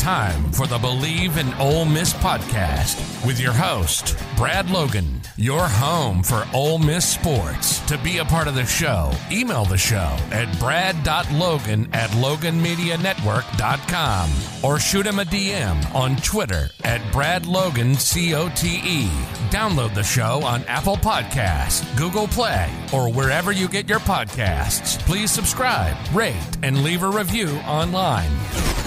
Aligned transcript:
Time 0.00 0.50
for 0.52 0.66
the 0.66 0.78
Bleav 0.78 1.36
in 1.36 1.52
Ole 1.60 1.84
Miss 1.84 2.14
podcast 2.14 3.26
with 3.26 3.38
your 3.38 3.52
host, 3.52 4.16
Brad 4.34 4.70
Logan, 4.70 5.20
your 5.36 5.68
home 5.68 6.22
for 6.22 6.46
Ole 6.54 6.78
Miss 6.78 7.06
sports. 7.06 7.80
To 7.80 7.98
be 7.98 8.16
a 8.16 8.24
part 8.24 8.48
of 8.48 8.54
the 8.54 8.64
show, 8.64 9.12
email 9.30 9.66
the 9.66 9.76
show 9.76 10.16
at 10.30 10.58
brad.logan 10.58 11.90
at 11.92 12.08
loganmedianetwork.com 12.12 14.30
or 14.64 14.78
shoot 14.78 15.06
him 15.06 15.18
a 15.18 15.24
DM 15.24 15.94
on 15.94 16.16
Twitter 16.16 16.70
at 16.82 17.02
bradlogancote. 17.12 19.10
Download 19.50 19.94
the 19.94 20.02
show 20.02 20.42
on 20.42 20.64
Apple 20.64 20.96
Podcasts, 20.96 21.84
Google 21.98 22.28
Play, 22.28 22.72
or 22.94 23.12
wherever 23.12 23.52
you 23.52 23.68
get 23.68 23.86
your 23.86 24.00
podcasts. 24.00 24.98
Please 25.00 25.30
subscribe, 25.30 25.94
rate, 26.14 26.56
and 26.62 26.82
leave 26.82 27.02
a 27.02 27.10
review 27.10 27.50
online. 27.66 28.30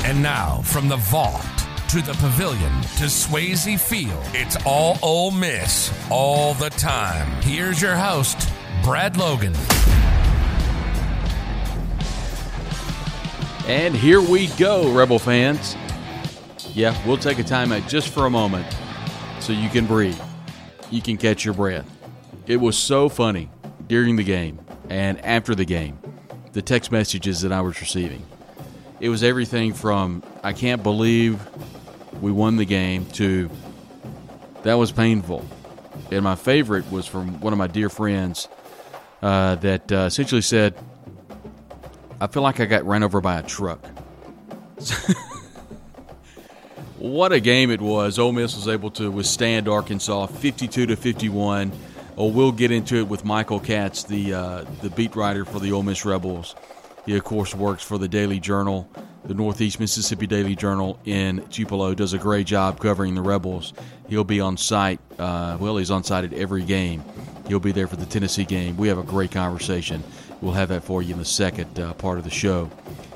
And 0.05 0.21
now, 0.21 0.61
from 0.63 0.89
the 0.89 0.97
Vaught 0.97 1.89
to 1.89 2.01
the 2.01 2.11
pavilion 2.15 2.73
to 2.97 3.05
Swayze 3.05 3.79
Field, 3.79 4.21
it's 4.33 4.57
all 4.65 4.99
Ole 5.01 5.31
Miss 5.31 5.93
all 6.11 6.53
the 6.55 6.69
time. 6.71 7.25
Here's 7.41 7.81
your 7.81 7.95
host, 7.95 8.49
Brad 8.83 9.15
Logan. 9.15 9.53
And 13.65 13.95
here 13.95 14.19
we 14.19 14.47
go, 14.57 14.91
Rebel 14.91 15.19
fans. 15.19 15.77
Yeah, 16.73 16.93
we'll 17.07 17.15
take 17.15 17.39
a 17.39 17.43
timeout 17.43 17.87
just 17.87 18.09
for 18.09 18.25
a 18.25 18.29
moment 18.29 18.67
so 19.39 19.53
you 19.53 19.69
can 19.69 19.85
breathe. 19.85 20.19
You 20.91 21.01
can 21.01 21.15
catch 21.15 21.45
your 21.45 21.53
breath. 21.53 21.89
It 22.45 22.57
was 22.57 22.77
so 22.77 23.07
funny 23.07 23.49
during 23.87 24.17
the 24.17 24.23
game 24.25 24.59
and 24.89 25.23
after 25.23 25.55
the 25.55 25.63
game, 25.63 25.97
the 26.51 26.61
text 26.61 26.91
messages 26.91 27.39
that 27.39 27.53
I 27.53 27.61
was 27.61 27.79
receiving. 27.79 28.25
It 29.03 29.09
was 29.09 29.21
everything 29.21 29.73
from, 29.73 30.23
I 30.43 30.53
can't 30.53 30.81
believe 30.81 31.45
we 32.21 32.31
won 32.31 32.55
the 32.55 32.63
game, 32.63 33.05
to, 33.07 33.49
that 34.61 34.75
was 34.75 34.93
painful. 34.93 35.45
And 36.09 36.23
my 36.23 36.35
favorite 36.35 36.89
was 36.89 37.05
from 37.05 37.41
one 37.41 37.51
of 37.51 37.59
my 37.59 37.67
dear 37.67 37.89
friends 37.89 38.47
uh, 39.21 39.55
that 39.55 39.91
uh, 39.91 40.05
essentially 40.05 40.39
said, 40.39 40.75
I 42.21 42.27
feel 42.27 42.43
like 42.43 42.61
I 42.61 42.65
got 42.65 42.85
ran 42.85 43.03
over 43.03 43.19
by 43.19 43.39
a 43.39 43.43
truck. 43.43 43.85
what 46.97 47.33
a 47.33 47.41
game 47.41 47.71
it 47.71 47.81
was! 47.81 48.17
Ole 48.17 48.31
Miss 48.31 48.55
was 48.55 48.69
able 48.69 48.91
to 48.91 49.11
withstand 49.11 49.67
Arkansas, 49.67 50.27
fifty-two 50.27 50.85
to 50.85 50.95
fifty-one. 50.95 51.73
Oh, 52.15 52.27
we'll 52.27 52.53
get 52.53 52.71
into 52.71 52.95
it 52.95 53.09
with 53.09 53.25
Michael 53.25 53.59
Katz, 53.59 54.05
the 54.05 54.33
uh, 54.33 54.63
the 54.81 54.89
beat 54.89 55.17
writer 55.17 55.43
for 55.43 55.59
the 55.59 55.73
Ole 55.73 55.83
Miss 55.83 56.05
Rebels. 56.05 56.55
He, 57.05 57.17
of 57.17 57.23
course, 57.23 57.53
works 57.53 57.83
for 57.83 57.97
the 57.97 58.07
Daily 58.07 58.39
Journal, 58.39 58.89
the 59.25 59.33
Northeast 59.33 59.79
Mississippi 59.79 60.27
Daily 60.27 60.55
Journal 60.55 60.99
in 61.05 61.45
Tupelo. 61.49 61.93
Does 61.93 62.13
a 62.13 62.17
great 62.17 62.47
job 62.47 62.79
covering 62.79 63.15
the 63.15 63.21
Rebels. 63.21 63.73
He'll 64.07 64.23
be 64.23 64.39
on 64.39 64.57
site. 64.57 64.99
Uh, 65.19 65.57
well, 65.59 65.77
he's 65.77 65.91
on 65.91 66.03
site 66.03 66.23
at 66.23 66.33
every 66.33 66.63
game. 66.63 67.03
He'll 67.47 67.59
be 67.59 67.73
there 67.73 67.87
for 67.87 67.97
the 67.97 68.05
Tennessee 68.05 68.45
game. 68.45 68.77
We 68.77 68.87
have 68.87 68.97
a 68.97 69.03
great 69.03 69.31
conversation. 69.31 70.03
We'll 70.41 70.53
have 70.53 70.69
that 70.69 70.83
for 70.83 71.01
you 71.01 71.13
in 71.13 71.19
the 71.19 71.25
second 71.25 71.79
uh, 71.79 71.93
part 71.93 72.17
of 72.17 72.23
the 72.23 72.29
show, 72.29 72.69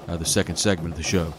uh, 0.08 0.18
the 0.18 0.26
second 0.26 0.58
segment 0.58 0.94
of 0.94 0.98
the 0.98 1.04
show. 1.04 1.34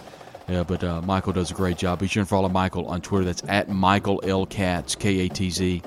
Yeah, 0.48 0.62
but 0.62 0.82
uh, 0.82 1.03
Michael 1.03 1.34
does 1.34 1.50
a 1.50 1.54
great 1.54 1.76
job. 1.76 1.98
Be 1.98 2.09
sure 2.09 2.22
and 2.22 2.28
follow 2.28 2.48
Michael 2.48 2.86
on 2.86 3.03
Twitter. 3.03 3.26
That's 3.26 3.42
at 3.48 3.69
Michael 3.69 4.22
L. 4.25 4.47
Katz, 4.47 4.94
K 4.94 5.20
A 5.20 5.28
T 5.28 5.50
Z, 5.50 5.82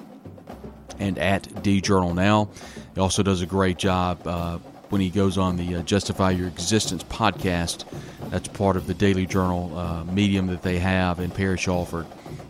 and 1.00 1.18
at 1.18 1.64
D 1.64 1.82
Journal 1.82 2.14
Now. 2.14 2.50
He 2.94 3.02
also 3.02 3.24
does 3.24 3.42
a 3.42 3.48
great 3.48 3.80
job 3.80 4.26
uh, 4.28 4.60
when 4.92 5.02
he 5.02 5.10
goes 5.10 5.38
on 5.38 5.56
the 5.56 5.78
uh, 5.78 5.82
Justify 5.84 6.32
Your 6.32 6.48
Existence 6.48 7.02
podcast. 7.04 7.86
That's 8.30 8.50
part 8.50 8.76
of 8.76 8.88
the 8.88 8.94
Daily 8.94 9.26
Journal 9.26 9.76
uh, 9.78 10.04
medium 10.04 10.48
that 10.48 10.62
they 10.62 10.80
have 10.80 11.20
in 11.20 11.32
Parrish 11.32 11.68
Alford, 11.70 12.06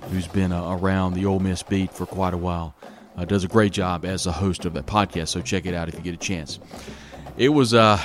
who's 0.10 0.28
been 0.28 0.52
uh, 0.52 0.76
around 0.76 1.14
the 1.14 1.26
Ole 1.28 1.40
Miss 1.40 1.62
beat 1.62 1.94
for 1.94 2.08
quite 2.08 2.34
a 2.34 2.38
while. 2.38 2.74
Uh, 3.16 3.26
does 3.26 3.44
a 3.44 3.48
great 3.48 3.72
job 3.72 4.06
as 4.06 4.26
a 4.26 4.32
host 4.32 4.66
of 4.66 4.74
that 4.74 4.88
podcast, 4.88 5.28
so 5.28 5.40
check 5.40 5.68
it 5.68 5.76
out 5.76 5.88
if 5.88 5.96
you 5.96 6.02
get 6.02 6.16
a 6.16 6.18
chance. 6.18 6.60
It 7.38 7.50
was, 7.50 7.76
uh, 7.76 8.00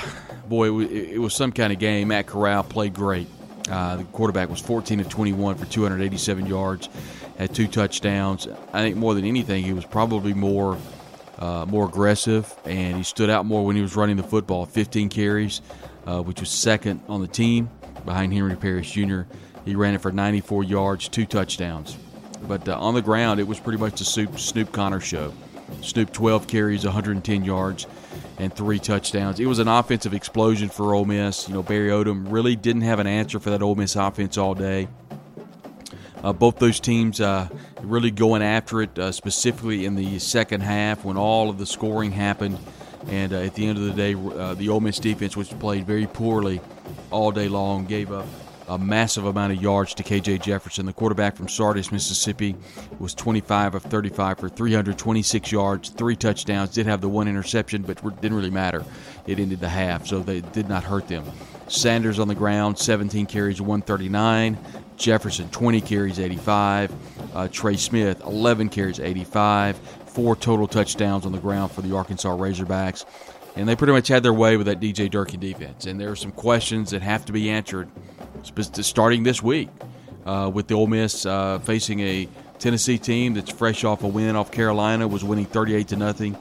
boy, 0.47 0.67
it 0.67 0.71
was, 0.71 0.91
it 0.91 1.19
was 1.19 1.33
some 1.33 1.51
kind 1.51 1.73
of 1.73 1.79
game. 1.79 2.09
Matt 2.09 2.27
Corral 2.27 2.63
played 2.63 2.93
great. 2.93 3.27
Uh, 3.71 3.97
the 3.97 4.03
quarterback 4.05 4.49
was 4.49 4.61
14 4.61 4.99
of 4.99 5.09
21 5.09 5.55
for 5.55 5.65
287 5.65 6.45
yards, 6.45 6.89
had 7.39 7.55
two 7.55 7.67
touchdowns. 7.67 8.47
I 8.71 8.81
think 8.81 8.97
more 8.97 9.15
than 9.15 9.25
anything, 9.25 9.63
he 9.63 9.73
was 9.73 9.85
probably 9.85 10.33
more 10.33 10.77
uh, 11.39 11.65
more 11.67 11.85
aggressive, 11.85 12.53
and 12.65 12.97
he 12.97 13.03
stood 13.03 13.29
out 13.29 13.45
more 13.45 13.65
when 13.65 13.75
he 13.75 13.81
was 13.81 13.95
running 13.95 14.17
the 14.17 14.23
football. 14.23 14.65
15 14.65 15.09
carries, 15.09 15.61
uh, 16.05 16.21
which 16.21 16.39
was 16.39 16.49
second 16.49 17.01
on 17.07 17.21
the 17.21 17.27
team 17.27 17.69
behind 18.05 18.33
Henry 18.33 18.55
Parrish 18.55 18.91
Jr. 18.91 19.21
He 19.65 19.75
ran 19.75 19.93
it 19.93 20.01
for 20.01 20.11
94 20.11 20.63
yards, 20.63 21.09
two 21.09 21.25
touchdowns. 21.25 21.97
But 22.47 22.67
uh, 22.67 22.79
on 22.79 22.93
the 22.93 23.01
ground, 23.01 23.39
it 23.39 23.47
was 23.47 23.59
pretty 23.59 23.79
much 23.79 23.99
the 23.99 24.05
Snoop, 24.05 24.39
Snoop 24.39 24.71
Conner 24.71 24.99
show. 24.99 25.33
Snoop 25.81 26.13
12 26.13 26.47
carries, 26.47 26.85
110 26.85 27.43
yards, 27.43 27.87
and 28.37 28.53
three 28.53 28.79
touchdowns. 28.79 29.39
It 29.39 29.45
was 29.45 29.59
an 29.59 29.67
offensive 29.67 30.13
explosion 30.13 30.69
for 30.69 30.93
Ole 30.93 31.05
Miss. 31.05 31.47
You 31.47 31.55
know, 31.55 31.63
Barry 31.63 31.89
Odom 31.89 32.31
really 32.31 32.55
didn't 32.55 32.83
have 32.83 32.99
an 32.99 33.07
answer 33.07 33.39
for 33.39 33.49
that 33.49 33.61
Ole 33.61 33.75
Miss 33.75 33.95
offense 33.95 34.37
all 34.37 34.55
day. 34.55 34.87
Uh, 36.23 36.33
both 36.33 36.57
those 36.57 36.79
teams 36.79 37.21
uh, 37.21 37.47
really 37.81 38.11
going 38.11 38.41
after 38.41 38.81
it, 38.81 38.97
uh, 38.97 39.11
specifically 39.11 39.85
in 39.85 39.95
the 39.95 40.19
second 40.19 40.61
half 40.61 41.03
when 41.03 41.17
all 41.17 41.49
of 41.49 41.57
the 41.57 41.65
scoring 41.65 42.11
happened. 42.11 42.57
And 43.07 43.31
uh, 43.33 43.37
at 43.37 43.55
the 43.55 43.67
end 43.67 43.77
of 43.77 43.85
the 43.85 43.93
day, 43.93 44.15
uh, 44.15 44.53
the 44.55 44.69
Ole 44.69 44.81
Miss 44.81 44.99
defense, 44.99 45.37
which 45.37 45.49
played 45.59 45.85
very 45.85 46.07
poorly 46.07 46.59
all 47.11 47.31
day 47.31 47.47
long, 47.47 47.85
gave 47.85 48.11
up 48.11 48.25
a 48.67 48.77
massive 48.77 49.25
amount 49.25 49.53
of 49.53 49.61
yards 49.61 49.93
to 49.93 50.03
KJ 50.03 50.41
Jefferson. 50.41 50.85
The 50.85 50.93
quarterback 50.93 51.37
from 51.37 51.47
Sardis, 51.47 51.91
Mississippi, 51.91 52.55
was 52.99 53.13
25 53.13 53.75
of 53.75 53.83
35 53.83 54.39
for 54.39 54.49
326 54.49 55.51
yards, 55.51 55.89
three 55.89 56.15
touchdowns. 56.15 56.71
Did 56.71 56.85
have 56.85 56.99
the 56.99 57.07
one 57.07 57.27
interception, 57.27 57.83
but 57.83 58.01
didn't 58.21 58.37
really 58.37 58.49
matter. 58.49 58.83
It 59.25 59.39
ended 59.39 59.61
the 59.61 59.69
half, 59.69 60.05
so 60.05 60.19
they 60.19 60.41
did 60.41 60.67
not 60.67 60.83
hurt 60.83 61.07
them. 61.07 61.23
Sanders 61.69 62.19
on 62.19 62.27
the 62.27 62.35
ground, 62.35 62.77
17 62.77 63.25
carries, 63.25 63.61
139. 63.61 64.57
Jefferson, 64.97 65.49
20 65.49 65.81
carries, 65.81 66.19
85. 66.19 66.93
Uh, 67.33 67.47
Trey 67.49 67.77
Smith, 67.77 68.21
11 68.21 68.69
carries, 68.69 68.99
85. 68.99 69.77
Four 69.77 70.35
total 70.35 70.67
touchdowns 70.67 71.25
on 71.25 71.31
the 71.31 71.37
ground 71.37 71.71
for 71.71 71.81
the 71.81 71.95
Arkansas 71.95 72.35
Razorbacks. 72.35 73.05
And 73.55 73.67
they 73.67 73.75
pretty 73.75 73.93
much 73.93 74.07
had 74.07 74.23
their 74.23 74.33
way 74.33 74.57
with 74.57 74.67
that 74.67 74.79
DJ 74.79 75.09
Durkin 75.09 75.39
defense. 75.39 75.85
And 75.85 75.99
there 75.99 76.11
are 76.11 76.15
some 76.15 76.31
questions 76.31 76.91
that 76.91 77.01
have 77.01 77.25
to 77.25 77.31
be 77.31 77.49
answered 77.49 77.89
starting 78.81 79.23
this 79.23 79.41
week 79.41 79.69
uh, 80.25 80.51
with 80.53 80.67
the 80.67 80.75
Ole 80.75 80.87
Miss 80.87 81.25
uh, 81.25 81.59
facing 81.59 81.99
a 82.01 82.27
Tennessee 82.59 82.97
team 82.97 83.33
that's 83.33 83.51
fresh 83.51 83.83
off 83.83 84.03
a 84.03 84.07
win 84.07 84.35
off 84.35 84.51
Carolina, 84.51 85.07
was 85.07 85.23
winning 85.23 85.45
38 85.45 85.87
to 85.89 85.95
nothing. 85.95 86.37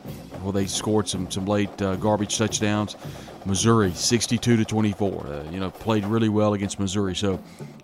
They 0.53 0.67
scored 0.67 1.09
some 1.09 1.31
some 1.31 1.47
late 1.47 1.81
uh, 1.83 1.97
garbage 1.97 2.39
touchdowns. 2.39 2.97
Missouri, 3.45 3.93
62 3.93 4.57
to 4.57 4.65
24. 4.65 5.27
Uh, 5.27 5.51
you 5.51 5.61
know, 5.61 5.71
played 5.71 6.05
really 6.05 6.29
well 6.29 6.55
against 6.55 6.81
Missouri. 6.81 7.15
So, 7.15 7.41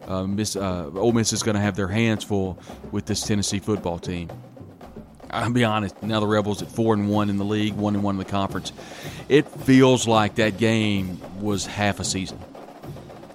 uh, 0.09 0.25
Miss 0.25 0.57
uh, 0.57 0.91
Ole 0.95 1.13
Miss 1.13 1.33
is 1.33 1.43
going 1.43 1.55
to 1.55 1.61
have 1.61 1.77
their 1.77 1.89
hands 1.89 2.25
full 2.25 2.59
with 2.91 3.07
this 3.07 3.23
Tennessee 3.23 3.61
football 3.61 3.99
team. 3.99 4.29
I'll 5.31 5.51
be 5.51 5.65
honest. 5.65 6.03
Now 6.03 6.21
the 6.21 6.27
Rebels 6.27 6.61
at 6.61 6.69
four 6.69 6.95
and 6.95 7.09
one 7.09 7.31
in 7.31 7.39
the 7.39 7.45
league, 7.45 7.75
one 7.75 7.95
and 7.95 8.05
one 8.05 8.17
in 8.17 8.19
the 8.19 8.25
conference. 8.25 8.73
It 9.29 9.49
feels 9.49 10.07
like 10.07 10.35
that 10.35 10.59
game 10.59 11.19
was 11.41 11.65
half 11.65 12.01
a 12.01 12.05
season. 12.05 12.39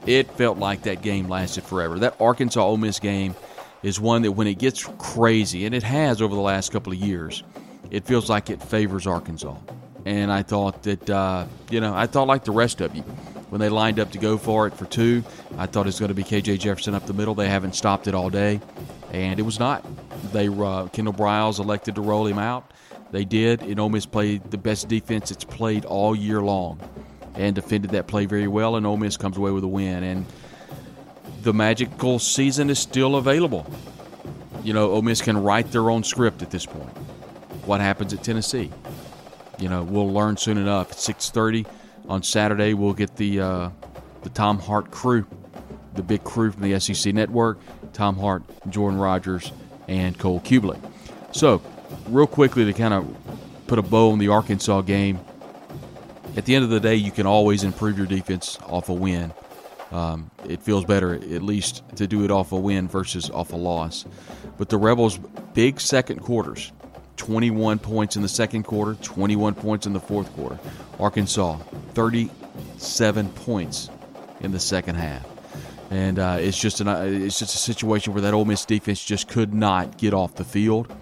It 0.06 0.30
felt 0.32 0.58
like 0.58 0.84
that 0.84 1.02
game 1.02 1.28
lasted 1.28 1.64
forever. 1.64 2.00
That 2.00 2.16
Arkansas 2.22 2.64
Ole 2.64 2.78
Miss 2.78 3.00
game 3.00 3.36
is 3.82 4.00
one 4.00 4.22
that 4.22 4.34
when 4.34 4.48
it 4.48 4.60
gets 4.60 4.88
crazy, 5.00 5.66
and 5.66 5.74
it 5.74 5.84
has 5.84 6.22
over 6.22 6.36
the 6.36 6.42
last 6.42 6.72
couple 6.72 6.94
of 6.94 7.00
years, 7.00 7.44
it 7.92 8.06
feels 8.06 8.30
like 8.30 8.50
it 8.50 8.62
favors 8.62 9.08
Arkansas. 9.08 9.56
And 10.06 10.32
I 10.32 10.42
thought 10.44 10.84
that, 10.84 11.10
uh, 11.10 11.46
you 11.70 11.82
know, 11.82 11.94
I 11.94 12.08
thought 12.08 12.28
like 12.28 12.46
the 12.46 12.52
rest 12.52 12.82
of 12.82 12.96
you. 12.96 13.04
When 13.50 13.62
they 13.62 13.70
lined 13.70 13.98
up 14.00 14.12
to 14.12 14.18
go 14.18 14.38
for 14.38 14.68
it 14.68 14.74
for 14.74 14.86
two, 14.86 15.24
I 15.58 15.68
thought 15.68 15.88
it's 15.88 16.00
going 16.00 16.10
to 16.10 16.16
be 16.16 16.24
KJ 16.24 16.60
Jefferson 16.60 16.94
up 16.94 17.06
the 17.06 17.14
middle. 17.14 17.34
They 17.34 17.48
haven't 17.48 17.76
stopped 17.76 18.08
it 18.08 18.14
all 18.14 18.30
day, 18.30 18.60
and 19.14 19.40
it 19.40 19.44
was 19.44 19.58
not. 19.58 19.86
They 20.34 20.50
uh, 20.50 20.88
Kendall 20.88 21.14
Briles 21.14 21.58
elected 21.60 21.96
to 21.96 22.02
roll 22.02 22.28
him 22.28 22.40
out. 22.40 22.72
They 23.12 23.24
did. 23.24 23.62
And 23.62 23.80
Ole 23.80 23.88
Miss 23.88 24.06
played 24.06 24.52
the 24.52 24.58
best 24.58 24.90
defense 24.90 25.32
it's 25.32 25.46
played 25.46 25.86
all 25.86 26.14
year 26.14 26.42
long, 26.42 26.78
and 27.36 27.56
defended 27.56 27.92
that 27.92 28.08
play 28.08 28.26
very 28.26 28.50
well. 28.50 28.76
And 28.76 28.86
Ole 28.86 28.98
Miss 28.98 29.16
comes 29.16 29.38
away 29.38 29.52
with 29.52 29.64
a 29.64 29.68
win. 29.70 30.04
And 30.04 30.26
the 31.44 31.54
magical 31.54 32.20
season 32.20 32.70
is 32.70 32.80
still 32.80 33.16
available. 33.16 33.66
you 34.64 34.74
know, 34.74 34.92
Ole 34.92 35.02
Miss 35.02 35.22
can 35.22 35.42
write 35.42 35.72
their 35.72 35.90
own 35.90 36.04
script 36.04 36.42
at 36.42 36.52
this 36.52 36.66
point. 36.66 36.90
What 37.66 37.82
happens 37.82 38.14
at 38.14 38.24
Tennessee? 38.24 38.72
You 39.60 39.70
know, 39.70 39.84
we'll 39.84 40.12
learn 40.12 40.38
soon 40.38 40.58
enough. 40.58 40.92
At 40.92 40.98
6:30 40.98 41.66
on 42.08 42.24
Saturday, 42.24 42.74
we'll 42.74 42.94
get 42.94 43.16
the 43.16 43.40
uh, 43.42 43.70
the 44.24 44.30
Tom 44.30 44.60
Hart 44.60 44.92
crew, 44.92 45.26
the 45.96 46.04
big 46.04 46.24
crew 46.24 46.52
from 46.52 46.62
the 46.62 46.80
SEC 46.80 47.14
network. 47.14 47.60
Tom 47.94 48.18
Hart, 48.18 48.44
Jordan 48.70 49.00
Rogers, 49.00 49.52
and 49.88 50.18
Cole 50.18 50.40
Cubelic. 50.40 50.80
So, 51.32 51.62
real 52.08 52.28
quickly 52.28 52.66
to 52.66 52.74
kind 52.74 52.94
of 52.94 53.16
put 53.68 53.80
a 53.80 53.82
bow 53.82 54.12
on 54.12 54.20
the 54.20 54.28
Arkansas 54.28 54.82
game. 54.82 55.20
At 56.36 56.46
the 56.46 56.54
end 56.54 56.64
of 56.64 56.70
the 56.70 56.80
day, 56.80 56.96
you 56.96 57.12
can 57.12 57.26
always 57.26 57.64
improve 57.64 57.98
your 57.98 58.06
defense 58.06 58.60
off 58.68 58.90
a 58.90 58.94
win. 58.94 59.34
Um, 59.92 60.30
it 60.48 60.62
feels 60.62 60.86
better, 60.86 61.16
at 61.16 61.42
least, 61.42 61.82
to 61.96 62.08
do 62.08 62.24
it 62.24 62.32
off 62.32 62.52
a 62.52 62.58
win 62.58 62.88
versus 62.88 63.30
off 63.30 63.54
a 63.54 63.56
loss. 63.56 64.06
But 64.58 64.70
the 64.70 64.78
Rebels' 64.78 65.18
big 65.54 65.80
second 65.80 66.20
quarters 66.20 66.72
21 67.18 67.80
points 67.80 68.16
in 68.16 68.22
the 68.22 68.30
second 68.30 68.64
quarter, 68.64 68.96
21 69.02 69.56
points 69.56 69.86
in 69.86 69.94
the 69.94 70.00
fourth 70.00 70.32
quarter. 70.34 70.58
Arkansas, 71.00 71.58
37 71.94 73.30
points 73.30 73.90
in 74.42 74.52
the 74.52 74.60
second 74.60 74.96
half. 74.96 75.26
And 75.90 76.20
uh, 76.20 76.38
it's 76.40 76.60
just 76.60 76.82
an, 76.82 76.88
it's 76.88 77.40
just 77.40 77.56
a 77.56 77.58
situation 77.58 78.14
where 78.14 78.22
that 78.22 78.34
Ole 78.34 78.46
Miss 78.46 78.66
defense 78.66 79.04
just 79.04 79.28
could 79.28 79.54
not 79.54 79.98
get 79.98 80.14
off 80.14 80.36
the 80.36 80.44
field. 80.44 80.94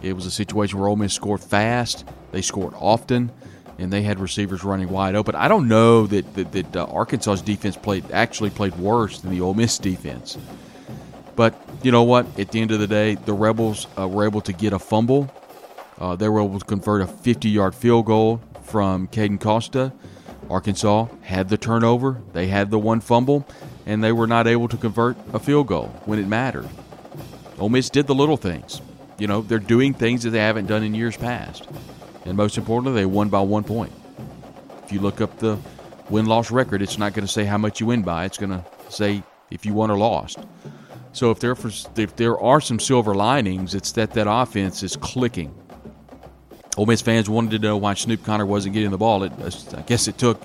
It 0.00 0.12
was 0.12 0.26
a 0.26 0.30
situation 0.30 0.78
where 0.78 0.88
Ole 0.88 0.96
Miss 0.96 1.12
scored 1.12 1.40
fast, 1.40 2.04
they 2.30 2.42
scored 2.42 2.74
often, 2.76 3.32
and 3.78 3.92
they 3.92 4.02
had 4.02 4.20
receivers 4.20 4.62
running 4.62 4.88
wide 4.90 5.16
open. 5.16 5.34
I 5.34 5.48
don't 5.48 5.68
know 5.68 6.06
that 6.06 6.34
that, 6.34 6.52
that 6.52 6.76
uh, 6.76 6.86
Arkansas's 6.86 7.42
defense 7.42 7.76
played 7.76 8.04
actually 8.12 8.50
played 8.50 8.76
worse 8.76 9.20
than 9.20 9.30
the 9.30 9.40
Ole 9.40 9.54
Miss 9.54 9.78
defense. 9.78 10.38
But 11.34 11.54
you 11.82 11.92
know 11.92 12.02
what? 12.02 12.38
At 12.38 12.50
the 12.50 12.60
end 12.60 12.72
of 12.72 12.80
the 12.80 12.86
day, 12.86 13.14
the 13.14 13.32
Rebels 13.32 13.86
uh, 13.96 14.08
were 14.08 14.24
able 14.24 14.40
to 14.42 14.52
get 14.52 14.72
a 14.72 14.78
fumble. 14.78 15.32
Uh, 15.98 16.16
they 16.16 16.28
were 16.28 16.40
able 16.40 16.58
to 16.58 16.64
convert 16.64 17.02
a 17.02 17.06
50-yard 17.06 17.74
field 17.74 18.06
goal 18.06 18.40
from 18.62 19.08
Caden 19.08 19.40
Costa. 19.40 19.92
Arkansas 20.48 21.08
had 21.22 21.48
the 21.48 21.58
turnover. 21.58 22.22
They 22.32 22.46
had 22.46 22.70
the 22.70 22.78
one 22.78 23.00
fumble, 23.00 23.46
and 23.86 24.02
they 24.02 24.12
were 24.12 24.26
not 24.26 24.46
able 24.46 24.68
to 24.68 24.76
convert 24.76 25.16
a 25.32 25.38
field 25.38 25.66
goal 25.66 25.88
when 26.04 26.18
it 26.18 26.26
mattered. 26.26 26.68
Ole 27.58 27.68
Miss 27.68 27.90
did 27.90 28.06
the 28.06 28.14
little 28.14 28.36
things. 28.36 28.80
You 29.18 29.26
know, 29.26 29.42
they're 29.42 29.58
doing 29.58 29.94
things 29.94 30.22
that 30.22 30.30
they 30.30 30.38
haven't 30.38 30.66
done 30.66 30.84
in 30.84 30.94
years 30.94 31.16
past. 31.16 31.68
And 32.24 32.36
most 32.36 32.56
importantly, 32.56 33.00
they 33.00 33.06
won 33.06 33.28
by 33.28 33.40
one 33.40 33.64
point. 33.64 33.92
If 34.84 34.92
you 34.92 35.00
look 35.00 35.20
up 35.20 35.38
the 35.38 35.58
win 36.08 36.26
loss 36.26 36.50
record, 36.50 36.82
it's 36.82 36.98
not 36.98 37.14
going 37.14 37.26
to 37.26 37.32
say 37.32 37.44
how 37.44 37.58
much 37.58 37.80
you 37.80 37.86
win 37.86 38.02
by, 38.02 38.24
it's 38.24 38.38
going 38.38 38.50
to 38.50 38.64
say 38.88 39.22
if 39.50 39.66
you 39.66 39.74
won 39.74 39.90
or 39.90 39.98
lost. 39.98 40.38
So 41.12 41.30
if 41.30 41.40
there 41.40 41.56
if 41.96 42.16
there 42.16 42.38
are 42.38 42.60
some 42.60 42.78
silver 42.78 43.14
linings, 43.14 43.74
it's 43.74 43.92
that 43.92 44.12
that 44.12 44.30
offense 44.30 44.82
is 44.82 44.94
clicking. 44.96 45.54
Ole 46.78 46.86
Miss 46.86 47.02
fans 47.02 47.28
wanted 47.28 47.50
to 47.50 47.58
know 47.58 47.76
why 47.76 47.94
Snoop 47.94 48.22
Conner 48.22 48.46
wasn't 48.46 48.72
getting 48.72 48.92
the 48.92 48.98
ball. 48.98 49.24
It, 49.24 49.32
I 49.74 49.82
guess 49.82 50.06
it 50.06 50.16
took 50.16 50.40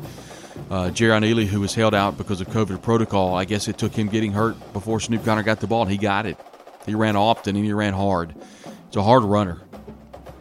uh, 0.72 0.90
Ealy, 0.90 1.46
who 1.46 1.60
was 1.60 1.76
held 1.76 1.94
out 1.94 2.18
because 2.18 2.42
of 2.42 2.48
COVID 2.48 2.82
protocol. 2.82 3.36
I 3.36 3.46
guess 3.46 3.68
it 3.68 3.78
took 3.78 3.94
him 3.94 4.08
getting 4.08 4.32
hurt 4.32 4.56
before 4.74 5.00
Snoop 5.00 5.24
Conner 5.24 5.44
got 5.44 5.60
the 5.60 5.68
ball, 5.68 5.86
he 5.86 5.96
got 5.96 6.26
it. 6.26 6.40
He 6.88 6.96
ran 6.96 7.16
often 7.16 7.56
and 7.56 7.64
he 7.64 7.72
ran 7.72 7.94
hard. 7.94 8.34
It's 8.88 8.98
a 8.98 9.04
hard 9.04 9.22
runner. 9.24 9.62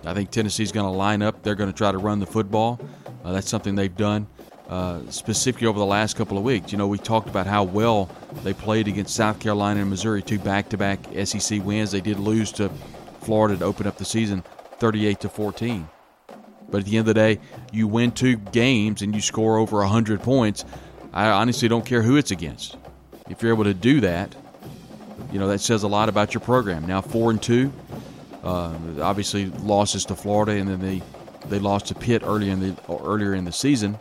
I 0.06 0.14
think 0.14 0.30
Tennessee's 0.30 0.72
going 0.72 0.90
to 0.90 0.96
line 0.96 1.20
up. 1.20 1.42
They're 1.42 1.54
going 1.54 1.70
to 1.70 1.76
try 1.76 1.92
to 1.92 1.98
run 1.98 2.20
the 2.20 2.26
football. 2.26 2.80
Uh, 3.22 3.32
that's 3.32 3.50
something 3.50 3.74
they've 3.74 3.94
done 3.94 4.26
uh, 4.70 5.00
specifically 5.10 5.66
over 5.66 5.78
the 5.78 5.84
last 5.84 6.16
couple 6.16 6.38
of 6.38 6.42
weeks. 6.42 6.72
You 6.72 6.78
know, 6.78 6.88
we 6.88 6.96
talked 6.96 7.28
about 7.28 7.46
how 7.46 7.64
well 7.64 8.08
they 8.44 8.54
played 8.54 8.88
against 8.88 9.14
South 9.14 9.38
Carolina 9.40 9.80
and 9.80 9.90
Missouri, 9.90 10.22
two 10.22 10.38
back-to-back 10.38 11.00
SEC 11.26 11.62
wins. 11.62 11.90
They 11.90 12.00
did 12.00 12.18
lose 12.18 12.50
to 12.52 12.70
Florida 13.20 13.58
to 13.58 13.64
open 13.66 13.86
up 13.86 13.98
the 13.98 14.06
season, 14.06 14.42
38 14.82 15.20
to 15.20 15.28
14. 15.28 15.88
But 16.68 16.78
at 16.78 16.84
the 16.86 16.96
end 16.96 17.06
of 17.06 17.06
the 17.06 17.14
day, 17.14 17.38
you 17.70 17.86
win 17.86 18.10
two 18.10 18.34
games 18.34 19.00
and 19.00 19.14
you 19.14 19.20
score 19.20 19.56
over 19.58 19.78
100 19.78 20.20
points. 20.22 20.64
I 21.12 21.28
honestly 21.28 21.68
don't 21.68 21.86
care 21.86 22.02
who 22.02 22.16
it's 22.16 22.32
against. 22.32 22.76
If 23.30 23.42
you're 23.42 23.52
able 23.52 23.62
to 23.62 23.74
do 23.74 24.00
that, 24.00 24.34
you 25.30 25.38
know 25.38 25.46
that 25.46 25.60
says 25.60 25.84
a 25.84 25.88
lot 25.88 26.08
about 26.08 26.34
your 26.34 26.40
program. 26.40 26.84
Now 26.84 27.00
four 27.00 27.30
and 27.30 27.40
two, 27.40 27.72
uh, 28.42 28.74
obviously 29.00 29.46
losses 29.46 30.04
to 30.06 30.16
Florida, 30.16 30.52
and 30.52 30.68
then 30.68 30.80
they 30.80 31.00
they 31.48 31.60
lost 31.60 31.86
to 31.86 31.94
Pitt 31.94 32.22
early 32.24 32.50
in 32.50 32.58
the 32.58 32.76
earlier 32.88 33.34
in 33.34 33.44
the 33.44 33.52
season. 33.52 34.00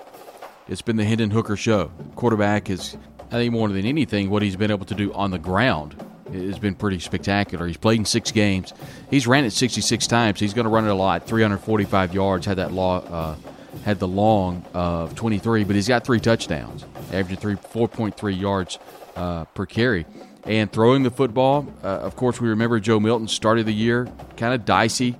It's 0.67 0.81
been 0.81 0.95
the 0.95 1.05
Hendon 1.05 1.29
Hooker 1.29 1.55
show. 1.55 1.91
Quarterback 2.15 2.71
is, 2.71 2.97
I 3.27 3.33
think, 3.33 3.53
more 3.53 3.69
than 3.69 3.85
anything, 3.85 4.31
what 4.31 4.41
he's 4.41 4.55
been 4.55 4.71
able 4.71 4.87
to 4.87 4.95
do 4.95 5.13
on 5.13 5.29
the 5.29 5.39
ground 5.39 5.95
has 6.31 6.59
been 6.59 6.75
pretty 6.75 6.99
spectacular. 6.99 7.67
He's 7.67 7.77
played 7.77 7.99
in 7.99 8.05
six 8.05 8.31
games. 8.31 8.73
He's 9.09 9.27
ran 9.27 9.45
it 9.45 9.51
66 9.51 10.07
times. 10.07 10.39
He's 10.39 10.53
going 10.53 10.65
to 10.65 10.69
run 10.69 10.85
it 10.85 10.89
a 10.89 10.95
lot. 10.95 11.27
345 11.27 12.13
yards. 12.13 12.45
Had 12.45 12.57
that 12.57 12.71
law, 12.71 12.99
uh, 12.99 13.35
had 13.83 13.99
the 13.99 14.07
long 14.07 14.65
of 14.73 15.15
23, 15.15 15.63
but 15.63 15.75
he's 15.75 15.87
got 15.87 16.05
three 16.05 16.19
touchdowns, 16.19 16.85
averaging 17.11 17.37
three 17.37 17.55
4.3 17.55 18.39
yards 18.39 18.79
uh, 19.15 19.45
per 19.45 19.65
carry. 19.65 20.05
And 20.45 20.71
throwing 20.71 21.03
the 21.03 21.11
football, 21.11 21.71
uh, 21.83 21.87
of 21.87 22.15
course, 22.15 22.41
we 22.41 22.49
remember 22.49 22.79
Joe 22.79 22.99
Milton 22.99 23.27
started 23.27 23.65
the 23.65 23.73
year 23.73 24.07
kind 24.37 24.53
of 24.53 24.65
dicey, 24.65 25.15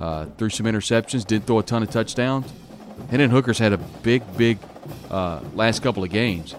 uh, 0.00 0.26
threw 0.36 0.50
some 0.50 0.66
interceptions, 0.66 1.24
didn't 1.24 1.46
throw 1.46 1.60
a 1.60 1.62
ton 1.62 1.82
of 1.82 1.90
touchdowns. 1.90 2.52
Hendon 3.10 3.30
Hooker's 3.30 3.58
had 3.58 3.72
a 3.72 3.78
big, 3.78 4.22
big 4.36 4.58
uh, 5.10 5.40
last 5.54 5.82
couple 5.82 6.02
of 6.02 6.10
games. 6.10 6.54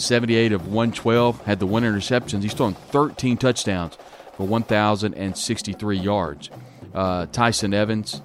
78 0.00 0.52
of 0.52 0.66
112, 0.66 1.44
had 1.44 1.60
the 1.60 1.66
one 1.66 1.82
interceptions. 1.82 2.42
He's 2.42 2.54
thrown 2.54 2.74
13 2.74 3.36
touchdowns 3.36 3.96
for 4.34 4.46
1,063 4.46 5.98
yards. 5.98 6.50
Uh, 6.94 7.26
Tyson 7.26 7.72
Evans, 7.74 8.22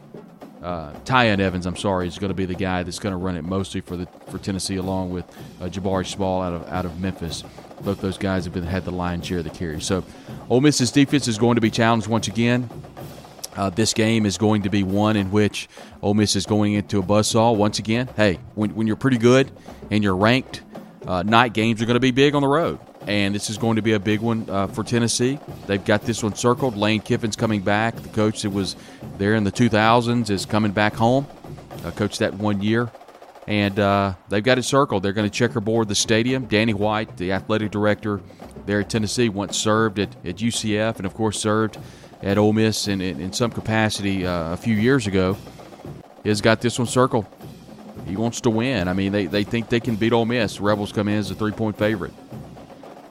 uh, 0.63 0.93
Tiyon 1.05 1.39
Evans, 1.39 1.65
I'm 1.65 1.75
sorry, 1.75 2.07
is 2.07 2.17
going 2.17 2.29
to 2.29 2.35
be 2.35 2.45
the 2.45 2.55
guy 2.55 2.83
that's 2.83 2.99
going 2.99 3.13
to 3.13 3.17
run 3.17 3.35
it 3.35 3.43
mostly 3.43 3.81
for 3.81 3.95
the 3.95 4.07
for 4.27 4.39
Tennessee, 4.39 4.77
along 4.77 5.11
with 5.11 5.25
uh, 5.61 5.65
Jabari 5.65 6.07
Small 6.07 6.41
out 6.41 6.53
of 6.53 6.67
out 6.69 6.85
of 6.85 6.99
Memphis. 6.99 7.43
Both 7.81 8.01
those 8.01 8.17
guys 8.17 8.45
have 8.45 8.53
been 8.53 8.63
had 8.63 8.85
the 8.85 8.91
lion's 8.91 9.27
share 9.27 9.39
of 9.39 9.43
the 9.43 9.51
carry. 9.51 9.79
So, 9.81 10.03
Ole 10.49 10.61
Miss's 10.61 10.91
defense 10.91 11.27
is 11.27 11.37
going 11.37 11.55
to 11.55 11.61
be 11.61 11.69
challenged 11.69 12.07
once 12.07 12.27
again. 12.27 12.69
Uh, 13.55 13.69
this 13.69 13.93
game 13.93 14.25
is 14.25 14.37
going 14.37 14.63
to 14.63 14.69
be 14.69 14.83
one 14.83 15.15
in 15.15 15.31
which 15.31 15.69
Ole 16.01 16.13
Miss 16.13 16.35
is 16.35 16.45
going 16.45 16.73
into 16.73 16.99
a 16.99 17.03
buzzsaw 17.03 17.55
once 17.55 17.79
again. 17.79 18.09
Hey, 18.15 18.39
when, 18.55 18.75
when 18.75 18.87
you're 18.87 18.95
pretty 18.95 19.17
good 19.17 19.49
and 19.91 20.03
you're 20.03 20.15
ranked, 20.15 20.61
uh, 21.07 21.23
night 21.23 21.53
games 21.53 21.81
are 21.81 21.85
going 21.85 21.95
to 21.95 21.99
be 21.99 22.11
big 22.11 22.35
on 22.35 22.41
the 22.41 22.47
road. 22.47 22.79
And 23.07 23.35
this 23.35 23.49
is 23.49 23.57
going 23.57 23.75
to 23.75 23.81
be 23.81 23.93
a 23.93 23.99
big 23.99 24.21
one 24.21 24.49
uh, 24.49 24.67
for 24.67 24.83
Tennessee. 24.83 25.39
They've 25.67 25.83
got 25.83 26.01
this 26.01 26.23
one 26.23 26.35
circled. 26.35 26.75
Lane 26.75 27.01
Kiffin's 27.01 27.35
coming 27.35 27.61
back. 27.61 27.95
The 27.95 28.09
coach 28.09 28.41
that 28.41 28.49
was 28.49 28.75
there 29.17 29.35
in 29.35 29.43
the 29.43 29.51
2000s 29.51 30.29
is 30.29 30.45
coming 30.45 30.71
back 30.71 30.95
home. 30.95 31.27
Uh, 31.83 31.91
coached 31.91 32.19
that 32.19 32.33
one 32.33 32.61
year. 32.61 32.89
And 33.47 33.77
uh, 33.79 34.15
they've 34.29 34.43
got 34.43 34.57
it 34.57 34.63
circled. 34.63 35.03
They're 35.03 35.13
going 35.13 35.29
to 35.29 35.35
checkerboard 35.35 35.87
the 35.87 35.95
stadium. 35.95 36.45
Danny 36.45 36.73
White, 36.73 37.17
the 37.17 37.33
athletic 37.33 37.69
director 37.69 38.21
there 38.65 38.79
at 38.79 38.89
Tennessee, 38.89 39.29
once 39.29 39.55
served 39.55 39.99
at, 39.99 40.09
at 40.25 40.37
UCF 40.37 40.97
and, 40.97 41.05
of 41.05 41.13
course, 41.13 41.39
served– 41.39 41.77
at 42.25 42.37
Ole 42.37 42.53
Miss 42.53 42.87
in, 42.87 43.01
in, 43.01 43.19
in 43.19 43.31
some 43.31 43.51
capacity 43.51 44.25
uh, 44.25 44.53
a 44.53 44.57
few 44.57 44.75
years 44.75 45.07
ago 45.07 45.37
has 46.25 46.41
got 46.41 46.59
this 46.59 46.79
one 46.79 46.87
circled. 46.87 47.25
He 48.05 48.15
wants 48.15 48.41
to 48.41 48.49
win. 48.49 48.87
I 48.87 48.93
mean, 48.93 49.11
they, 49.11 49.25
they 49.25 49.43
think 49.43 49.69
they 49.69 49.79
can 49.79 49.95
beat 49.95 50.13
Ole 50.13 50.25
Miss. 50.25 50.59
Rebels 50.59 50.91
come 50.91 51.07
in 51.07 51.17
as 51.17 51.31
a 51.31 51.35
three 51.35 51.51
point 51.51 51.77
favorite. 51.77 52.13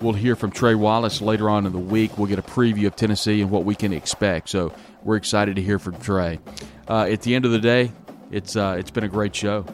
We'll 0.00 0.12
hear 0.12 0.36
from 0.36 0.50
Trey 0.50 0.74
Wallace 0.74 1.20
later 1.20 1.48
on 1.48 1.66
in 1.66 1.72
the 1.72 1.78
week. 1.78 2.18
We'll 2.18 2.26
get 2.26 2.38
a 2.38 2.42
preview 2.42 2.86
of 2.86 2.96
Tennessee 2.96 3.40
and 3.40 3.50
what 3.50 3.64
we 3.64 3.74
can 3.74 3.92
expect. 3.92 4.48
So 4.48 4.72
we're 5.02 5.16
excited 5.16 5.56
to 5.56 5.62
hear 5.62 5.78
from 5.78 5.98
Trey. 6.00 6.40
Uh, 6.88 7.04
at 7.04 7.22
the 7.22 7.34
end 7.34 7.44
of 7.44 7.52
the 7.52 7.58
day, 7.58 7.92
it's 8.30 8.56
uh, 8.56 8.76
it's 8.78 8.90
been 8.90 9.04
a 9.04 9.08
great 9.08 9.34
show 9.34 9.64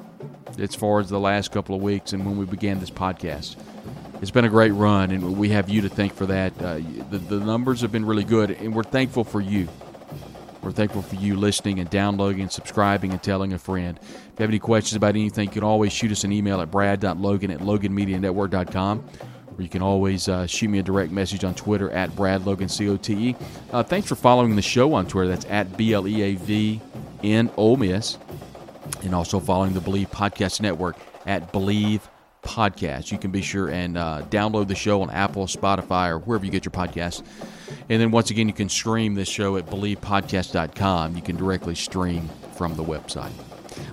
as 0.59 0.75
far 0.75 1.01
as 1.01 1.09
the 1.09 1.21
last 1.21 1.53
couple 1.53 1.75
of 1.75 1.83
weeks 1.83 2.13
and 2.13 2.27
when 2.27 2.37
we 2.37 2.45
began 2.45 2.81
this 2.81 2.91
podcast 2.91 3.57
it's 4.21 4.31
been 4.31 4.45
a 4.45 4.51
great 4.51 4.73
run, 4.73 5.11
and 5.11 5.37
we 5.37 5.49
have 5.51 5.69
you 5.69 5.83
to 5.83 5.89
thank 5.89 6.15
for 6.15 6.27
that. 6.27 6.53
Uh, 6.61 6.75
the, 7.11 7.19
the 7.19 7.41
numbers 7.41 7.81
have 7.81 7.91
been 7.91 8.05
really 8.05 8.25
good, 8.25 8.51
and 8.51 8.75
we're 8.75 8.83
thankful 8.83 9.25
for 9.25 9.41
you. 9.41 9.67
We're 10.63 10.73
thankful 10.73 11.03
for 11.03 11.15
you 11.17 11.37
listening 11.37 11.79
and 11.79 11.89
downloading 11.89 12.43
and 12.43 12.53
subscribing 12.53 13.13
and 13.13 13.23
telling 13.23 13.53
a 13.53 13.59
friend. 13.59 13.99
If 13.99 14.09
you 14.09 14.43
have 14.43 14.51
any 14.51 14.59
questions 14.59 14.97
about 14.97 15.11
anything, 15.11 15.49
you 15.49 15.53
can 15.53 15.65
always 15.65 15.93
shoot 15.93 16.13
us 16.13 16.25
an 16.25 16.33
email 16.33 16.61
at 16.61 16.71
brad.logan 16.71 17.51
at 17.51 17.61
loganmedianetwork.com. 17.61 19.05
Or 19.57 19.63
you 19.63 19.69
can 19.69 19.83
always 19.83 20.29
uh, 20.29 20.47
shoot 20.47 20.69
me 20.69 20.79
a 20.79 20.83
direct 20.83 21.13
message 21.13 21.45
on 21.45 21.55
Twitter 21.55 21.91
at 21.91 22.11
bradlogancote. 22.11 23.37
Uh, 23.73 23.83
thanks 23.83 24.09
for 24.09 24.15
following 24.17 24.55
the 24.55 24.63
show 24.63 24.93
on 24.95 25.07
Twitter. 25.07 25.29
That's 25.29 25.47
at 25.47 25.77
B-L-E-A-V 25.77 26.81
in. 27.23 27.51
And 29.03 29.15
also 29.15 29.41
following 29.41 29.73
the 29.73 29.81
Bleav 29.81 30.11
Podcast 30.11 30.61
Network 30.61 30.97
at 31.27 31.53
Bleav 31.53 32.01
podcast. 32.43 33.13
You 33.13 33.19
can 33.19 33.31
be 33.31 33.43
sure 33.43 33.69
and 33.69 33.97
uh, 33.97 34.23
download 34.31 34.69
the 34.69 34.75
show 34.75 35.03
on 35.03 35.11
Apple, 35.11 35.47
Spotify, 35.47 36.11
or 36.11 36.19
wherever 36.19 36.45
you 36.45 36.51
get 36.51 36.65
your 36.65 36.73
podcasts. 36.73 37.23
And 37.89 38.01
then 38.01 38.11
once 38.11 38.31
again, 38.31 38.49
you 38.49 38.55
can 38.55 38.69
stream 38.69 39.15
this 39.15 39.29
show 39.29 39.57
at 39.57 39.67
bleavpodcast.com. 39.67 41.17
You 41.17 41.23
can 41.23 41.37
directly 41.37 41.75
stream 41.75 42.29
from 42.57 42.75
the 42.77 42.85
website. 42.85 43.33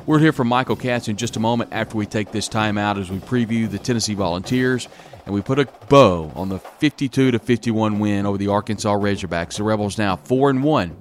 We're 0.05 0.19
here 0.19 0.33
from 0.33 0.47
Michael 0.47 0.75
Katz 0.75 1.07
in 1.07 1.17
just 1.17 1.35
a 1.35 1.39
moment 1.39 1.71
after 1.73 1.97
we 1.97 2.05
take 2.05 2.31
this 2.31 2.47
time 2.47 2.77
out 2.77 2.97
as 2.97 3.11
we 3.11 3.19
preview 3.19 3.69
the 3.69 3.77
Tennessee 3.77 4.15
Volunteers 4.15 4.87
and 5.25 5.35
we 5.35 5.41
put 5.41 5.59
a 5.59 5.67
bow 5.89 6.31
on 6.35 6.47
the 6.47 6.57
52 6.57 7.31
to 7.31 7.39
51 7.39 7.99
win 7.99 8.25
over 8.25 8.37
the 8.37 8.47
Arkansas 8.47 8.93
Razorbacks. 8.93 9.57
The 9.57 9.63
Rebels 9.63 9.97
now 9.97 10.15
four 10.15 10.49
and 10.49 10.63
one 10.63 10.95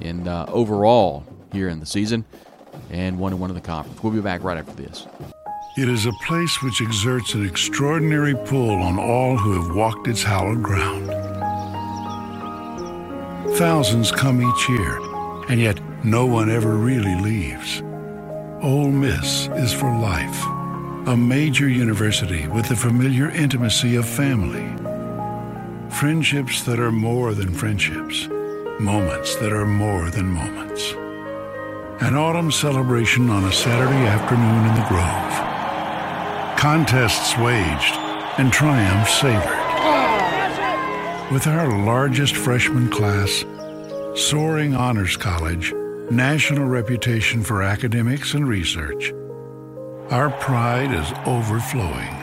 in 0.00 0.26
uh, 0.26 0.46
overall 0.48 1.24
here 1.52 1.68
in 1.68 1.78
the 1.78 1.86
season, 1.86 2.24
and 2.90 3.18
one 3.18 3.32
and 3.32 3.40
one 3.40 3.50
in 3.50 3.54
the 3.54 3.60
conference. 3.60 4.02
We'll 4.02 4.14
be 4.14 4.20
back 4.20 4.42
right 4.42 4.56
after 4.56 4.72
this. 4.72 5.06
It 5.74 5.88
is 5.88 6.04
a 6.04 6.12
place 6.12 6.60
which 6.62 6.82
exerts 6.82 7.32
an 7.32 7.46
extraordinary 7.46 8.34
pull 8.34 8.82
on 8.82 8.98
all 8.98 9.38
who 9.38 9.54
have 9.58 9.74
walked 9.74 10.06
its 10.06 10.22
hallowed 10.22 10.62
ground. 10.62 11.06
Thousands 13.56 14.12
come 14.12 14.42
each 14.42 14.68
year, 14.68 14.98
and 15.48 15.58
yet 15.58 15.80
no 16.04 16.26
one 16.26 16.50
ever 16.50 16.76
really 16.76 17.18
leaves. 17.22 17.80
Ole 18.60 18.90
Miss 18.90 19.48
is 19.56 19.72
for 19.72 19.90
life, 19.98 20.44
a 21.08 21.16
major 21.16 21.70
university 21.70 22.46
with 22.48 22.68
the 22.68 22.76
familiar 22.76 23.30
intimacy 23.30 23.96
of 23.96 24.06
family. 24.06 24.68
Friendships 25.88 26.64
that 26.64 26.80
are 26.80 26.92
more 26.92 27.32
than 27.32 27.54
friendships, 27.54 28.28
moments 28.78 29.36
that 29.36 29.54
are 29.54 29.64
more 29.64 30.10
than 30.10 30.26
moments. 30.26 30.92
An 32.02 32.14
autumn 32.14 32.52
celebration 32.52 33.30
on 33.30 33.44
a 33.44 33.52
Saturday 33.52 34.06
afternoon 34.06 34.66
in 34.66 34.74
the 34.74 34.86
Grove. 34.86 35.51
Contests 36.62 37.36
waged 37.38 37.96
and 38.38 38.52
triumphs 38.52 39.18
savored. 39.18 39.58
With 41.32 41.48
our 41.48 41.84
largest 41.84 42.36
freshman 42.36 42.88
class, 42.88 43.44
soaring 44.14 44.72
honors 44.72 45.16
college, 45.16 45.74
national 46.08 46.68
reputation 46.68 47.42
for 47.42 47.64
academics 47.64 48.34
and 48.34 48.46
research, 48.46 49.12
our 50.10 50.30
pride 50.38 50.94
is 50.94 51.12
overflowing. 51.26 52.16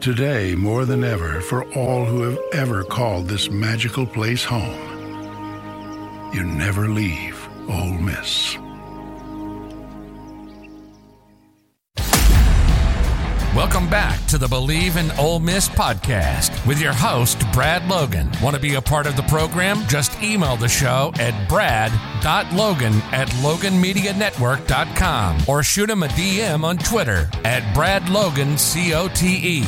Today, 0.00 0.56
more 0.56 0.84
than 0.84 1.04
ever, 1.04 1.40
for 1.40 1.62
all 1.74 2.04
who 2.04 2.22
have 2.22 2.40
ever 2.52 2.82
called 2.82 3.28
this 3.28 3.52
magical 3.52 4.04
place 4.04 4.42
home. 4.42 6.32
You 6.34 6.42
never 6.42 6.88
leave 6.88 7.48
Ole 7.68 7.92
Miss. 7.92 8.56
Welcome 13.56 13.90
back 13.90 14.24
to 14.26 14.38
the 14.38 14.46
Bleav 14.46 14.96
in 14.96 15.10
Ole 15.18 15.40
Miss 15.40 15.68
podcast 15.68 16.64
with 16.68 16.80
your 16.80 16.92
host, 16.92 17.42
Brad 17.52 17.84
Logan. 17.88 18.30
Want 18.40 18.54
to 18.54 18.62
be 18.62 18.76
a 18.76 18.80
part 18.80 19.08
of 19.08 19.16
the 19.16 19.24
program? 19.24 19.84
Just 19.88 20.22
email 20.22 20.54
the 20.54 20.68
show 20.68 21.10
at 21.18 21.48
brad.logan 21.48 22.92
at 23.10 23.26
loganmedianetwork.com 23.28 25.38
or 25.48 25.64
shoot 25.64 25.90
him 25.90 26.04
a 26.04 26.08
DM 26.08 26.62
on 26.62 26.78
Twitter 26.78 27.28
at 27.44 27.64
bradlogancote. 27.74 29.64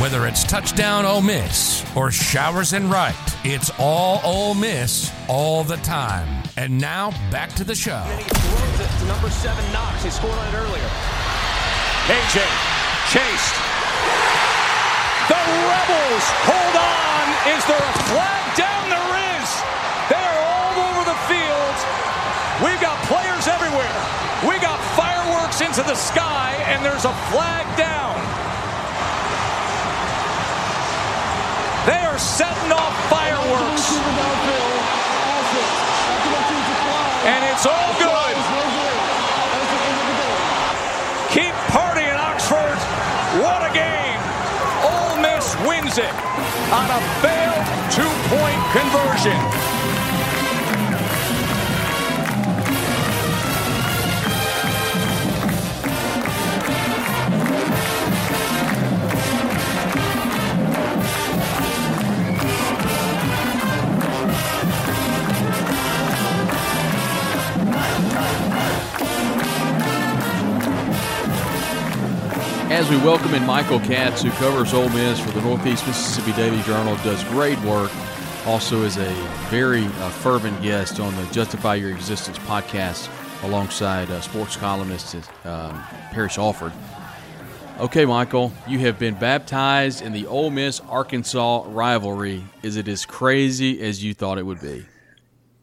Whether 0.00 0.28
it's 0.28 0.44
touchdown 0.44 1.04
Ole 1.04 1.22
Miss 1.22 1.84
or 1.96 2.12
showers 2.12 2.74
and 2.74 2.88
right, 2.88 3.16
it's 3.44 3.72
all 3.80 4.20
Ole 4.22 4.54
Miss 4.54 5.10
all 5.28 5.64
the 5.64 5.78
time. 5.78 6.44
And 6.56 6.80
now 6.80 7.10
back 7.32 7.52
to 7.54 7.64
the 7.64 7.74
show. 7.74 8.04
And 8.06 8.22
he 8.22 8.28
throws 8.28 8.80
it 8.80 8.88
to 9.00 9.04
number 9.06 9.30
seven 9.30 9.64
Knox. 9.72 10.04
He 10.04 10.10
scored 10.10 10.32
on 10.32 10.54
it 10.54 10.58
earlier. 10.58 10.88
AJ 12.06 12.75
chased. 13.06 13.54
The 15.30 15.38
Rebels 15.38 16.26
hold 16.42 16.74
on. 16.74 17.24
Is 17.54 17.62
there 17.70 17.78
a 17.78 17.94
flag 18.10 18.42
down? 18.58 18.82
There 18.90 19.10
is. 19.38 19.48
They 20.10 20.18
are 20.18 20.42
all 20.42 20.74
over 20.90 21.02
the 21.06 21.18
field. 21.30 21.76
We've 22.66 22.82
got 22.82 22.98
players 23.06 23.46
everywhere. 23.46 23.98
We 24.42 24.58
got 24.58 24.82
fireworks 24.98 25.62
into 25.62 25.86
the 25.86 25.94
sky, 25.94 26.58
and 26.66 26.84
there's 26.84 27.06
a 27.06 27.14
flag 27.30 27.66
down. 27.78 28.18
They 31.86 32.02
are 32.02 32.18
setting 32.18 32.72
off 32.72 32.94
fireworks. 33.06 33.86
And 37.22 37.44
it's 37.54 37.66
all 37.66 37.92
good. 38.02 38.36
Keep 41.30 41.54
partying, 41.70 42.16
Oxford. 42.16 42.78
What 43.44 43.60
a 43.68 43.72
game. 43.74 44.18
Ole 44.82 45.20
Miss 45.20 45.54
wins 45.68 45.85
it 45.98 46.14
on 46.72 46.90
a 46.90 47.00
failed 47.22 47.64
two-point 47.90 48.60
conversion. 48.72 49.65
As 72.68 72.90
we 72.90 72.96
welcome 72.96 73.32
in 73.32 73.46
Michael 73.46 73.78
Katz, 73.78 74.22
who 74.22 74.30
covers 74.32 74.74
Ole 74.74 74.88
Miss 74.88 75.20
for 75.20 75.30
the 75.30 75.40
Northeast 75.40 75.86
Mississippi 75.86 76.32
Daily 76.32 76.60
Journal, 76.62 76.96
does 76.96 77.22
great 77.24 77.58
work. 77.60 77.92
Also, 78.44 78.82
is 78.82 78.96
a 78.96 79.08
very 79.50 79.84
uh, 79.84 80.10
fervent 80.10 80.60
guest 80.62 80.98
on 80.98 81.14
the 81.14 81.24
Justify 81.26 81.76
Your 81.76 81.92
Existence 81.92 82.38
podcast 82.40 83.08
alongside 83.44 84.10
uh, 84.10 84.20
sports 84.20 84.56
columnist 84.56 85.14
um, 85.44 85.80
Parrish 86.10 86.38
Alford. 86.38 86.72
Okay, 87.78 88.04
Michael, 88.04 88.52
you 88.66 88.80
have 88.80 88.98
been 88.98 89.14
baptized 89.14 90.02
in 90.02 90.12
the 90.12 90.26
Ole 90.26 90.50
Miss 90.50 90.80
Arkansas 90.80 91.66
rivalry. 91.68 92.42
Is 92.64 92.76
it 92.76 92.88
as 92.88 93.06
crazy 93.06 93.80
as 93.80 94.02
you 94.02 94.12
thought 94.12 94.38
it 94.38 94.44
would 94.44 94.60
be? 94.60 94.84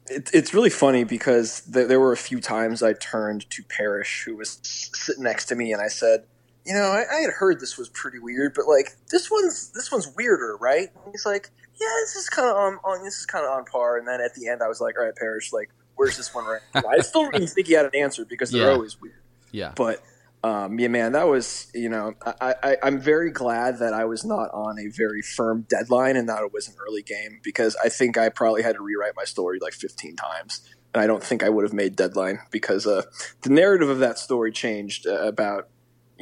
It, 0.07 0.29
it's 0.33 0.53
really 0.53 0.69
funny 0.69 1.03
because 1.03 1.61
th- 1.61 1.89
there 1.89 1.99
were 1.99 2.13
a 2.13 2.17
few 2.17 2.39
times 2.39 2.81
I 2.81 2.93
turned 2.93 3.49
to 3.49 3.63
Parrish, 3.63 4.23
who 4.23 4.37
was 4.37 4.59
sitting 4.63 5.23
next 5.23 5.47
to 5.47 5.55
me, 5.55 5.73
and 5.73 5.81
I 5.81 5.89
said, 5.89 6.23
"You 6.65 6.73
know, 6.73 6.83
I, 6.91 7.03
I 7.11 7.19
had 7.21 7.31
heard 7.31 7.59
this 7.59 7.77
was 7.77 7.89
pretty 7.89 8.19
weird, 8.19 8.53
but 8.55 8.67
like 8.67 8.95
this 9.11 9.29
one's 9.31 9.69
this 9.71 9.91
one's 9.91 10.07
weirder, 10.15 10.57
right?" 10.59 10.89
And 11.05 11.11
he's 11.13 11.25
like, 11.25 11.49
"Yeah, 11.79 11.87
this 12.01 12.15
is 12.15 12.29
kind 12.29 12.47
of 12.49 12.55
on, 12.55 12.73
on 12.83 13.03
this 13.03 13.15
is 13.19 13.25
kind 13.25 13.45
of 13.45 13.51
on 13.51 13.65
par." 13.65 13.97
And 13.97 14.07
then 14.07 14.21
at 14.21 14.33
the 14.35 14.47
end, 14.47 14.61
I 14.63 14.67
was 14.67 14.79
like, 14.81 14.97
"All 14.97 15.05
right, 15.05 15.15
Parrish, 15.15 15.51
like, 15.53 15.69
where's 15.95 16.17
this 16.17 16.33
one 16.33 16.45
right?" 16.45 16.61
I 16.89 16.99
still 17.01 17.29
didn't 17.31 17.47
think 17.47 17.67
he 17.67 17.73
had 17.73 17.85
an 17.85 17.95
answer 17.95 18.25
because 18.25 18.51
they're 18.51 18.67
Yeah. 18.67 18.73
always 18.73 18.99
weird. 19.01 19.21
Yeah. 19.51 19.73
But 19.75 20.01
um, 20.43 20.77
yeah, 20.79 20.89
man, 20.89 21.13
that 21.13 21.27
was 21.27 21.67
you 21.73 21.87
know 21.89 22.15
I, 22.41 22.55
I 22.63 22.77
I'm 22.83 22.99
very 22.99 23.29
glad 23.31 23.79
that 23.79 23.93
I 23.93 24.05
was 24.05 24.25
not 24.25 24.49
on 24.53 24.77
a 24.79 24.87
very 24.87 25.21
firm 25.21 25.65
deadline 25.69 26.17
and 26.17 26.27
that 26.27 26.43
it 26.43 26.51
was 26.53 26.67
an 26.67 26.75
early 26.85 27.01
game 27.01 27.39
because 27.43 27.75
I 27.83 27.87
think 27.89 28.17
I 28.17 28.29
probably 28.29 28.61
had 28.63 28.75
to 28.75 28.81
rewrite 28.81 29.13
my 29.15 29.23
story 29.25 29.59
like 29.61 29.73
15 29.73 30.15
times 30.17 30.61
and 30.93 31.01
I 31.01 31.07
don't 31.07 31.23
think 31.23 31.43
I 31.43 31.49
would 31.49 31.63
have 31.63 31.71
made 31.73 31.95
deadline 31.95 32.39
because 32.51 32.85
uh, 32.85 33.03
the 33.43 33.49
narrative 33.51 33.89
of 33.89 33.99
that 33.99 34.19
story 34.19 34.51
changed 34.51 35.07
uh, 35.07 35.21
about 35.21 35.69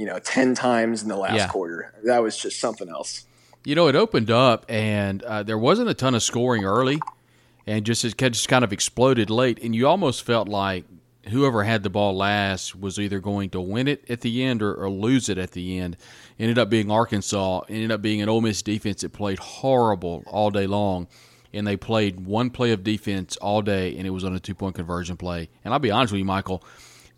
you 0.01 0.07
know 0.07 0.17
10 0.19 0.55
times 0.55 1.03
in 1.03 1.09
the 1.09 1.15
last 1.15 1.35
Yeah. 1.35 1.47
quarter. 1.47 1.93
That 2.03 2.23
was 2.23 2.35
just 2.35 2.59
something 2.59 2.89
else. 2.89 3.25
You 3.63 3.75
know, 3.75 3.87
it 3.87 3.95
opened 3.95 4.31
up, 4.31 4.65
and 4.67 5.21
uh, 5.21 5.43
there 5.43 5.57
wasn't 5.57 5.89
a 5.89 5.93
ton 5.93 6.15
of 6.15 6.23
scoring 6.23 6.65
early, 6.65 6.99
and 7.67 7.85
just 7.85 8.03
it 8.03 8.17
just 8.17 8.49
kind 8.49 8.63
of 8.63 8.73
exploded 8.73 9.29
late, 9.29 9.59
and 9.63 9.75
you 9.75 9.87
almost 9.87 10.23
felt 10.23 10.49
like 10.49 10.85
whoever 11.29 11.63
had 11.63 11.83
the 11.83 11.89
ball 11.91 12.17
last 12.17 12.75
was 12.75 12.97
either 12.99 13.19
going 13.19 13.51
to 13.51 13.61
win 13.61 13.87
it 13.87 14.03
at 14.09 14.21
the 14.21 14.43
end 14.43 14.63
or, 14.63 14.73
or 14.73 14.89
lose 14.89 15.29
it 15.29 15.37
at 15.37 15.51
the 15.51 15.77
end. 15.77 15.95
Ended 16.39 16.57
up 16.57 16.67
being 16.71 16.89
Arkansas. 16.89 17.61
Ended 17.69 17.91
up 17.91 18.01
being 18.01 18.23
an 18.23 18.29
Ole 18.29 18.41
Miss 18.41 18.63
defense 18.63 19.01
that 19.01 19.13
played 19.13 19.37
horrible 19.37 20.23
all 20.25 20.49
day 20.49 20.65
long, 20.65 21.07
and 21.53 21.67
they 21.67 21.77
played 21.77 22.21
one 22.25 22.49
play 22.49 22.71
of 22.71 22.83
defense 22.83 23.37
all 23.37 23.61
day, 23.61 23.95
and 23.95 24.07
it 24.07 24.09
was 24.09 24.23
on 24.23 24.33
a 24.33 24.39
two 24.39 24.55
point 24.55 24.73
conversion 24.73 25.15
play. 25.17 25.49
And 25.63 25.71
I'll 25.71 25.79
be 25.79 25.91
honest 25.91 26.11
with 26.11 26.17
you, 26.19 26.25
Michael. 26.25 26.63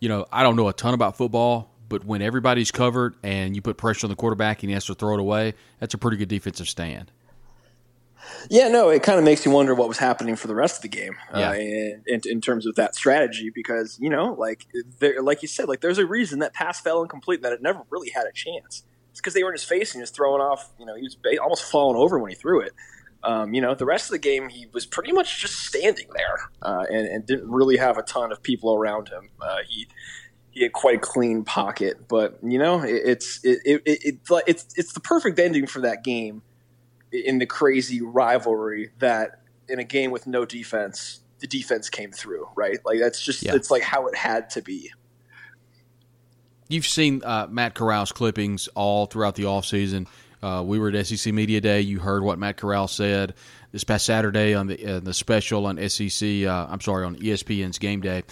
You 0.00 0.10
know, 0.10 0.26
I 0.30 0.42
don't 0.42 0.56
know 0.56 0.68
a 0.68 0.74
ton 0.74 0.92
about 0.92 1.16
football, 1.16 1.70
but 1.88 2.04
when 2.04 2.22
everybody's 2.22 2.70
covered 2.70 3.14
and 3.22 3.54
you 3.54 3.62
put 3.62 3.76
pressure 3.76 4.06
on 4.06 4.10
the 4.10 4.16
quarterback 4.16 4.62
and 4.62 4.70
he 4.70 4.74
has 4.74 4.86
to 4.86 4.94
throw 4.94 5.14
it 5.14 5.20
away, 5.20 5.54
that's 5.80 5.94
a 5.94 5.98
pretty 5.98 6.16
good 6.16 6.28
defensive 6.28 6.68
stand. 6.68 7.10
Yeah, 8.48 8.68
no, 8.68 8.88
it 8.88 9.02
kind 9.02 9.18
of 9.18 9.24
makes 9.24 9.44
you 9.44 9.52
wonder 9.52 9.74
what 9.74 9.86
was 9.86 9.98
happening 9.98 10.34
for 10.34 10.46
the 10.46 10.54
rest 10.54 10.76
of 10.76 10.82
the 10.82 10.88
game, 10.88 11.14
Yeah. 11.34 11.50
uh, 11.50 11.54
in, 11.54 12.02
in, 12.06 12.20
in 12.24 12.40
terms 12.40 12.64
of 12.66 12.74
that 12.76 12.94
strategy, 12.94 13.50
because 13.54 13.98
you 14.00 14.08
know, 14.08 14.32
like 14.38 14.66
there, 14.98 15.20
like 15.22 15.42
you 15.42 15.48
said, 15.48 15.68
like 15.68 15.82
there's 15.82 15.98
a 15.98 16.06
reason 16.06 16.38
that 16.38 16.54
pass 16.54 16.80
fell 16.80 17.02
incomplete, 17.02 17.38
and 17.38 17.44
that 17.44 17.52
it 17.52 17.60
never 17.62 17.82
really 17.90 18.10
had 18.10 18.24
a 18.26 18.32
chance. 18.32 18.82
It's 19.10 19.20
because 19.20 19.34
they 19.34 19.42
were 19.42 19.50
in 19.50 19.54
his 19.54 19.64
face 19.64 19.92
and 19.92 20.00
he 20.00 20.02
was 20.02 20.10
throwing 20.10 20.40
off. 20.40 20.72
You 20.78 20.86
know, 20.86 20.94
he 20.96 21.02
was 21.02 21.14
ba- 21.16 21.38
almost 21.42 21.64
falling 21.70 21.96
over 21.98 22.18
when 22.18 22.30
he 22.30 22.34
threw 22.34 22.60
it. 22.62 22.72
Um, 23.22 23.54
you 23.54 23.60
know, 23.60 23.74
the 23.74 23.84
rest 23.86 24.06
of 24.06 24.10
the 24.12 24.18
game 24.18 24.48
he 24.48 24.66
was 24.72 24.84
pretty 24.86 25.12
much 25.12 25.40
just 25.40 25.60
standing 25.66 26.08
there 26.14 26.48
uh, 26.62 26.84
and, 26.90 27.06
and 27.06 27.26
didn't 27.26 27.50
really 27.50 27.76
have 27.76 27.96
a 27.96 28.02
ton 28.02 28.32
of 28.32 28.42
people 28.42 28.74
around 28.74 29.08
him. 29.08 29.28
Uh, 29.40 29.58
he 29.68 29.86
he 30.54 30.62
had 30.62 30.72
quite 30.72 30.96
a 30.96 31.00
clean 31.00 31.44
pocket, 31.44 32.06
but 32.08 32.38
you 32.42 32.58
know, 32.58 32.82
it, 32.82 33.02
it's 33.04 33.40
it, 33.44 33.58
it, 33.64 33.82
it, 33.84 33.98
it's 34.04 34.30
like- 34.30 34.44
it's 34.46 34.66
it's 34.76 34.92
the 34.94 35.00
perfect 35.00 35.38
ending 35.38 35.66
for 35.66 35.80
that 35.82 36.02
game 36.04 36.42
in 37.12 37.38
the 37.38 37.46
crazy 37.46 38.00
rivalry 38.00 38.90
that 39.00 39.40
in 39.68 39.78
a 39.78 39.84
game 39.84 40.10
with 40.10 40.26
no 40.26 40.44
defense, 40.44 41.20
the 41.40 41.46
defense 41.46 41.88
came 41.90 42.12
through, 42.12 42.48
right? 42.56 42.78
Like 42.84 42.98
that's 43.00 43.20
just 43.20 43.42
Yeah. 43.42 43.54
it's 43.54 43.70
like 43.70 43.82
how 43.82 44.06
it 44.06 44.16
had 44.16 44.48
to 44.50 44.62
be. 44.62 44.90
You've 46.68 46.86
seen 46.86 47.22
uh, 47.24 47.46
Matt 47.50 47.74
Corral's 47.74 48.12
clippings 48.12 48.68
all 48.74 49.06
throughout 49.06 49.34
the 49.34 49.44
offseason 49.44 50.06
Uh, 50.42 50.62
we 50.62 50.78
were 50.78 50.90
at 50.90 51.06
SEC 51.06 51.32
Media 51.32 51.60
Day. 51.60 51.80
You 51.80 51.98
heard 52.00 52.22
what 52.22 52.38
Matt 52.38 52.56
Corral 52.58 52.86
said 52.88 53.34
this 53.72 53.82
past 53.84 54.04
Saturday 54.06 54.54
on 54.54 54.66
the 54.66 54.86
uh, 54.96 55.00
the 55.00 55.14
special 55.14 55.64
on 55.66 55.76
SEC. 55.88 56.44
Uh, 56.44 56.66
I'm 56.68 56.80
sorry, 56.80 57.04
on 57.06 57.16
ESPN's 57.16 57.78
Game 57.78 58.00
Day. 58.02 58.22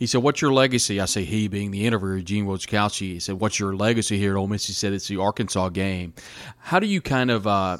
He 0.00 0.06
said, 0.06 0.22
"What's 0.22 0.40
your 0.40 0.52
legacy?" 0.52 0.98
I 0.98 1.04
say, 1.04 1.24
"He 1.24 1.46
being 1.46 1.70
the 1.70 1.86
interviewer, 1.86 2.20
Gene 2.20 2.46
Wojciechowski." 2.46 3.12
He 3.12 3.20
said, 3.20 3.38
"What's 3.38 3.60
your 3.60 3.76
legacy 3.76 4.16
here 4.18 4.32
at 4.32 4.38
Ole 4.38 4.48
Miss?" 4.48 4.66
He 4.66 4.72
said, 4.72 4.94
"It's 4.94 5.06
the 5.06 5.18
Arkansas 5.18 5.68
game." 5.68 6.14
How 6.58 6.80
do 6.80 6.86
you 6.86 7.02
kind 7.02 7.30
of 7.30 7.46
uh, 7.46 7.76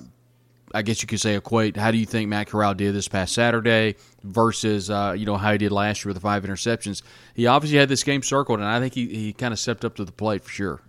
I 0.73 0.83
guess 0.83 1.03
you 1.03 1.09
could 1.09 1.21
say 1.21 1.35
equate. 1.35 1.77
How 1.77 1.91
do 1.91 1.99
you 1.99 2.07
think 2.07 2.29
Matt 2.29 2.49
Corral 2.49 2.75
did 2.75 2.95
this 2.95 3.09
past 3.09 3.35
Saturday 3.35 3.97
versus 4.23 4.91
uh, 4.91 5.15
you 5.17 5.27
know 5.27 5.37
how 5.37 5.53
he 5.53 5.59
did 5.59 5.73
last 5.73 6.05
year 6.05 6.11
with 6.11 6.17
the 6.17 6.21
five 6.21 6.45
interceptions? 6.45 7.03
He 7.35 7.47
obviously 7.47 7.79
had 7.79 7.89
this 7.89 8.05
game 8.05 8.23
circled, 8.23 8.61
and 8.61 8.69
I 8.69 8.79
think 8.81 8.95
he, 8.95 9.07
he 9.09 9.33
kind 9.33 9.53
of 9.53 9.59
stepped 9.59 9.85
up 9.85 9.97
to 9.97 10.05
the 10.05 10.13
plate 10.13 10.45
for 10.45 10.51
sure. 10.51 10.83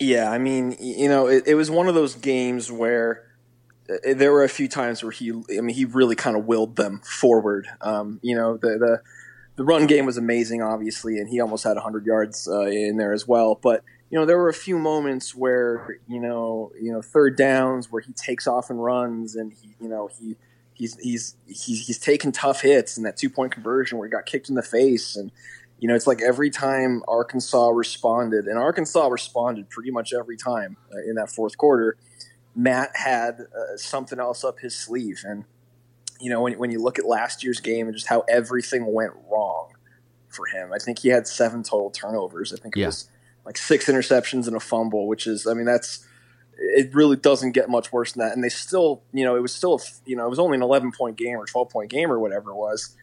Yeah, 0.00 0.30
I 0.30 0.38
mean, 0.38 0.76
you 0.78 1.08
know, 1.08 1.26
it, 1.26 1.44
it 1.46 1.54
was 1.54 1.70
one 1.70 1.88
of 1.88 1.94
those 1.94 2.14
games 2.14 2.70
where 2.70 3.24
uh, 3.88 4.14
there 4.14 4.32
were 4.32 4.44
a 4.44 4.48
few 4.48 4.68
times 4.68 5.02
where 5.02 5.12
he, 5.12 5.30
I 5.30 5.60
mean, 5.60 5.74
he 5.74 5.84
really 5.84 6.14
kind 6.14 6.36
of 6.36 6.44
willed 6.44 6.76
them 6.76 7.00
forward. 7.00 7.68
Um, 7.80 8.20
you 8.22 8.36
know, 8.36 8.56
the, 8.56 8.78
the 8.78 9.02
the 9.58 9.64
run 9.64 9.88
game 9.88 10.06
was 10.06 10.16
amazing, 10.16 10.62
obviously, 10.62 11.18
and 11.18 11.28
he 11.28 11.40
almost 11.40 11.64
had 11.64 11.74
100 11.74 12.06
yards 12.06 12.46
uh, 12.46 12.60
in 12.62 12.96
there 12.96 13.12
as 13.12 13.26
well, 13.26 13.58
but 13.60 13.82
you 14.08 14.18
know, 14.18 14.24
there 14.24 14.38
were 14.38 14.48
a 14.48 14.54
few 14.54 14.78
moments 14.78 15.34
where 15.34 15.98
you 16.08 16.20
know, 16.20 16.70
you 16.80 16.92
know, 16.92 17.02
third 17.02 17.36
downs 17.36 17.90
where 17.90 18.00
he 18.00 18.12
takes 18.12 18.46
off 18.46 18.70
and 18.70 18.82
runs, 18.82 19.34
and 19.34 19.52
he, 19.52 19.74
you 19.80 19.88
know, 19.88 20.08
he 20.18 20.36
he's 20.74 20.96
he's 21.00 21.36
he's 21.46 21.86
he's 21.86 21.98
taken 21.98 22.30
tough 22.30 22.62
hits, 22.62 22.96
and 22.96 23.04
that 23.04 23.16
two 23.16 23.28
point 23.28 23.52
conversion 23.52 23.98
where 23.98 24.06
he 24.06 24.12
got 24.12 24.26
kicked 24.26 24.48
in 24.48 24.54
the 24.54 24.62
face, 24.62 25.16
and 25.16 25.32
you 25.80 25.88
know, 25.88 25.94
it's 25.94 26.06
like 26.06 26.22
every 26.22 26.50
time 26.50 27.02
Arkansas 27.08 27.68
responded, 27.68 28.46
and 28.46 28.58
Arkansas 28.58 29.08
responded 29.08 29.68
pretty 29.68 29.90
much 29.90 30.12
every 30.14 30.36
time 30.36 30.76
uh, 30.94 31.02
in 31.08 31.16
that 31.16 31.30
fourth 31.30 31.58
quarter. 31.58 31.96
Matt 32.54 32.90
had 32.94 33.40
uh, 33.40 33.76
something 33.76 34.18
else 34.18 34.42
up 34.42 34.58
his 34.60 34.74
sleeve, 34.74 35.22
and 35.24 35.44
you 36.20 36.30
know, 36.30 36.42
when 36.42 36.58
when 36.58 36.70
you 36.70 36.82
look 36.82 36.98
at 36.98 37.06
last 37.06 37.42
year's 37.44 37.60
game 37.60 37.86
and 37.86 37.94
just 37.94 38.08
how 38.08 38.24
everything 38.28 38.92
went 38.92 39.12
wrong 39.30 39.72
for 40.28 40.46
him, 40.46 40.72
I 40.72 40.78
think 40.78 41.00
he 41.00 41.08
had 41.08 41.26
seven 41.26 41.62
total 41.62 41.90
turnovers. 41.90 42.52
I 42.52 42.56
think 42.56 42.76
it 42.76 42.80
yeah. 42.80 42.86
was 42.86 43.08
like 43.44 43.56
six 43.56 43.86
interceptions 43.86 44.46
and 44.46 44.54
a 44.54 44.60
fumble, 44.60 45.06
which 45.06 45.26
is, 45.26 45.46
I 45.46 45.54
mean, 45.54 45.64
that's 45.64 46.06
it 46.58 46.94
really 46.94 47.16
doesn't 47.16 47.52
get 47.52 47.70
much 47.70 47.92
worse 47.92 48.12
than 48.12 48.26
that. 48.26 48.34
And 48.34 48.42
they 48.42 48.48
still, 48.48 49.02
you 49.12 49.24
know, 49.24 49.36
it 49.36 49.40
was 49.40 49.54
still, 49.54 49.80
you 50.04 50.16
know, 50.16 50.26
it 50.26 50.30
was 50.30 50.38
only 50.38 50.56
an 50.56 50.62
11 50.62 50.92
point 50.92 51.16
game 51.16 51.36
or 51.36 51.46
12 51.46 51.70
point 51.70 51.90
game 51.90 52.10
or 52.10 52.18
whatever 52.18 52.50
it 52.50 52.56
was. 52.56 52.96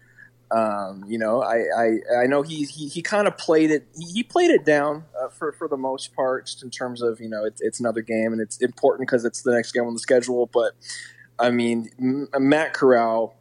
Um, 0.51 1.03
you 1.07 1.17
know, 1.17 1.41
I, 1.41 1.63
I, 1.75 2.23
I 2.23 2.27
know 2.27 2.43
he, 2.43 2.65
he, 2.65 2.87
he 2.87 3.01
kind 3.01 3.27
of 3.27 3.37
played 3.37 3.71
it, 3.71 3.87
he, 4.13 4.21
played 4.21 4.51
it 4.51 4.63
down 4.63 5.05
uh, 5.19 5.29
for, 5.29 5.51
for 5.53 5.67
the 5.67 5.77
most 5.77 6.15
part, 6.15 6.45
just 6.45 6.61
in 6.63 6.69
terms 6.69 7.01
of, 7.01 7.19
you 7.19 7.27
know, 7.27 7.45
it, 7.45 7.55
it's 7.59 7.79
another 7.79 8.01
game 8.01 8.31
and 8.31 8.39
it's 8.39 8.61
important 8.61 9.07
because 9.07 9.25
it's 9.25 9.41
the 9.41 9.51
next 9.51 9.71
game 9.71 9.85
on 9.85 9.93
the 9.93 9.99
schedule. 9.99 10.47
But 10.53 10.73
I 11.37 11.51
mean, 11.51 11.89
Matt 11.99 12.73
Corral 12.73 13.35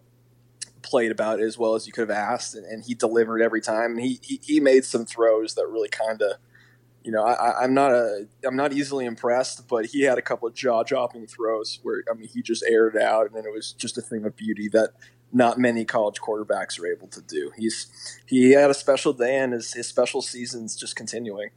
played 0.83 1.11
about 1.11 1.41
as 1.41 1.57
well 1.59 1.75
as 1.75 1.87
you 1.87 1.93
could 1.93 2.09
have 2.09 2.17
asked, 2.17 2.55
and, 2.55 2.65
and 2.65 2.85
he 2.85 2.95
delivered 2.95 3.41
every 3.41 3.61
time. 3.61 3.93
And 3.93 4.01
he, 4.01 4.21
he, 4.23 4.41
he 4.43 4.61
made 4.61 4.85
some 4.85 5.07
throws 5.07 5.55
that 5.55 5.67
really 5.67 5.89
kind 5.89 6.21
of, 6.23 6.33
you 7.03 7.13
know, 7.13 7.25
I, 7.25 7.65
am 7.65 7.75
not 7.75 7.93
a 7.93 8.27
I'm 8.47 8.57
not 8.57 8.73
easily 8.73 9.05
impressed, 9.05 9.69
but 9.69 9.87
he 9.87 10.03
had 10.03 10.19
a 10.19 10.23
couple 10.23 10.49
of 10.49 10.55
jaw 10.55 10.83
dropping 10.83 11.27
throws 11.27 11.79
where 11.83 12.03
I 12.11 12.15
mean 12.15 12.29
he 12.29 12.43
just 12.43 12.65
aired 12.69 12.97
out, 12.97 13.27
and 13.27 13.35
then 13.35 13.45
it 13.45 13.53
was 13.53 13.73
just 13.73 13.99
a 13.99 14.03
thing 14.03 14.25
of 14.25 14.37
beauty 14.37 14.69
that 14.69 14.91
not 15.31 15.59
many 15.59 15.85
college 15.85 16.21
quarterbacks 16.21 16.81
are 16.81 16.87
able 16.87 17.09
to 17.09 17.21
do. 17.21 17.51
He's 17.59 17.89
he 18.27 18.53
had 18.53 18.71
a 18.71 18.75
special 18.75 19.13
day, 19.13 19.37
and 19.37 19.53
his 19.53 19.75
his 19.75 19.87
special 19.87 20.23
season's 20.23 20.77
just 20.77 20.97
continuing. 20.97 21.51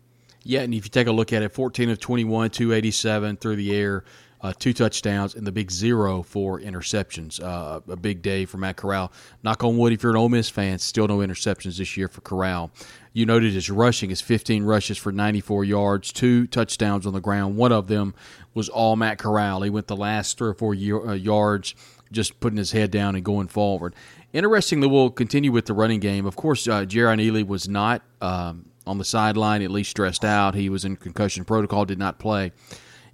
Yeah, 0.44 0.62
and 0.62 0.74
if 0.74 0.86
you 0.86 0.90
take 0.90 1.08
a 1.08 1.12
look 1.12 1.34
at 1.34 1.44
it, 1.44 1.54
14 1.54 1.90
of 1.90 2.00
21, 2.00 2.52
287 2.52 3.38
through 3.38 3.58
the 3.58 3.76
air, 3.76 4.06
uh, 4.42 4.54
two 4.58 4.74
touchdowns, 4.74 5.36
and 5.36 5.46
the 5.46 5.52
big 5.52 5.72
zero 5.72 6.22
for 6.22 6.60
interceptions. 6.60 7.42
Uh, 7.42 7.82
a 7.88 7.96
big 7.96 8.22
day 8.22 8.46
for 8.46 8.58
Matt 8.58 8.78
Corral. 8.78 9.12
Knock 9.44 9.64
on 9.64 9.78
wood, 9.78 9.94
if 9.94 10.04
you're 10.04 10.12
an 10.12 10.18
Ole 10.18 10.30
Miss 10.30 10.50
fan, 10.50 10.80
still 10.80 11.08
no 11.08 11.18
interceptions 11.20 11.78
this 11.78 11.98
year 11.98 12.08
for 12.08 12.22
Corral. 12.22 12.72
You 13.14 13.26
noted 13.26 13.54
his 13.54 13.70
rushing 13.70 14.12
is 14.12 14.22
15 14.22 14.64
rushes 14.64 14.98
for 14.98 15.12
94 15.12 15.64
yards, 15.64 16.12
two 16.12 16.46
touchdowns 16.48 17.08
on 17.08 17.14
the 17.14 17.20
ground. 17.20 17.58
One 17.58 17.72
of 17.72 17.88
them 17.88 18.14
was 18.54 18.70
all 18.70 18.96
Matt 18.96 19.18
Corral. 19.18 19.64
He 19.64 19.70
went 19.70 19.88
the 19.88 19.96
last 19.96 20.38
three 20.38 20.50
or 20.50 20.54
four 20.54 20.76
year, 20.76 21.10
uh, 21.10 21.14
yards 21.14 21.74
just 22.12 22.40
putting 22.40 22.58
his 22.58 22.72
head 22.72 22.92
down 22.92 23.16
and 23.16 23.26
going 23.26 23.48
forward. 23.48 23.96
Interestingly, 24.34 24.88
we'll 24.88 25.10
continue 25.10 25.52
with 25.52 25.66
the 25.66 25.74
running 25.74 26.00
game. 26.00 26.26
Of 26.26 26.36
course, 26.36 26.68
uh, 26.68 26.82
Jerrion 26.82 27.20
Ealy 27.20 27.46
was 27.46 27.68
not 27.68 28.02
um, 28.22 28.66
on 28.86 28.98
the 28.98 29.06
sideline, 29.06 29.62
at 29.62 29.72
least 29.72 29.92
stressed 29.92 30.26
out. 30.26 30.56
He 30.56 30.70
was 30.70 30.86
in 30.86 30.96
concussion 30.96 31.46
protocol, 31.46 31.86
did 31.86 32.00
not 32.00 32.20
play. 32.20 32.52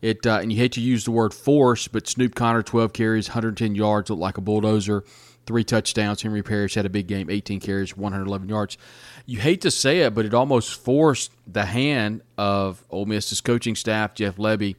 It 0.03 0.27
uh, 0.27 0.39
and 0.41 0.51
you 0.51 0.57
hate 0.57 0.73
to 0.73 0.81
use 0.81 1.05
the 1.05 1.11
word 1.11 1.33
force, 1.33 1.87
but 1.87 2.09
Snoop 2.09 2.35
Conner, 2.35 2.61
12 2.61 2.91
carries, 2.91 3.29
110 3.29 3.73
yards, 3.73 4.09
looked 4.09 4.21
like 4.21 4.37
a 4.37 4.41
bulldozer, 4.41 5.05
three 5.45 5.63
touchdowns. 5.63 6.21
Henry 6.21 6.43
Parrish 6.43 6.73
had 6.73 6.85
a 6.85 6.89
big 6.89 7.07
game, 7.07 7.29
18 7.29 7.61
carries, 7.61 7.95
111 7.95 8.49
yards. 8.49 8.77
You 9.25 9.39
hate 9.39 9.61
to 9.61 9.71
say 9.71 10.01
it, 10.01 10.13
but 10.13 10.25
it 10.25 10.33
almost 10.33 10.77
forced 10.77 11.31
the 11.47 11.63
hand 11.63 12.21
of 12.37 12.83
Ole 12.89 13.05
Miss's 13.05 13.39
coaching 13.39 13.75
staff, 13.75 14.13
Jeff 14.13 14.35
Lebby, 14.35 14.75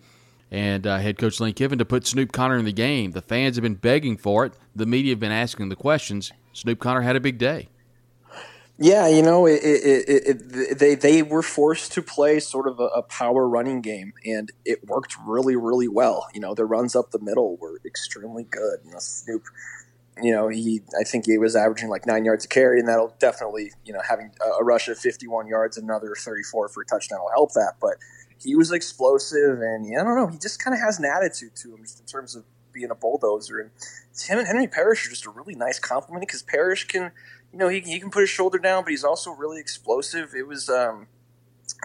and 0.50 0.86
uh, 0.86 0.98
head 0.98 1.16
coach 1.16 1.40
Lane 1.40 1.54
Kiffin 1.54 1.78
to 1.78 1.86
put 1.86 2.06
Snoop 2.06 2.30
Conner 2.30 2.58
in 2.58 2.66
the 2.66 2.72
game. 2.72 3.12
The 3.12 3.22
fans 3.22 3.56
have 3.56 3.62
been 3.62 3.76
begging 3.76 4.18
for 4.18 4.44
it. 4.44 4.52
The 4.76 4.84
media 4.84 5.12
have 5.12 5.20
been 5.20 5.32
asking 5.32 5.70
the 5.70 5.76
questions. 5.76 6.32
Snoop 6.52 6.80
Conner 6.80 7.00
had 7.00 7.16
a 7.16 7.20
big 7.20 7.38
day. 7.38 7.70
Yeah, 8.76 9.06
you 9.06 9.22
know, 9.22 9.46
it, 9.46 9.60
it, 9.62 10.26
it, 10.26 10.78
they 10.80 10.96
they 10.96 11.22
were 11.22 11.42
forced 11.42 11.92
to 11.92 12.02
play 12.02 12.40
sort 12.40 12.66
of 12.66 12.80
a, 12.80 12.86
a, 12.86 13.02
power 13.02 13.48
running 13.48 13.80
game, 13.80 14.14
and 14.24 14.50
it 14.64 14.84
worked 14.88 15.14
really, 15.24 15.54
really 15.54 15.86
well. 15.86 16.26
You 16.34 16.40
know, 16.40 16.54
the 16.54 16.64
runs 16.64 16.96
up 16.96 17.12
the 17.12 17.20
middle 17.20 17.56
were 17.56 17.80
extremely 17.84 18.42
good. 18.42 18.80
You 18.84 18.90
know, 18.90 18.98
Snoop, 18.98 19.44
you 20.20 20.32
know, 20.32 20.48
he 20.48 20.82
I 20.98 21.04
think 21.04 21.26
he 21.26 21.38
was 21.38 21.54
averaging 21.54 21.88
like 21.88 22.04
nine 22.04 22.24
yards 22.24 22.46
a 22.46 22.48
carry, 22.48 22.80
and 22.80 22.88
that'll 22.88 23.14
definitely, 23.20 23.70
you 23.84 23.92
know, 23.92 24.00
having 24.08 24.32
a 24.58 24.64
rush 24.64 24.88
of 24.88 24.98
fifty-one 24.98 25.46
yards, 25.46 25.76
another 25.76 26.16
thirty-four 26.18 26.68
for 26.68 26.82
a 26.82 26.86
touchdown 26.86 27.20
will 27.20 27.30
help 27.30 27.52
that. 27.52 27.74
But 27.80 27.98
he 28.38 28.56
was 28.56 28.72
explosive, 28.72 29.60
and 29.60 29.86
I 29.86 30.02
don't 30.02 30.16
know, 30.16 30.26
he 30.26 30.38
just 30.38 30.62
kind 30.62 30.74
of 30.74 30.80
has 30.80 30.98
an 30.98 31.04
attitude 31.04 31.54
to 31.56 31.74
him, 31.74 31.82
just 31.82 32.00
in 32.00 32.06
terms 32.06 32.34
of 32.34 32.42
being 32.72 32.90
a 32.90 32.94
bulldozer. 32.96 33.60
And 33.60 33.70
him 34.20 34.38
and 34.38 34.48
Henry 34.48 34.66
Parrish 34.66 35.06
are 35.06 35.10
just 35.10 35.26
a 35.26 35.30
really 35.30 35.54
nice 35.54 35.78
compliment 35.78 36.26
because 36.26 36.42
Parrish 36.42 36.88
can 36.88 37.12
you 37.54 37.60
know, 37.60 37.68
he, 37.68 37.78
he 37.82 38.00
can 38.00 38.10
put 38.10 38.22
his 38.22 38.30
shoulder 38.30 38.58
down, 38.58 38.82
but 38.82 38.90
he's 38.90 39.04
also 39.04 39.30
really 39.30 39.60
explosive. 39.60 40.34
It 40.34 40.48
was, 40.48 40.68
um, 40.68 41.06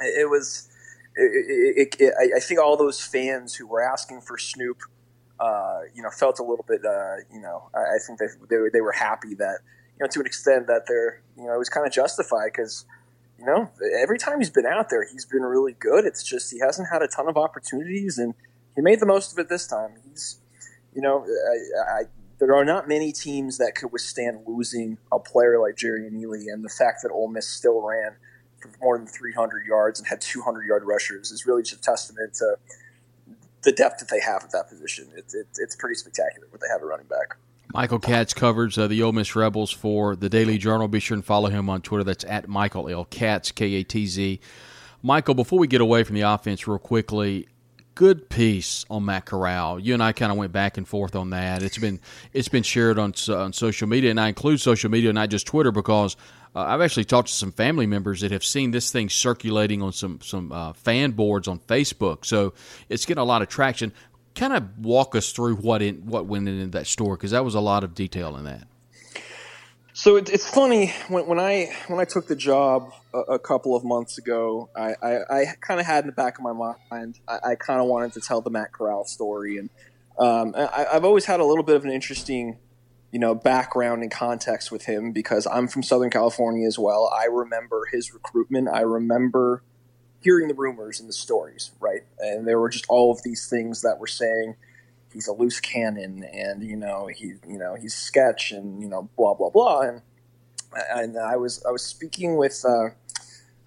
it, 0.02 0.28
was, 0.28 0.68
it, 1.16 1.96
it, 2.00 2.14
I 2.36 2.40
think 2.40 2.60
all 2.60 2.76
those 2.76 3.00
fans 3.00 3.54
who 3.54 3.68
were 3.68 3.80
asking 3.80 4.22
for 4.22 4.40
Snoop, 4.40 4.80
uh, 5.40 5.82
you 5.94 6.02
know, 6.02 6.10
felt 6.10 6.40
a 6.40 6.44
little 6.44 6.66
bit, 6.68 6.84
uh, 6.84 7.18
you 7.32 7.40
know, 7.40 7.70
I, 7.76 7.82
I 7.82 7.98
think 8.06 8.18
they, 8.18 8.26
they, 8.50 8.58
they 8.74 8.82
were 8.82 8.94
happy 8.94 9.36
that, 9.36 9.60
you 10.00 10.04
know, 10.04 10.08
to 10.08 10.20
an 10.22 10.26
extent 10.26 10.66
that 10.66 10.86
they're, 10.88 11.22
you 11.38 11.46
know, 11.46 11.54
it 11.54 11.60
was 11.60 11.70
kind 11.70 11.86
of 11.86 11.94
justified 11.94 12.50
because, 12.52 12.88
you 13.38 13.46
know, 13.46 13.70
every 14.02 14.18
time 14.18 14.40
he's 14.40 14.50
been 14.50 14.66
out 14.66 14.90
there, 14.90 15.06
he's 15.06 15.26
been 15.26 15.44
really 15.44 15.74
good. 15.74 16.04
It's 16.04 16.24
just 16.24 16.52
he 16.52 16.58
hasn't 16.58 16.88
had 16.92 17.04
a 17.04 17.08
ton 17.08 17.28
of 17.30 17.38
opportunities, 17.38 18.18
and 18.18 18.34
he 18.76 18.82
made 18.82 19.00
the 19.00 19.06
most 19.06 19.34
of 19.34 19.38
it 19.38 19.50
this 19.50 19.68
time. 19.68 19.92
He's, 20.10 20.40
you 20.96 21.02
know, 21.04 21.26
I, 21.88 22.02
I 22.02 22.04
there 22.40 22.56
are 22.56 22.66
not 22.66 22.88
many 22.88 23.12
teams 23.12 23.58
that 23.58 23.76
could 23.76 23.92
withstand 23.92 24.40
losing 24.48 24.98
a 25.12 25.20
player 25.20 25.60
like 25.60 25.76
Jerrion 25.76 26.14
Ealy, 26.14 26.52
and 26.52 26.64
the 26.64 26.70
fact 26.70 27.02
that 27.04 27.12
Ole 27.12 27.28
Miss 27.28 27.48
still 27.48 27.82
ran 27.82 28.16
for 28.60 28.72
more 28.82 28.98
than 28.98 29.08
300 29.08 29.66
yards 29.66 30.00
and 30.00 30.08
had 30.08 30.22
200 30.22 30.66
yard 30.66 30.84
rushers 30.86 31.32
is 31.32 31.46
really 31.46 31.64
just 31.64 31.76
a 31.76 31.82
testament 31.82 32.34
to 32.36 32.56
the 33.64 33.72
depth 33.72 34.00
that 34.00 34.10
they 34.10 34.22
have 34.22 34.44
at 34.44 34.52
that 34.52 34.70
position. 34.70 35.10
It's 35.16 35.36
it, 35.36 35.48
it's 35.58 35.76
pretty 35.76 35.96
spectacular 35.96 36.48
what 36.50 36.62
they 36.62 36.68
have 36.72 36.82
at 36.82 36.88
running 36.88 37.08
back. 37.08 37.36
Michael 37.74 38.00
Katz 38.00 38.34
covers 38.34 38.78
uh, 38.78 38.88
the 38.88 39.04
Ole 39.04 39.12
Miss 39.12 39.36
Rebels 39.36 39.72
for 39.72 40.16
the 40.16 40.30
Daily 40.30 40.58
Journal. 40.58 40.88
Be 40.88 41.00
sure 41.00 41.16
and 41.16 41.24
follow 41.24 41.50
him 41.50 41.70
on 41.70 41.82
Twitter. 41.82 42.04
That's 42.04 42.24
at 42.24 42.48
Michael 42.48 42.90
L. 42.90 43.06
Katz, 43.06 43.52
K 43.52 43.76
A 43.76 43.84
T 43.84 44.08
Z. 44.08 44.40
Michael, 45.04 45.36
before 45.36 45.60
we 45.60 45.68
get 45.68 45.82
away 45.82 46.04
from 46.04 46.16
the 46.16 46.22
offense 46.22 46.68
real 46.68 46.80
quickly, 46.80 47.48
good 48.00 48.30
piece 48.30 48.86
on 48.90 49.04
Matt 49.04 49.26
Corral. 49.26 49.78
You 49.78 49.94
and 49.94 50.02
I 50.02 50.14
kind 50.14 50.32
of 50.32 50.38
went 50.38 50.54
back 50.54 50.78
and 50.78 50.88
forth 50.88 51.18
on 51.18 51.32
that. 51.32 51.62
It's 51.62 51.78
been 51.78 52.00
it's 52.32 52.48
been 52.48 52.64
shared 52.64 52.98
on 52.98 53.14
on 53.28 53.52
social 53.52 53.90
media, 53.90 54.10
and 54.10 54.18
I 54.18 54.30
include 54.30 54.62
social 54.62 54.90
media, 54.90 55.12
not 55.12 55.28
just 55.28 55.46
Twitter, 55.46 55.74
because 55.74 56.16
uh, 56.56 56.62
I've 56.62 56.80
actually 56.80 57.04
talked 57.04 57.28
to 57.28 57.34
some 57.34 57.52
family 57.52 57.88
members 57.88 58.22
that 58.22 58.32
have 58.32 58.46
seen 58.46 58.72
this 58.72 58.90
thing 58.90 59.10
circulating 59.10 59.82
on 59.82 59.92
some 59.92 60.22
some 60.22 60.50
uh, 60.54 60.72
fan 60.72 61.12
boards 61.12 61.50
on 61.50 61.60
Facebook. 61.60 62.24
So 62.24 62.54
it's 62.88 63.06
getting 63.06 63.22
a 63.22 63.26
lot 63.26 63.42
of 63.42 63.50
traction. 63.50 63.92
Kind 64.34 64.54
of 64.54 64.80
walk 64.80 65.14
us 65.14 65.34
through 65.34 65.58
what 65.58 65.82
in 65.82 66.06
what 66.06 66.26
went 66.26 66.48
into 66.48 66.68
that 66.68 66.88
story 66.88 67.18
because 67.18 67.32
that 67.32 67.44
was 67.44 67.54
a 67.54 67.60
lot 67.60 67.84
of 67.84 67.96
detail 67.96 68.38
in 68.38 68.46
that. 68.46 68.66
So 70.00 70.16
it, 70.16 70.30
it's 70.30 70.50
funny 70.50 70.94
when, 71.10 71.28
when 71.28 71.40
I 71.42 71.76
when 71.88 72.00
I 72.00 72.06
took 72.06 72.26
the 72.26 72.36
job 72.36 72.94
a, 73.14 73.34
a 73.34 73.40
couple 73.40 73.76
of 73.76 73.84
months 73.84 74.18
ago, 74.18 74.70
I, 74.74 74.94
I, 75.04 75.18
I 75.30 75.46
kind 75.60 75.78
of 75.78 75.86
had 75.86 76.06
in 76.06 76.08
the 76.08 76.14
back 76.14 76.38
of 76.38 76.44
my 76.46 76.54
mind 76.90 77.20
I, 77.28 77.40
I 77.50 77.56
kind 77.56 77.82
of 77.82 77.88
wanted 77.88 78.14
to 78.14 78.22
tell 78.22 78.40
the 78.40 78.50
Matt 78.50 78.72
Corral 78.72 79.04
story, 79.04 79.58
and 79.58 79.70
um, 80.18 80.56
I, 80.58 80.86
I've 80.94 81.04
always 81.04 81.26
had 81.26 81.42
a 81.42 81.44
little 81.44 81.66
bit 81.66 81.76
of 81.76 81.84
an 81.84 81.92
interesting 81.92 82.60
you 83.12 83.20
know 83.20 83.36
background 83.36 84.02
and 84.02 84.10
context 84.10 84.72
with 84.72 84.86
him 84.86 85.12
because 85.12 85.46
I'm 85.52 85.68
from 85.68 85.84
Southern 85.84 86.12
California 86.12 86.66
as 86.66 86.80
well. 86.80 87.14
I 87.14 87.26
remember 87.26 87.86
his 87.92 88.14
recruitment. 88.14 88.70
I 88.70 88.84
remember 88.84 89.64
hearing 90.22 90.48
the 90.48 90.54
rumors 90.54 91.02
and 91.02 91.10
the 91.10 91.14
stories, 91.14 91.72
right? 91.82 92.04
And 92.20 92.48
there 92.48 92.58
were 92.58 92.70
just 92.70 92.86
all 92.88 93.12
of 93.12 93.22
these 93.24 93.50
things 93.50 93.82
that 93.82 94.00
were 94.00 94.08
saying 94.08 94.56
he's 95.14 95.28
a 95.28 95.34
loose 95.34 95.60
cannon, 95.60 96.24
and 96.24 96.64
you 96.64 96.76
know 96.76 97.08
he, 97.08 97.34
you 97.48 97.58
know 97.58 97.76
he's 97.76 97.96
sketch, 97.96 98.52
and 98.52 98.82
you 98.82 98.88
know 98.88 99.10
blah 99.18 99.34
blah 99.34 99.50
blah. 99.50 99.82
And 99.82 100.02
and 100.92 101.18
I 101.18 101.36
was 101.36 101.64
I 101.66 101.72
was 101.72 101.84
speaking 101.84 102.38
with 102.38 102.64
uh, 102.68 102.90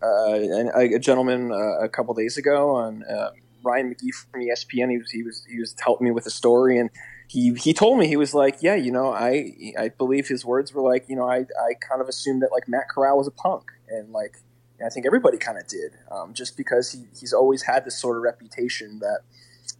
uh, 0.02 0.70
a, 0.74 0.98
gentleman 0.98 1.52
uh, 1.52 1.78
a 1.80 1.88
couple 1.88 2.14
days 2.14 2.36
ago 2.36 2.76
on 2.76 3.04
uh, 3.04 3.30
Ryan 3.62 3.94
McGee 3.94 4.14
from 4.14 4.40
ESPN. 4.40 4.90
He 4.90 4.98
was 4.98 5.10
he 5.10 5.22
was 5.22 5.46
he 5.50 5.58
was 5.58 5.74
helping 5.82 6.06
me 6.06 6.10
with 6.10 6.26
a 6.26 6.30
story, 6.30 6.78
and 6.78 6.90
he 7.28 7.54
he 7.54 7.72
told 7.72 7.98
me 7.98 8.06
he 8.06 8.16
was 8.16 8.34
like, 8.34 8.58
yeah, 8.60 8.74
you 8.74 8.92
know, 8.92 9.12
I 9.12 9.72
I 9.78 9.88
believe 9.88 10.28
his 10.28 10.44
words 10.44 10.72
were 10.72 10.82
like, 10.82 11.08
you 11.08 11.16
know, 11.16 11.28
I 11.28 11.38
I 11.38 11.74
kind 11.88 12.00
of 12.00 12.08
assumed 12.08 12.42
that 12.42 12.52
like 12.52 12.68
Matt 12.68 12.88
Corral 12.88 13.18
was 13.18 13.26
a 13.26 13.32
punk, 13.32 13.70
and 13.88 14.12
like 14.12 14.38
I 14.84 14.88
think 14.88 15.06
everybody 15.06 15.38
kind 15.38 15.58
of 15.58 15.66
did, 15.66 15.92
um, 16.10 16.34
just 16.34 16.56
because 16.56 16.92
he 16.92 17.04
he's 17.18 17.32
always 17.32 17.62
had 17.62 17.84
this 17.84 17.98
sort 17.98 18.16
of 18.16 18.22
reputation 18.22 18.98
that 19.00 19.20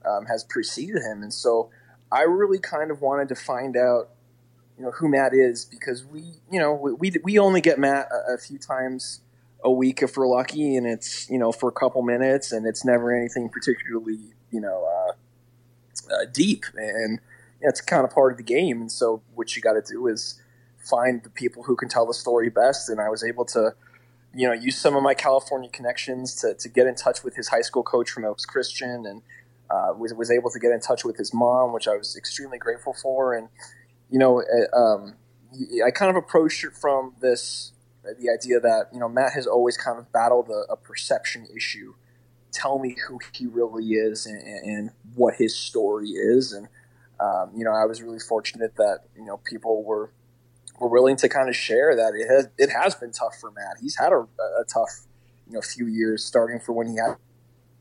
um, 0.07 0.27
has 0.27 0.45
preceded 0.45 1.03
him, 1.03 1.23
and 1.23 1.33
so 1.33 1.71
I 2.11 2.23
really 2.23 2.59
kind 2.59 2.91
of 2.91 3.01
wanted 3.01 3.29
to 3.29 3.35
find 3.35 3.77
out, 3.77 4.11
you 4.77 4.85
know, 4.85 4.91
who 4.91 5.09
Matt 5.09 5.33
is 5.33 5.65
because 5.65 6.05
we, 6.05 6.23
you 6.51 6.61
know, 6.61 6.75
we 6.75 6.93
we, 6.93 7.12
we 7.25 7.38
only 7.38 7.61
get 7.61 7.79
Matt 7.79 8.09
a, 8.12 8.35
a 8.35 8.38
few 8.38 8.59
times 8.59 9.21
a 9.65 9.71
week 9.71 10.03
if 10.03 10.17
we're 10.17 10.29
lucky, 10.29 10.77
and 10.77 10.87
it's 10.87 11.29
you 11.31 11.38
know 11.38 11.53
for 11.53 11.69
a 11.69 11.73
couple 11.73 12.03
minutes, 12.03 12.53
and 12.53 12.67
it's 12.67 12.85
never 12.85 13.15
anything 13.15 13.49
particularly 13.49 14.19
you 14.51 14.61
know 14.61 14.87
uh, 14.87 16.15
uh, 16.15 16.27
deep, 16.33 16.65
and 16.77 17.21
you 17.61 17.67
know, 17.67 17.69
it's 17.69 17.81
kind 17.81 18.05
of 18.05 18.11
part 18.11 18.33
of 18.33 18.38
the 18.38 18.45
game. 18.45 18.81
And 18.83 18.93
so 18.93 19.23
what 19.35 19.57
you 19.57 19.62
got 19.62 19.75
to 19.75 19.83
do 19.83 20.07
is 20.07 20.41
find 20.79 21.23
the 21.23 21.31
people 21.31 21.62
who 21.62 21.77
can 21.77 21.88
tell 21.88 22.07
the 22.07 22.15
story 22.15 22.51
best. 22.51 22.88
And 22.88 23.01
I 23.01 23.09
was 23.09 23.25
able 23.25 23.45
to 23.47 23.75
you 24.35 24.47
know 24.47 24.55
use 24.55 24.77
some 24.77 24.97
of 24.97 25.03
my 25.03 25.15
California 25.15 25.71
connections 25.71 26.35
to 26.37 26.55
to 26.55 26.69
get 26.69 26.87
in 26.87 26.95
touch 26.95 27.23
with 27.25 27.37
his 27.37 27.49
high 27.49 27.62
school 27.62 27.83
coach 27.83 28.11
from 28.11 28.25
Oaks 28.25 28.45
Christian, 28.45 29.07
and 29.07 29.23
uh, 29.72 29.94
was 29.94 30.12
was 30.14 30.30
able 30.30 30.50
to 30.50 30.58
get 30.58 30.70
in 30.72 30.80
touch 30.80 31.04
with 31.04 31.16
his 31.16 31.32
mom, 31.32 31.72
which 31.72 31.88
I 31.88 31.96
was 31.96 32.16
extremely 32.16 32.58
grateful 32.58 32.94
for, 33.00 33.35
and 33.35 33.48
you 34.11 34.18
know. 34.18 34.42
Um, 34.72 35.14
I 35.85 35.90
kind 35.90 36.11
of 36.11 36.16
approached 36.16 36.64
it 36.64 36.72
from 36.72 37.14
this 37.20 37.72
the 38.02 38.30
idea 38.30 38.58
that 38.61 38.88
you 38.92 38.98
know 38.98 39.08
Matt 39.08 39.32
has 39.32 39.46
always 39.46 39.76
kind 39.76 39.98
of 39.98 40.11
battled 40.12 40.48
a, 40.48 40.72
a 40.72 40.76
perception 40.76 41.46
issue. 41.54 41.94
Tell 42.52 42.78
me 42.78 42.96
who 43.08 43.18
he 43.32 43.46
really 43.46 43.92
is 43.92 44.26
and, 44.26 44.42
and 44.42 44.90
what 45.14 45.35
his 45.35 45.56
story 45.56 46.11
is, 46.11 46.52
and 46.52 46.68
um, 47.20 47.50
you 47.54 47.64
know 47.64 47.72
I 47.72 47.85
was 47.85 48.02
really 48.02 48.18
fortunate 48.18 48.76
that 48.76 49.00
you 49.16 49.24
know 49.24 49.38
people 49.38 49.85
were 49.85 50.11
were 50.78 50.88
willing 50.88 51.16
to 51.16 51.28
kind 51.28 51.48
of 51.48 51.56
share 51.56 51.94
that 51.96 52.14
it 52.14 52.28
has 52.28 52.48
it 52.58 52.70
has 52.70 52.94
been 52.94 53.12
tough 53.12 53.37
for 53.40 53.50
Matt. 53.50 53.76
He's 53.80 53.96
had 53.96 54.12
a, 54.12 54.26
a 54.61 54.64
tough 54.66 55.06
you 55.46 55.54
know 55.54 55.61
few 55.61 55.87
years 55.87 56.24
starting 56.24 56.61
for 56.61 56.72
when 56.72 56.88
he 56.88 56.96
had 56.96 57.16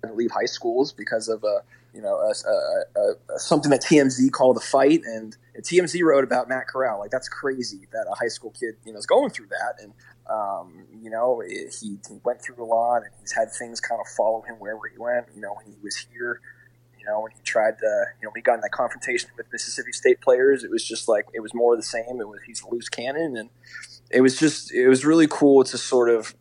to 0.04 0.13
leave 0.13 0.32
high 0.32 0.45
schools 0.45 0.91
because 0.91 1.27
of 1.27 1.43
a 1.43 1.63
you 1.93 2.01
know 2.01 2.15
a, 2.15 2.99
a, 2.99 3.39
something 3.39 3.71
that 3.71 3.84
TMZ 3.84 4.32
called 4.32 4.58
a 4.58 4.62
fight, 4.62 5.01
and, 5.06 5.36
and 5.56 5.63
TMZ 5.63 6.01
wrote 6.04 6.23
about 6.23 6.47
Matt 6.49 6.67
Corral. 6.67 6.99
Like 6.99 7.12
that's 7.12 7.30
crazy 7.30 7.88
that 7.91 8.06
a 8.10 8.15
high 8.15 8.30
school 8.30 8.51
kid 8.51 8.75
you 8.86 8.93
know 8.93 8.99
is 8.99 9.06
going 9.06 9.32
through 9.32 9.47
that, 9.47 9.75
and 9.82 9.93
um, 10.32 10.86
you 11.01 11.10
know, 11.10 11.41
he, 11.45 11.67
he 11.82 11.97
went 12.23 12.41
through 12.41 12.63
a 12.63 12.65
lot 12.65 12.97
and 12.97 13.12
he's 13.19 13.34
had 13.34 13.51
things 13.51 13.80
kind 13.80 13.99
of 13.99 14.08
follow 14.08 14.41
him 14.41 14.56
wherever 14.56 14.82
he 14.91 14.97
went. 14.97 15.27
You 15.36 15.41
know, 15.41 15.54
when 15.54 15.65
he 15.65 15.73
was 15.84 15.97
here, 15.97 16.39
you 16.97 17.06
know, 17.06 17.19
when 17.21 17.32
he 17.32 17.41
tried 17.43 17.77
to, 17.80 18.06
you 18.19 18.25
know, 18.25 18.30
when 18.30 18.36
he 18.36 18.41
got 18.41 18.56
in 18.56 18.62
that 18.62 18.71
confrontation 18.71 19.30
with 19.36 19.47
Mississippi 19.51 19.91
State 19.91 20.21
players, 20.21 20.63
it 20.63 20.71
was 20.71 20.88
just 20.88 21.08
like, 21.08 21.25
it 21.34 21.41
was 21.41 21.54
more 21.54 21.73
of 21.73 21.80
the 21.80 21.86
same. 21.86 22.21
It 22.21 22.27
was, 22.27 22.39
he's 22.45 22.62
a 22.62 22.69
loose 22.69 22.88
cannon. 22.88 23.36
And 23.36 23.49
it 24.10 24.21
was 24.21 24.38
just, 24.38 24.73
it 24.73 24.88
was 24.88 25.04
really 25.04 25.27
cool 25.27 25.63
to 25.65 25.77
sort 25.77 26.10
of 26.10 26.34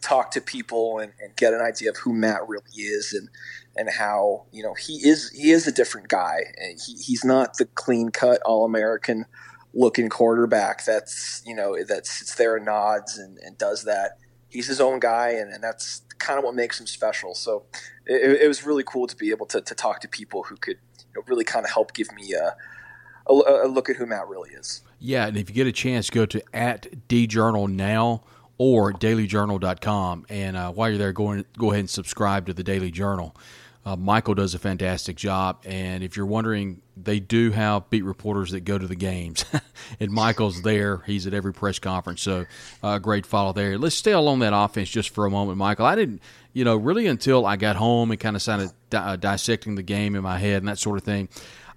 talk 0.00 0.32
to 0.32 0.40
people 0.40 0.98
and, 0.98 1.12
and 1.20 1.36
get 1.36 1.54
an 1.54 1.60
idea 1.60 1.90
of 1.90 1.98
who 1.98 2.12
Matt 2.12 2.48
really 2.48 2.72
is 2.74 3.12
and, 3.12 3.28
and 3.76 3.88
how, 3.90 4.46
you 4.52 4.62
know, 4.62 4.74
he 4.74 4.94
is, 4.94 5.30
he 5.30 5.50
is 5.50 5.66
a 5.66 5.72
different 5.72 6.08
guy. 6.08 6.40
He, 6.84 6.94
he's 6.94 7.24
not 7.24 7.56
the 7.58 7.66
clean 7.66 8.10
cut 8.10 8.40
all 8.44 8.64
American 8.64 9.26
looking 9.74 10.08
quarterback 10.08 10.84
that's 10.84 11.42
you 11.46 11.54
know 11.54 11.82
that 11.82 12.06
sits 12.06 12.34
there 12.34 12.56
and 12.56 12.66
nods 12.66 13.18
and, 13.18 13.38
and 13.38 13.56
does 13.58 13.84
that. 13.84 14.18
He's 14.48 14.66
his 14.66 14.80
own 14.80 15.00
guy, 15.00 15.30
and, 15.30 15.50
and 15.50 15.64
that's 15.64 16.02
kind 16.18 16.38
of 16.38 16.44
what 16.44 16.54
makes 16.54 16.78
him 16.78 16.86
special. 16.86 17.34
So 17.34 17.64
it, 18.06 18.42
it 18.42 18.48
was 18.48 18.66
really 18.66 18.84
cool 18.84 19.06
to 19.06 19.16
be 19.16 19.30
able 19.30 19.46
to, 19.46 19.62
to 19.62 19.74
talk 19.74 20.00
to 20.00 20.08
people 20.08 20.42
who 20.42 20.56
could 20.56 20.76
you 20.98 21.06
know, 21.16 21.22
really 21.26 21.44
kind 21.44 21.64
of 21.64 21.72
help 21.72 21.94
give 21.94 22.12
me 22.12 22.34
a, 22.34 22.54
a, 23.26 23.32
a, 23.32 23.68
look 23.68 23.88
at 23.88 23.96
who 23.96 24.04
Matt 24.04 24.28
really 24.28 24.50
is. 24.50 24.82
Yeah, 24.98 25.26
and 25.26 25.38
if 25.38 25.48
you 25.48 25.54
get 25.54 25.66
a 25.66 25.72
chance, 25.72 26.10
go 26.10 26.26
to 26.26 26.42
at 26.54 27.08
djournal 27.08 27.66
now 27.66 28.24
or 28.58 28.92
dailyjournal.com. 28.92 30.26
And 30.28 30.56
uh, 30.56 30.70
while 30.72 30.90
you're 30.90 30.98
there, 30.98 31.12
go, 31.12 31.32
in, 31.32 31.46
go 31.56 31.70
ahead 31.70 31.80
and 31.80 31.90
subscribe 31.90 32.46
to 32.46 32.52
the 32.54 32.62
Daily 32.62 32.90
Journal. 32.90 33.34
Uh, 33.84 33.96
Michael 33.96 34.34
does 34.34 34.54
a 34.54 34.60
fantastic 34.60 35.16
job, 35.16 35.58
and 35.64 36.04
if 36.04 36.16
you're 36.16 36.26
wondering, 36.26 36.80
they 36.96 37.18
do 37.18 37.50
have 37.50 37.90
beat 37.90 38.04
reporters 38.04 38.52
that 38.52 38.60
go 38.60 38.78
to 38.78 38.86
the 38.86 38.94
games, 38.94 39.44
and 40.00 40.12
Michael's 40.12 40.62
there. 40.62 40.98
He's 40.98 41.26
at 41.26 41.34
every 41.34 41.52
press 41.52 41.80
conference, 41.80 42.22
so 42.22 42.46
uh, 42.82 43.00
great 43.00 43.26
follow 43.26 43.52
there. 43.52 43.76
Let's 43.78 43.96
stay 43.96 44.12
along 44.12 44.38
that 44.40 44.52
offense 44.54 44.88
just 44.88 45.10
for 45.10 45.26
a 45.26 45.30
moment, 45.30 45.58
Michael. 45.58 45.84
I 45.84 45.96
didn't, 45.96 46.22
you 46.52 46.64
know, 46.64 46.76
really 46.76 47.08
until 47.08 47.44
I 47.44 47.56
got 47.56 47.74
home 47.74 48.12
and 48.12 48.20
kind 48.20 48.36
of 48.36 48.42
started 48.42 48.70
di- 48.90 48.98
uh, 48.98 49.16
dissecting 49.16 49.74
the 49.74 49.82
game 49.82 50.14
in 50.14 50.22
my 50.22 50.38
head 50.38 50.58
and 50.58 50.68
that 50.68 50.78
sort 50.78 50.96
of 50.96 51.02
thing. 51.02 51.28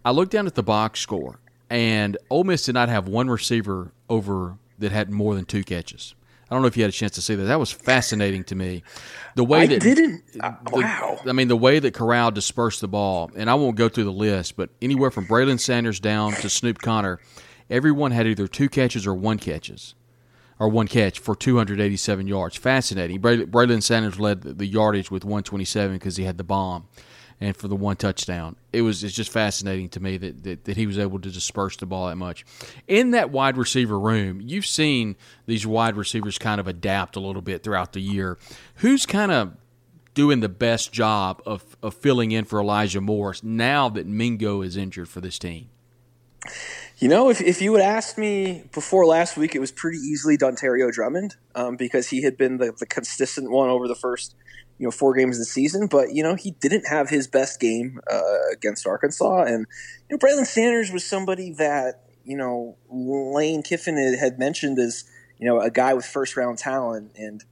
I 0.03 0.11
looked 0.11 0.31
down 0.31 0.45
at 0.45 0.53
the 0.53 0.63
box 0.63 0.99
score, 0.99 1.39
and 1.71 2.17
Ole 2.29 2.43
Miss 2.43 2.65
did 2.65 2.73
not 2.73 2.89
have 2.89 3.07
one 3.07 3.31
receiver 3.31 3.91
over 4.09 4.57
that 4.77 4.91
had 4.91 5.09
more 5.09 5.33
than 5.33 5.45
two 5.45 5.63
catches. 5.63 6.13
I 6.49 6.53
don't 6.53 6.61
know 6.61 6.67
if 6.67 6.77
you 6.77 6.83
had 6.83 6.89
a 6.89 6.93
chance 6.93 7.13
to 7.15 7.21
see 7.21 7.33
that. 7.35 7.43
That 7.45 7.59
was 7.59 7.71
fascinating 7.71 8.43
to 8.45 8.55
me. 8.55 8.83
The 9.35 9.43
way 9.43 9.61
I 9.61 9.67
that 9.67 9.81
didn't. 9.81 10.23
Uh, 10.39 10.53
the, 10.63 10.79
wow. 10.79 11.19
I 11.25 11.31
mean, 11.31 11.47
the 11.47 11.57
way 11.57 11.79
that 11.79 11.93
Corral 11.93 12.29
dispersed 12.31 12.81
the 12.81 12.87
ball, 12.87 13.31
and 13.35 13.49
I 13.49 13.55
won't 13.55 13.75
go 13.75 13.89
through 13.89 14.03
the 14.03 14.11
list, 14.11 14.55
but 14.55 14.69
anywhere 14.81 15.09
from 15.09 15.25
Braylon 15.25 15.59
Sanders 15.59 15.99
down 15.99 16.33
to 16.33 16.49
Snoop 16.49 16.79
Conner, 16.79 17.19
everyone 17.69 18.11
had 18.11 18.27
either 18.27 18.47
two 18.47 18.69
catches 18.69 19.07
or 19.07 19.15
one 19.15 19.39
catches, 19.39 19.95
or 20.59 20.69
one 20.69 20.87
catch 20.87 21.17
for 21.17 21.35
287 21.35 22.27
yards. 22.27 22.55
Fascinating. 22.55 23.19
Braylon 23.19 23.81
Sanders 23.81 24.19
led 24.19 24.41
the 24.43 24.67
yardage 24.67 25.09
with 25.09 25.25
127 25.25 25.95
because 25.95 26.17
he 26.17 26.25
had 26.25 26.37
the 26.37 26.43
bomb 26.43 26.87
and 27.41 27.55
for 27.55 27.67
the 27.67 27.75
one 27.75 27.95
touchdown. 27.95 28.55
It 28.71 28.81
was 28.81 29.03
it's 29.03 29.15
just 29.15 29.31
fascinating 29.31 29.89
to 29.89 29.99
me 29.99 30.17
that, 30.17 30.43
that, 30.43 30.65
that 30.65 30.77
he 30.77 30.87
was 30.87 30.97
able 30.97 31.19
to 31.19 31.29
disperse 31.29 31.77
the 31.77 31.85
ball 31.85 32.07
that 32.07 32.15
much. 32.15 32.45
In 32.87 33.11
that 33.11 33.29
wide 33.29 33.57
receiver 33.57 33.99
room, 33.99 34.41
you've 34.41 34.65
seen 34.65 35.15
these 35.45 35.67
wide 35.67 35.95
receivers 35.95 36.37
kind 36.37 36.59
of 36.59 36.67
adapt 36.67 37.15
a 37.15 37.19
little 37.19 37.41
bit 37.41 37.63
throughout 37.63 37.93
the 37.93 38.01
year. 38.01 38.37
Who's 38.75 39.05
kind 39.05 39.31
of 39.31 39.53
doing 40.13 40.39
the 40.39 40.49
best 40.49 40.93
job 40.93 41.41
of, 41.45 41.75
of 41.83 41.93
filling 41.93 42.31
in 42.31 42.45
for 42.45 42.59
Elijah 42.59 43.01
Morris 43.01 43.43
now 43.43 43.89
that 43.89 44.07
Mingo 44.07 44.61
is 44.61 44.77
injured 44.77 45.09
for 45.09 45.19
this 45.19 45.37
team? 45.37 45.69
You 46.97 47.09
know, 47.09 47.29
if, 47.29 47.41
if 47.41 47.61
you 47.61 47.73
had 47.73 47.81
asked 47.81 48.17
me 48.17 48.63
before 48.71 49.05
last 49.05 49.35
week, 49.35 49.55
it 49.55 49.59
was 49.59 49.71
pretty 49.73 49.97
easily 49.97 50.37
Dontario 50.37 50.89
Drummond 50.89 51.35
um, 51.53 51.75
because 51.75 52.07
he 52.07 52.23
had 52.23 52.37
been 52.37 52.57
the, 52.57 52.71
the 52.71 52.85
consistent 52.85 53.51
one 53.51 53.69
over 53.69 53.89
the 53.89 53.95
first– 53.95 54.35
you 54.77 54.85
know 54.85 54.91
four 54.91 55.13
games 55.13 55.37
of 55.37 55.39
the 55.39 55.45
season, 55.45 55.87
but 55.87 56.13
you 56.13 56.23
know 56.23 56.35
he 56.35 56.51
didn't 56.51 56.87
have 56.87 57.09
his 57.09 57.27
best 57.27 57.59
game 57.59 57.99
uh, 58.11 58.51
against 58.51 58.85
Arkansas, 58.85 59.43
and 59.43 59.65
you 60.09 60.15
know 60.15 60.17
Braylon 60.17 60.45
Sanders 60.45 60.91
was 60.91 61.05
somebody 61.05 61.51
that 61.51 62.03
you 62.23 62.35
know 62.37 62.77
Lane 62.89 63.63
Kiffin 63.63 63.95
had 64.17 64.37
mentioned 64.37 64.79
as 64.79 65.05
you 65.37 65.47
know 65.47 65.61
a 65.61 65.69
guy 65.69 65.93
with 65.93 66.05
first 66.05 66.35
round 66.35 66.57
talent, 66.57 67.11
and 67.15 67.43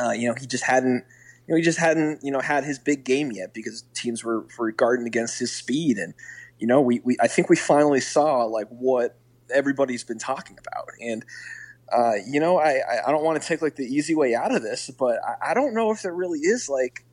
uh, 0.00 0.10
you 0.10 0.28
know 0.28 0.34
he 0.38 0.46
just 0.46 0.64
hadn't 0.64 1.04
you 1.46 1.54
know 1.54 1.56
he 1.56 1.62
just 1.62 1.78
hadn't 1.78 2.20
you 2.22 2.30
know 2.30 2.40
had 2.40 2.64
his 2.64 2.78
big 2.78 3.04
game 3.04 3.32
yet 3.32 3.52
because 3.52 3.84
teams 3.94 4.22
were 4.22 4.46
were 4.58 4.70
guarding 4.70 5.06
against 5.06 5.38
his 5.38 5.52
speed, 5.52 5.98
and 5.98 6.14
you 6.58 6.66
know 6.66 6.80
we, 6.80 7.00
we 7.00 7.16
I 7.20 7.26
think 7.26 7.50
we 7.50 7.56
finally 7.56 8.00
saw 8.00 8.44
like 8.44 8.68
what 8.68 9.18
everybody's 9.52 10.04
been 10.04 10.18
talking 10.18 10.56
about, 10.58 10.88
and 11.00 11.24
uh, 11.92 12.14
you 12.26 12.40
know, 12.40 12.58
I, 12.58 12.80
I 13.06 13.10
don't 13.10 13.24
want 13.24 13.40
to 13.40 13.46
take 13.46 13.62
like 13.62 13.76
the 13.76 13.84
easy 13.84 14.14
way 14.14 14.34
out 14.34 14.54
of 14.54 14.62
this, 14.62 14.90
but 14.90 15.18
I, 15.24 15.50
I 15.50 15.54
don't 15.54 15.74
know 15.74 15.90
if 15.90 16.02
there 16.02 16.14
really 16.14 16.40
is 16.40 16.68
like 16.68 17.04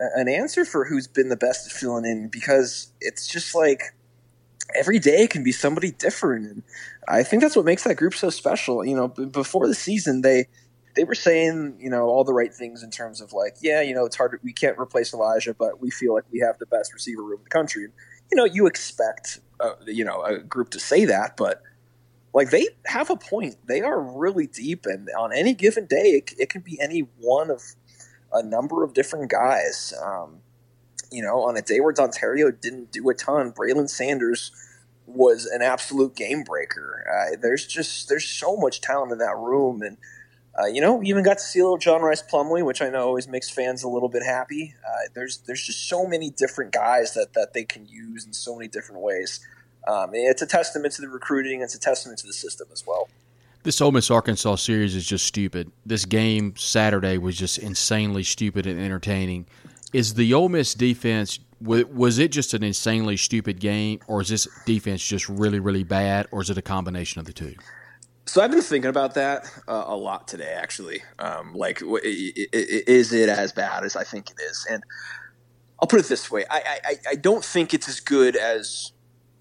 a, 0.00 0.20
an 0.20 0.28
answer 0.28 0.64
for 0.64 0.84
who's 0.84 1.06
been 1.06 1.28
the 1.28 1.36
best 1.36 1.66
at 1.66 1.72
filling 1.72 2.04
in 2.04 2.28
because 2.28 2.92
it's 3.00 3.26
just 3.26 3.54
like 3.54 3.94
every 4.74 4.98
day 4.98 5.26
can 5.26 5.42
be 5.42 5.52
somebody 5.52 5.90
different. 5.90 6.46
And 6.46 6.62
I 7.08 7.22
think 7.22 7.42
that's 7.42 7.56
what 7.56 7.64
makes 7.64 7.84
that 7.84 7.96
group 7.96 8.14
so 8.14 8.30
special. 8.30 8.84
You 8.84 8.96
know, 8.96 9.08
b- 9.08 9.26
before 9.26 9.66
the 9.66 9.74
season, 9.74 10.22
they 10.22 10.46
they 10.94 11.04
were 11.04 11.14
saying 11.14 11.76
you 11.80 11.90
know 11.90 12.04
all 12.04 12.24
the 12.24 12.34
right 12.34 12.52
things 12.52 12.82
in 12.82 12.90
terms 12.90 13.20
of 13.20 13.32
like 13.32 13.56
yeah 13.62 13.80
you 13.80 13.94
know 13.94 14.04
it's 14.04 14.16
hard 14.16 14.32
to, 14.32 14.38
we 14.42 14.52
can't 14.52 14.78
replace 14.78 15.12
Elijah 15.14 15.54
but 15.54 15.80
we 15.80 15.90
feel 15.90 16.14
like 16.14 16.24
we 16.30 16.40
have 16.40 16.58
the 16.58 16.66
best 16.66 16.92
receiver 16.92 17.22
room 17.22 17.38
in 17.38 17.44
the 17.44 17.50
country 17.50 17.82
you 18.30 18.36
know 18.36 18.44
you 18.44 18.66
expect 18.66 19.40
uh, 19.60 19.72
you 19.86 20.04
know 20.04 20.22
a 20.22 20.38
group 20.38 20.70
to 20.70 20.80
say 20.80 21.04
that 21.04 21.36
but 21.36 21.62
like 22.34 22.50
they 22.50 22.68
have 22.86 23.10
a 23.10 23.16
point. 23.16 23.56
They 23.66 23.82
are 23.82 24.00
really 24.00 24.46
deep, 24.46 24.86
and 24.86 25.08
on 25.18 25.32
any 25.32 25.54
given 25.54 25.86
day, 25.86 26.22
it, 26.22 26.32
it 26.38 26.48
can 26.50 26.62
be 26.62 26.80
any 26.80 27.00
one 27.18 27.50
of 27.50 27.62
a 28.32 28.42
number 28.42 28.82
of 28.82 28.94
different 28.94 29.30
guys. 29.30 29.92
Um, 30.02 30.38
you 31.10 31.22
know, 31.22 31.42
on 31.42 31.56
a 31.56 31.62
day 31.62 31.80
where 31.80 31.94
Ontario 31.98 32.50
didn't 32.50 32.90
do 32.90 33.08
a 33.10 33.14
ton, 33.14 33.52
Braylon 33.52 33.88
Sanders 33.88 34.50
was 35.06 35.46
an 35.46 35.62
absolute 35.62 36.16
game 36.16 36.42
breaker. 36.42 37.04
Uh, 37.06 37.36
there's 37.40 37.66
just 37.66 38.08
there's 38.08 38.26
so 38.26 38.56
much 38.56 38.80
talent 38.80 39.12
in 39.12 39.18
that 39.18 39.36
room, 39.36 39.82
and 39.82 39.98
uh, 40.58 40.66
you 40.66 40.80
know, 40.80 41.02
even 41.02 41.22
got 41.22 41.38
to 41.38 41.44
see 41.44 41.58
a 41.58 41.62
little 41.62 41.78
John 41.78 42.02
Rhys 42.02 42.22
Plumlee, 42.22 42.64
which 42.64 42.82
I 42.82 42.88
know 42.88 43.06
always 43.06 43.28
makes 43.28 43.50
fans 43.50 43.82
a 43.82 43.88
little 43.88 44.08
bit 44.08 44.22
happy. 44.22 44.74
Uh, 44.86 45.08
there's 45.14 45.38
there's 45.38 45.64
just 45.64 45.88
so 45.88 46.06
many 46.06 46.30
different 46.30 46.72
guys 46.72 47.14
that, 47.14 47.34
that 47.34 47.52
they 47.52 47.64
can 47.64 47.86
use 47.86 48.24
in 48.24 48.32
so 48.32 48.56
many 48.56 48.68
different 48.68 49.02
ways. 49.02 49.40
Um, 49.86 50.10
it's 50.12 50.42
a 50.42 50.46
testament 50.46 50.94
to 50.94 51.02
the 51.02 51.08
recruiting. 51.08 51.62
It's 51.62 51.74
a 51.74 51.80
testament 51.80 52.18
to 52.20 52.26
the 52.26 52.32
system 52.32 52.68
as 52.72 52.86
well. 52.86 53.08
This 53.64 53.80
Ole 53.80 53.92
Miss 53.92 54.10
Arkansas 54.10 54.56
series 54.56 54.96
is 54.96 55.06
just 55.06 55.24
stupid. 55.24 55.70
This 55.86 56.04
game 56.04 56.54
Saturday 56.56 57.18
was 57.18 57.36
just 57.36 57.58
insanely 57.58 58.24
stupid 58.24 58.66
and 58.66 58.80
entertaining. 58.80 59.46
Is 59.92 60.14
the 60.14 60.34
Ole 60.34 60.48
Miss 60.48 60.74
defense 60.74 61.38
was 61.64 62.18
it 62.18 62.32
just 62.32 62.54
an 62.54 62.64
insanely 62.64 63.16
stupid 63.16 63.60
game, 63.60 64.00
or 64.08 64.20
is 64.20 64.28
this 64.28 64.48
defense 64.66 65.06
just 65.06 65.28
really 65.28 65.60
really 65.60 65.84
bad, 65.84 66.26
or 66.32 66.42
is 66.42 66.50
it 66.50 66.58
a 66.58 66.62
combination 66.62 67.20
of 67.20 67.26
the 67.26 67.32
two? 67.32 67.54
So 68.26 68.42
I've 68.42 68.50
been 68.50 68.62
thinking 68.62 68.88
about 68.88 69.14
that 69.14 69.46
uh, 69.68 69.84
a 69.86 69.96
lot 69.96 70.28
today, 70.28 70.54
actually. 70.56 71.02
Um, 71.18 71.54
like, 71.54 71.82
is 71.82 73.12
it 73.12 73.28
as 73.28 73.52
bad 73.52 73.84
as 73.84 73.96
I 73.96 74.04
think 74.04 74.30
it 74.30 74.36
is? 74.40 74.66
And 74.70 74.82
I'll 75.80 75.88
put 75.88 76.00
it 76.00 76.06
this 76.06 76.30
way: 76.30 76.44
I, 76.50 76.80
I, 76.84 76.94
I 77.10 77.14
don't 77.14 77.44
think 77.44 77.74
it's 77.74 77.88
as 77.88 78.00
good 78.00 78.36
as 78.36 78.92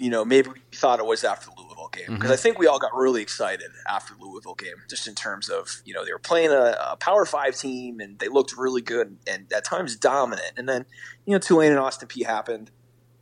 you 0.02 0.10
know 0.10 0.26
maybe 0.26 0.50
we 0.50 0.60
thought 0.74 1.00
it 1.00 1.06
was 1.06 1.24
after 1.24 1.50
the 1.50 1.62
Louisville 1.62 1.90
game 1.92 2.16
because 2.16 2.24
mm-hmm. 2.26 2.34
I 2.34 2.36
think 2.36 2.60
we 2.60 2.68
all 2.68 2.80
got 2.80 2.94
really 2.96 3.22
excited 3.22 3.72
after 3.88 4.14
the 4.16 4.24
Louisville 4.24 4.56
game, 4.56 4.76
just 4.90 5.08
in 5.08 5.16
terms 5.16 5.50
of 5.50 5.82
you 5.86 5.94
know 5.94 6.04
they 6.04 6.12
were 6.12 6.20
playing 6.20 6.50
a, 6.50 6.76
a 6.92 6.98
Power 6.98 7.26
Five 7.26 7.56
team 7.56 8.00
and 8.00 8.20
they 8.20 8.28
looked 8.28 8.54
really 8.58 8.82
good 8.82 9.18
and 9.28 9.52
at 9.54 9.64
times 9.64 9.96
dominant, 9.96 10.54
and 10.58 10.68
then 10.68 10.86
you 11.26 11.34
know 11.34 11.40
Tulane 11.40 11.72
and 11.72 11.80
Austin 11.80 12.08
Peay 12.08 12.26
happened, 12.26 12.72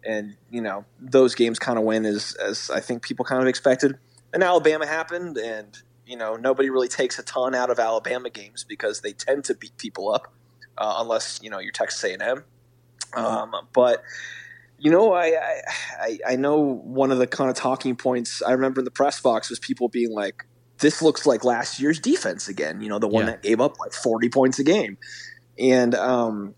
and 0.04 0.36
you 0.50 0.62
know 0.62 0.86
those 1.00 1.36
games 1.36 1.60
kind 1.60 1.78
of 1.78 1.84
went 1.84 2.06
as 2.06 2.34
as 2.36 2.70
I 2.70 2.80
think 2.80 3.04
people 3.04 3.26
kind 3.26 3.42
of 3.42 3.48
expected 3.48 3.98
and 4.34 4.44
Alabama 4.44 4.86
happened, 4.86 5.38
and 5.38 5.78
you 6.06 6.18
know 6.18 6.36
nobody 6.36 6.70
really 6.70 6.88
takes 6.88 7.20
a 7.20 7.24
ton 7.24 7.56
out 7.56 7.70
of 7.70 7.80
Alabama 7.80 8.30
games 8.30 8.64
because 8.64 9.02
they 9.02 9.14
tend 9.14 9.44
to 9.46 9.56
beat 9.56 9.76
people 9.78 10.14
up, 10.14 10.32
uh, 10.78 10.96
unless 11.00 11.40
you 11.42 11.50
know 11.50 11.60
you're 11.60 11.72
Texas 11.72 12.04
A&M. 12.04 12.44
Um, 13.14 13.56
but 13.74 14.04
you 14.80 14.92
know, 14.92 15.14
I, 15.14 15.34
I 16.02 16.20
I 16.30 16.36
know 16.36 16.60
one 16.60 17.12
of 17.12 17.18
the 17.18 17.28
kind 17.28 17.50
of 17.50 17.56
talking 17.56 17.96
points 17.96 18.42
I 18.42 18.52
remember 18.52 18.80
in 18.80 18.86
the 18.86 18.92
press 18.92 19.20
box 19.20 19.50
was 19.50 19.60
people 19.60 19.90
being 19.90 20.12
like, 20.12 20.46
"This 20.80 21.02
looks 21.02 21.26
like 21.26 21.44
last 21.44 21.80
year's 21.80 22.00
defense 22.00 22.48
again." 22.48 22.82
You 22.82 22.90
know, 22.90 23.00
the 23.00 23.08
one 23.08 23.26
yeah. 23.26 23.32
that 23.32 23.44
gave 23.44 23.60
up 23.60 23.80
like 23.80 23.94
40 23.94 24.30
points 24.30 24.60
a 24.60 24.64
game, 24.64 24.98
and 25.58 25.94
um, 25.96 26.56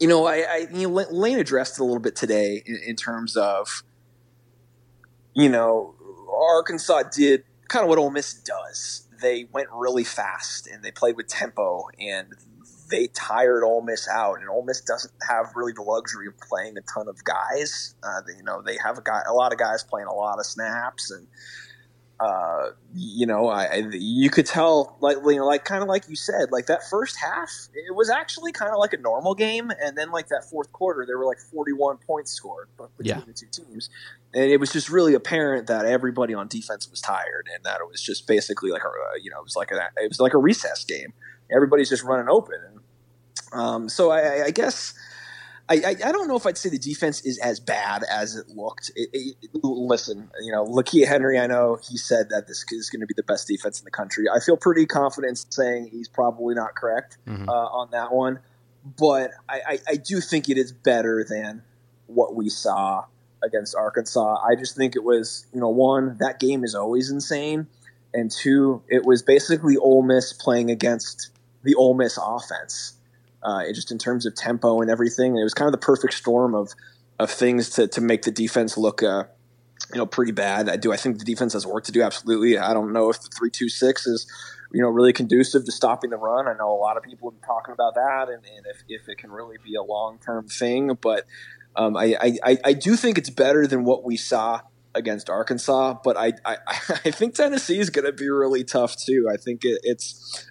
you 0.00 0.08
know, 0.08 0.26
I, 0.26 0.36
I 0.36 0.66
you 0.72 0.88
know, 0.88 1.04
Lane 1.10 1.38
addressed 1.38 1.78
it 1.78 1.82
a 1.82 1.84
little 1.84 2.00
bit 2.00 2.16
today 2.16 2.62
in, 2.66 2.80
in 2.86 2.96
terms 2.96 3.36
of 3.36 3.82
you 5.34 5.48
know 5.48 5.94
Arkansas 6.32 7.04
did 7.14 7.44
kind 7.68 7.84
of 7.84 7.88
what 7.88 7.98
Ole 7.98 8.10
Miss 8.10 8.34
does. 8.34 9.06
They 9.22 9.46
went 9.52 9.68
really 9.72 10.04
fast 10.04 10.66
and 10.66 10.82
they 10.82 10.90
played 10.90 11.16
with 11.16 11.28
tempo 11.28 11.84
and 12.00 12.34
they 12.90 13.06
tired 13.08 13.64
Ole 13.64 13.82
Miss 13.82 14.08
out. 14.08 14.40
And 14.40 14.48
Ole 14.48 14.64
Miss 14.64 14.80
doesn't 14.80 15.14
have 15.28 15.52
really 15.54 15.72
the 15.72 15.82
luxury 15.82 16.26
of 16.26 16.38
playing 16.38 16.76
a 16.76 16.82
ton 16.82 17.08
of 17.08 17.22
guys. 17.24 17.94
Uh, 18.02 18.20
they, 18.26 18.36
you 18.36 18.42
know, 18.42 18.62
they 18.62 18.76
have 18.84 18.98
a 18.98 19.02
guy, 19.02 19.22
a 19.26 19.32
lot 19.32 19.52
of 19.52 19.58
guys 19.58 19.82
playing 19.82 20.08
a 20.08 20.14
lot 20.14 20.38
of 20.38 20.46
snaps 20.46 21.10
and 21.10 21.26
uh, 22.20 22.72
you 22.94 23.26
know, 23.26 23.48
I, 23.48 23.88
you 23.92 24.28
could 24.28 24.44
tell, 24.44 24.98
like 25.00 25.16
you 25.24 25.36
know, 25.36 25.46
like 25.46 25.64
kind 25.64 25.82
of 25.82 25.88
like 25.88 26.06
you 26.06 26.16
said, 26.16 26.52
like 26.52 26.66
that 26.66 26.82
first 26.90 27.16
half, 27.18 27.50
it 27.72 27.94
was 27.94 28.10
actually 28.10 28.52
kind 28.52 28.70
of 28.70 28.78
like 28.78 28.92
a 28.92 28.98
normal 28.98 29.34
game, 29.34 29.72
and 29.82 29.96
then 29.96 30.10
like 30.10 30.28
that 30.28 30.44
fourth 30.44 30.70
quarter, 30.70 31.06
there 31.06 31.16
were 31.16 31.24
like 31.24 31.38
forty-one 31.38 31.96
points 32.06 32.32
scored 32.32 32.68
between 32.76 32.92
yeah. 33.06 33.22
the 33.26 33.32
two 33.32 33.46
teams, 33.50 33.88
and 34.34 34.44
it 34.44 34.60
was 34.60 34.70
just 34.70 34.90
really 34.90 35.14
apparent 35.14 35.66
that 35.68 35.86
everybody 35.86 36.34
on 36.34 36.46
defense 36.46 36.90
was 36.90 37.00
tired, 37.00 37.48
and 37.54 37.64
that 37.64 37.80
it 37.80 37.88
was 37.90 38.02
just 38.02 38.26
basically 38.26 38.70
like 38.70 38.82
a, 38.82 39.20
you 39.22 39.30
know, 39.30 39.38
it 39.38 39.44
was 39.44 39.56
like 39.56 39.70
a, 39.70 39.88
it 39.96 40.08
was 40.08 40.20
like 40.20 40.34
a 40.34 40.38
recess 40.38 40.84
game. 40.84 41.14
Everybody's 41.50 41.88
just 41.88 42.04
running 42.04 42.28
open, 42.28 42.58
and 42.68 42.79
um, 43.52 43.88
so 43.88 44.10
I, 44.10 44.46
I 44.46 44.50
guess 44.50 44.94
I, 45.70 45.74
I, 45.74 45.88
I, 46.08 46.12
don't 46.12 46.26
know 46.26 46.36
if 46.36 46.46
I'd 46.46 46.58
say 46.58 46.68
the 46.68 46.78
defense 46.78 47.24
is 47.24 47.38
as 47.38 47.60
bad 47.60 48.02
as 48.10 48.34
it 48.34 48.48
looked. 48.48 48.90
It, 48.96 49.08
it, 49.12 49.36
listen, 49.62 50.28
you 50.42 50.50
know, 50.50 50.66
Lakia 50.66 51.06
Henry, 51.06 51.38
I 51.38 51.46
know 51.46 51.78
he 51.88 51.96
said 51.96 52.28
that 52.30 52.48
this 52.48 52.64
is 52.72 52.90
going 52.90 53.00
to 53.00 53.06
be 53.06 53.14
the 53.16 53.22
best 53.22 53.46
defense 53.46 53.78
in 53.78 53.84
the 53.84 53.90
country. 53.92 54.26
I 54.28 54.40
feel 54.40 54.56
pretty 54.56 54.84
confident 54.84 55.46
saying 55.50 55.90
he's 55.92 56.08
probably 56.08 56.56
not 56.56 56.74
correct 56.74 57.18
mm-hmm. 57.24 57.48
uh, 57.48 57.52
on 57.52 57.88
that 57.92 58.12
one, 58.12 58.40
but 58.98 59.30
I, 59.48 59.78
I, 59.88 59.94
do 59.94 60.20
think 60.20 60.48
it 60.48 60.58
is 60.58 60.72
better 60.72 61.24
than 61.28 61.62
what 62.06 62.34
we 62.34 62.48
saw 62.48 63.04
against 63.44 63.76
Arkansas. 63.76 64.42
I 64.44 64.56
just 64.56 64.76
think 64.76 64.96
it 64.96 65.04
was, 65.04 65.46
you 65.54 65.60
know, 65.60 65.68
one, 65.68 66.16
that 66.18 66.40
game 66.40 66.64
is 66.64 66.74
always 66.74 67.10
insane, 67.10 67.68
and 68.12 68.28
two, 68.28 68.82
it 68.88 69.04
was 69.04 69.22
basically 69.22 69.76
Ole 69.76 70.02
Miss 70.02 70.32
playing 70.32 70.68
against 70.68 71.30
the 71.62 71.76
Ole 71.76 71.94
Miss 71.94 72.18
offense 72.20 72.94
uh, 73.42 73.64
just 73.72 73.90
in 73.90 73.98
terms 73.98 74.26
of 74.26 74.34
tempo 74.34 74.80
and 74.80 74.90
everything. 74.90 75.36
it 75.36 75.42
was 75.42 75.54
kind 75.54 75.66
of 75.66 75.72
the 75.72 75.84
perfect 75.84 76.14
storm 76.14 76.54
of 76.54 76.72
of 77.18 77.30
things 77.30 77.68
to, 77.70 77.86
to 77.86 78.00
make 78.00 78.22
the 78.22 78.30
defense 78.30 78.78
look, 78.78 79.02
uh, 79.02 79.24
you 79.92 79.98
know, 79.98 80.06
pretty 80.06 80.32
bad. 80.32 80.70
I 80.70 80.76
do. 80.76 80.92
I 80.92 80.96
think 80.96 81.18
the 81.18 81.24
defense 81.24 81.52
has 81.52 81.66
work 81.66 81.84
to 81.84 81.92
do. 81.92 82.02
Absolutely. 82.02 82.56
I 82.56 82.72
don't 82.72 82.92
know 82.92 83.10
if 83.10 83.20
the 83.20 83.28
three 83.28 83.50
two 83.50 83.68
six 83.68 84.06
is, 84.06 84.26
you 84.72 84.80
know, 84.80 84.88
really 84.88 85.12
conducive 85.12 85.64
to 85.64 85.72
stopping 85.72 86.10
the 86.10 86.16
run. 86.16 86.48
I 86.48 86.54
know 86.54 86.70
a 86.70 86.80
lot 86.80 86.96
of 86.96 87.02
people 87.02 87.30
have 87.30 87.40
been 87.40 87.46
talking 87.46 87.72
about 87.72 87.94
that, 87.94 88.28
and, 88.28 88.42
and 88.44 88.66
if, 88.66 88.82
if 88.88 89.08
it 89.08 89.18
can 89.18 89.30
really 89.30 89.56
be 89.62 89.74
a 89.74 89.82
long 89.82 90.18
term 90.18 90.48
thing. 90.48 90.96
But 91.00 91.26
um, 91.76 91.96
I, 91.96 92.38
I 92.42 92.58
I 92.64 92.72
do 92.72 92.96
think 92.96 93.18
it's 93.18 93.30
better 93.30 93.66
than 93.66 93.84
what 93.84 94.04
we 94.04 94.16
saw 94.16 94.60
against 94.94 95.30
Arkansas, 95.30 95.98
but 96.02 96.16
I 96.16 96.32
I, 96.44 96.56
I 96.66 97.10
think 97.10 97.34
Tennessee 97.34 97.78
is 97.78 97.90
going 97.90 98.06
to 98.06 98.12
be 98.12 98.28
really 98.28 98.64
tough 98.64 98.96
too. 98.96 99.28
I 99.32 99.36
think 99.36 99.64
it, 99.64 99.80
it's 99.82 100.46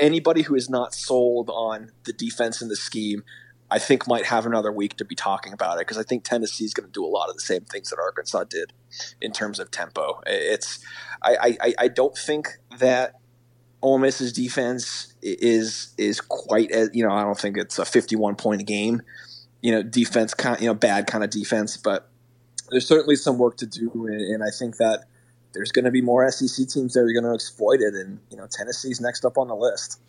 anybody 0.00 0.42
who 0.42 0.54
is 0.54 0.68
not 0.68 0.94
sold 0.94 1.50
on 1.50 1.90
the 2.04 2.12
defense 2.12 2.62
and 2.62 2.70
the 2.70 2.76
scheme. 2.76 3.24
I 3.70 3.78
think 3.78 4.06
might 4.06 4.26
have 4.26 4.46
another 4.46 4.70
week 4.70 4.96
to 4.98 5.04
be 5.04 5.14
talking 5.14 5.52
about 5.52 5.76
it 5.76 5.80
because 5.80 5.98
I 5.98 6.02
think 6.04 6.22
Tennessee 6.22 6.64
is 6.64 6.74
going 6.74 6.86
to 6.86 6.92
do 6.92 7.04
a 7.04 7.08
lot 7.08 7.28
of 7.28 7.34
the 7.34 7.40
same 7.40 7.62
things 7.62 7.90
that 7.90 7.98
Arkansas 7.98 8.44
did 8.44 8.72
in 9.20 9.32
terms 9.32 9.58
of 9.58 9.70
tempo. 9.70 10.20
It's 10.26 10.84
I, 11.22 11.56
I, 11.60 11.74
I 11.78 11.88
don't 11.88 12.16
think 12.16 12.50
that 12.78 13.14
Ole 13.82 13.98
Miss's 13.98 14.32
defense 14.32 15.14
is 15.22 15.94
is 15.98 16.20
quite 16.20 16.70
as 16.70 16.90
you 16.92 17.06
know 17.06 17.12
I 17.12 17.22
don't 17.22 17.38
think 17.38 17.56
it's 17.56 17.78
a 17.78 17.84
51 17.84 18.36
point 18.36 18.66
game 18.66 19.02
you 19.60 19.72
know 19.72 19.82
defense 19.82 20.34
kind 20.34 20.60
you 20.60 20.66
know 20.66 20.74
bad 20.74 21.06
kind 21.06 21.24
of 21.24 21.30
defense 21.30 21.76
but 21.76 22.10
there's 22.74 22.88
certainly 22.88 23.14
some 23.14 23.38
work 23.38 23.56
to 23.58 23.66
do, 23.66 23.90
and, 24.08 24.42
I 24.42 24.50
think 24.50 24.78
that 24.78 25.04
there's 25.52 25.70
going 25.70 25.84
to 25.84 25.92
be 25.92 26.02
more 26.02 26.28
SEC 26.30 26.66
teams 26.68 26.94
that 26.94 27.00
are 27.00 27.12
going 27.12 27.24
to 27.24 27.32
exploit 27.32 27.80
it, 27.80 27.94
and 27.94 28.18
you 28.30 28.36
know 28.36 28.48
Tennessee's 28.50 29.00
next 29.00 29.24
up 29.24 29.38
on 29.38 29.46
the 29.46 29.54
list. 29.54 30.00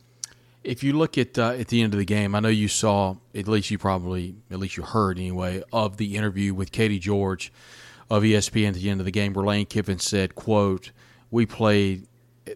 If 0.64 0.84
you 0.84 0.94
look 0.94 1.18
at 1.18 1.38
uh, 1.38 1.52
at 1.60 1.68
the 1.68 1.84
end 1.84 1.94
of 1.94 2.00
the 2.00 2.06
game, 2.06 2.34
I 2.34 2.40
know 2.40 2.50
you 2.50 2.68
saw 2.68 3.18
at 3.36 3.48
least 3.48 3.70
you 3.70 3.78
probably 3.78 4.36
at 4.50 4.58
least 4.58 4.78
you 4.78 4.84
heard 4.84 5.20
anyway 5.20 5.62
of 5.72 5.98
the 5.98 6.18
interview 6.18 6.56
with 6.56 6.72
Katie 6.72 6.98
George 6.98 7.54
of 8.10 8.24
ESPN 8.24 8.70
at 8.70 8.74
the 8.76 8.90
end 8.90 9.00
of 9.00 9.06
the 9.06 9.12
game, 9.12 9.34
where 9.34 9.46
Lane 9.46 9.68
Kiffin 9.68 10.00
said, 10.00 10.34
"quote 10.34 10.92
We 11.30 11.46
played 11.46 12.08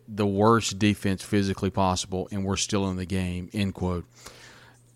the 0.08 0.26
worst 0.26 0.80
defense 0.80 1.22
physically 1.24 1.70
possible, 1.70 2.28
and 2.32 2.44
we're 2.44 2.58
still 2.58 2.90
in 2.90 2.98
the 2.98 3.06
game." 3.06 3.52
End 3.54 3.76
quote. 3.76 4.06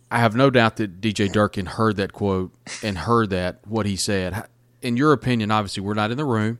I 0.09 0.19
have 0.19 0.35
no 0.35 0.49
doubt 0.49 0.77
that 0.77 1.01
DJ 1.01 1.31
Durkin 1.31 1.65
heard 1.65 1.97
that 1.97 2.13
quote 2.13 2.51
and 2.83 2.97
heard 2.97 3.31
that 3.31 3.59
what 3.65 3.85
he 3.87 3.95
said 3.95 4.43
in 4.83 4.97
your 4.97 5.13
opinion, 5.13 5.49
obviously 5.49 5.81
we're 5.81 5.93
not 5.93 6.11
in 6.11 6.17
the 6.17 6.25
room, 6.25 6.59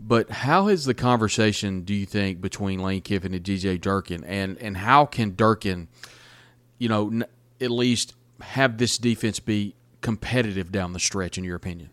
but 0.00 0.30
how 0.30 0.66
has 0.66 0.84
the 0.84 0.94
conversation 0.94 1.82
do 1.82 1.94
you 1.94 2.06
think 2.06 2.40
between 2.40 2.80
Lane 2.80 3.02
Kiffin 3.02 3.34
and 3.34 3.44
DJ 3.44 3.80
Durkin, 3.80 4.24
and 4.24 4.58
and 4.58 4.78
how 4.78 5.06
can 5.06 5.34
Durkin, 5.34 5.88
you 6.78 6.88
know, 6.88 7.22
at 7.60 7.70
least 7.70 8.14
have 8.40 8.78
this 8.78 8.98
defense 8.98 9.38
be 9.38 9.76
competitive 10.00 10.72
down 10.72 10.92
the 10.92 10.98
stretch? 10.98 11.38
In 11.38 11.44
your 11.44 11.54
opinion, 11.54 11.90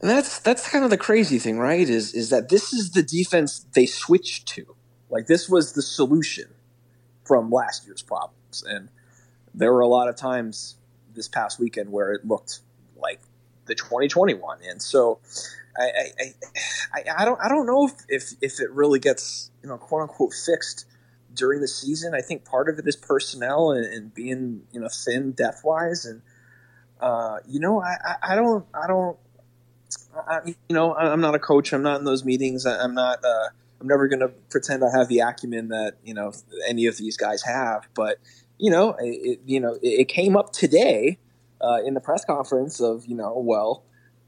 and 0.00 0.08
that's 0.08 0.38
that's 0.38 0.68
kind 0.70 0.84
of 0.84 0.90
the 0.90 0.96
crazy 0.96 1.38
thing, 1.38 1.58
right? 1.58 1.88
Is 1.88 2.14
is 2.14 2.30
that 2.30 2.48
this 2.48 2.72
is 2.72 2.92
the 2.92 3.02
defense 3.02 3.66
they 3.74 3.84
switched 3.84 4.48
to, 4.48 4.74
like 5.10 5.26
this 5.26 5.48
was 5.48 5.72
the 5.72 5.82
solution 5.82 6.46
from 7.24 7.50
last 7.50 7.86
year's 7.86 8.02
problems, 8.02 8.64
and 8.66 8.88
there 9.52 9.72
were 9.72 9.80
a 9.80 9.88
lot 9.88 10.08
of 10.08 10.16
times 10.16 10.76
this 11.14 11.28
past 11.28 11.58
weekend 11.58 11.90
where 11.90 12.12
it 12.12 12.26
looked 12.26 12.60
the 13.68 13.74
2021. 13.74 14.58
And 14.68 14.82
so 14.82 15.20
I, 15.78 15.82
I, 15.84 16.34
I, 16.94 17.04
I 17.18 17.24
don't 17.24 17.40
I 17.40 17.48
don't 17.48 17.66
know 17.66 17.86
if, 17.86 17.92
if, 18.08 18.32
if 18.40 18.60
it 18.60 18.70
really 18.72 18.98
gets 18.98 19.50
you 19.62 19.68
know 19.68 19.78
quote 19.78 20.02
unquote 20.02 20.32
fixed 20.32 20.86
during 21.34 21.60
the 21.60 21.68
season. 21.68 22.14
I 22.14 22.20
think 22.20 22.44
part 22.44 22.68
of 22.68 22.78
it 22.78 22.86
is 22.86 22.96
personnel 22.96 23.70
and, 23.70 23.84
and 23.84 24.12
being 24.12 24.62
you 24.72 24.80
know 24.80 24.88
thin 24.88 25.32
depth 25.32 25.62
wise, 25.64 26.04
and 26.04 26.22
uh, 27.00 27.38
you 27.46 27.60
know 27.60 27.80
I, 27.80 28.16
I, 28.22 28.34
don't 28.34 28.66
I 28.74 28.86
don't 28.86 29.16
I, 30.16 30.40
you 30.46 30.74
know 30.74 30.94
I'm 30.94 31.20
not 31.20 31.34
a 31.34 31.38
coach. 31.38 31.72
I'm 31.72 31.82
not 31.82 32.00
in 32.00 32.04
those 32.04 32.24
meetings. 32.24 32.66
I, 32.66 32.82
am 32.82 32.94
not. 32.94 33.24
Uh, 33.24 33.48
I'm 33.80 33.86
never 33.86 34.08
going 34.08 34.20
to 34.20 34.28
pretend 34.28 34.82
I 34.82 34.90
have 34.90 35.06
the 35.06 35.20
acumen 35.20 35.68
that 35.68 35.94
you 36.04 36.14
know 36.14 36.32
any 36.66 36.86
of 36.86 36.96
these 36.96 37.16
guys 37.16 37.42
have. 37.42 37.88
But 37.94 38.18
you 38.58 38.70
know 38.70 38.96
it, 38.98 39.40
you 39.46 39.60
know 39.60 39.78
it 39.82 40.08
came 40.08 40.36
up 40.36 40.52
today 40.52 41.18
uh, 41.60 41.78
in 41.84 41.94
the 41.94 42.00
press 42.00 42.24
conference 42.24 42.80
of 42.80 43.04
you 43.06 43.14
know 43.14 43.32
well 43.36 43.84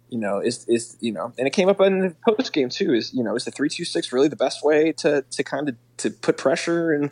you 0.08 0.18
know 0.18 0.40
is 0.40 0.66
is 0.68 0.96
you 1.00 1.12
know 1.12 1.32
and 1.38 1.46
it 1.46 1.52
came 1.52 1.68
up 1.68 1.80
in 1.80 2.00
the 2.00 2.16
post 2.26 2.52
game 2.52 2.68
too 2.68 2.92
is 2.92 3.12
you 3.14 3.22
know 3.22 3.34
is 3.36 3.44
the 3.44 3.50
three 3.50 3.68
two 3.68 3.84
six 3.84 4.12
really 4.12 4.28
the 4.28 4.36
best 4.36 4.64
way 4.64 4.92
to 4.92 5.24
to 5.30 5.42
kind 5.42 5.68
of 5.68 5.76
to 5.96 6.10
put 6.10 6.36
pressure 6.36 6.92
and 6.92 7.10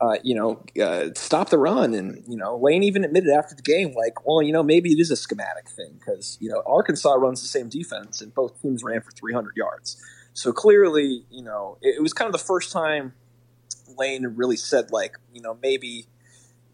uh, 0.00 0.18
you 0.22 0.34
know, 0.34 0.62
uh, 0.82 1.08
stop 1.14 1.50
the 1.50 1.58
run. 1.58 1.94
And, 1.94 2.22
you 2.28 2.36
know, 2.36 2.56
Lane 2.56 2.82
even 2.82 3.04
admitted 3.04 3.30
after 3.30 3.54
the 3.54 3.62
game, 3.62 3.94
like, 3.94 4.26
well, 4.26 4.42
you 4.42 4.52
know, 4.52 4.62
maybe 4.62 4.92
it 4.92 5.00
is 5.00 5.10
a 5.10 5.16
schematic 5.16 5.68
thing 5.68 5.94
because, 5.98 6.36
you 6.40 6.50
know, 6.50 6.62
Arkansas 6.66 7.12
runs 7.14 7.40
the 7.40 7.48
same 7.48 7.68
defense 7.68 8.20
and 8.20 8.34
both 8.34 8.60
teams 8.60 8.82
ran 8.82 9.00
for 9.00 9.12
300 9.12 9.56
yards. 9.56 10.02
So 10.34 10.52
clearly, 10.52 11.24
you 11.30 11.42
know, 11.42 11.78
it, 11.80 11.96
it 11.96 12.02
was 12.02 12.12
kind 12.12 12.26
of 12.26 12.32
the 12.32 12.44
first 12.44 12.72
time 12.72 13.14
Lane 13.96 14.26
really 14.34 14.56
said, 14.56 14.90
like, 14.90 15.16
you 15.32 15.40
know, 15.40 15.56
maybe, 15.62 16.06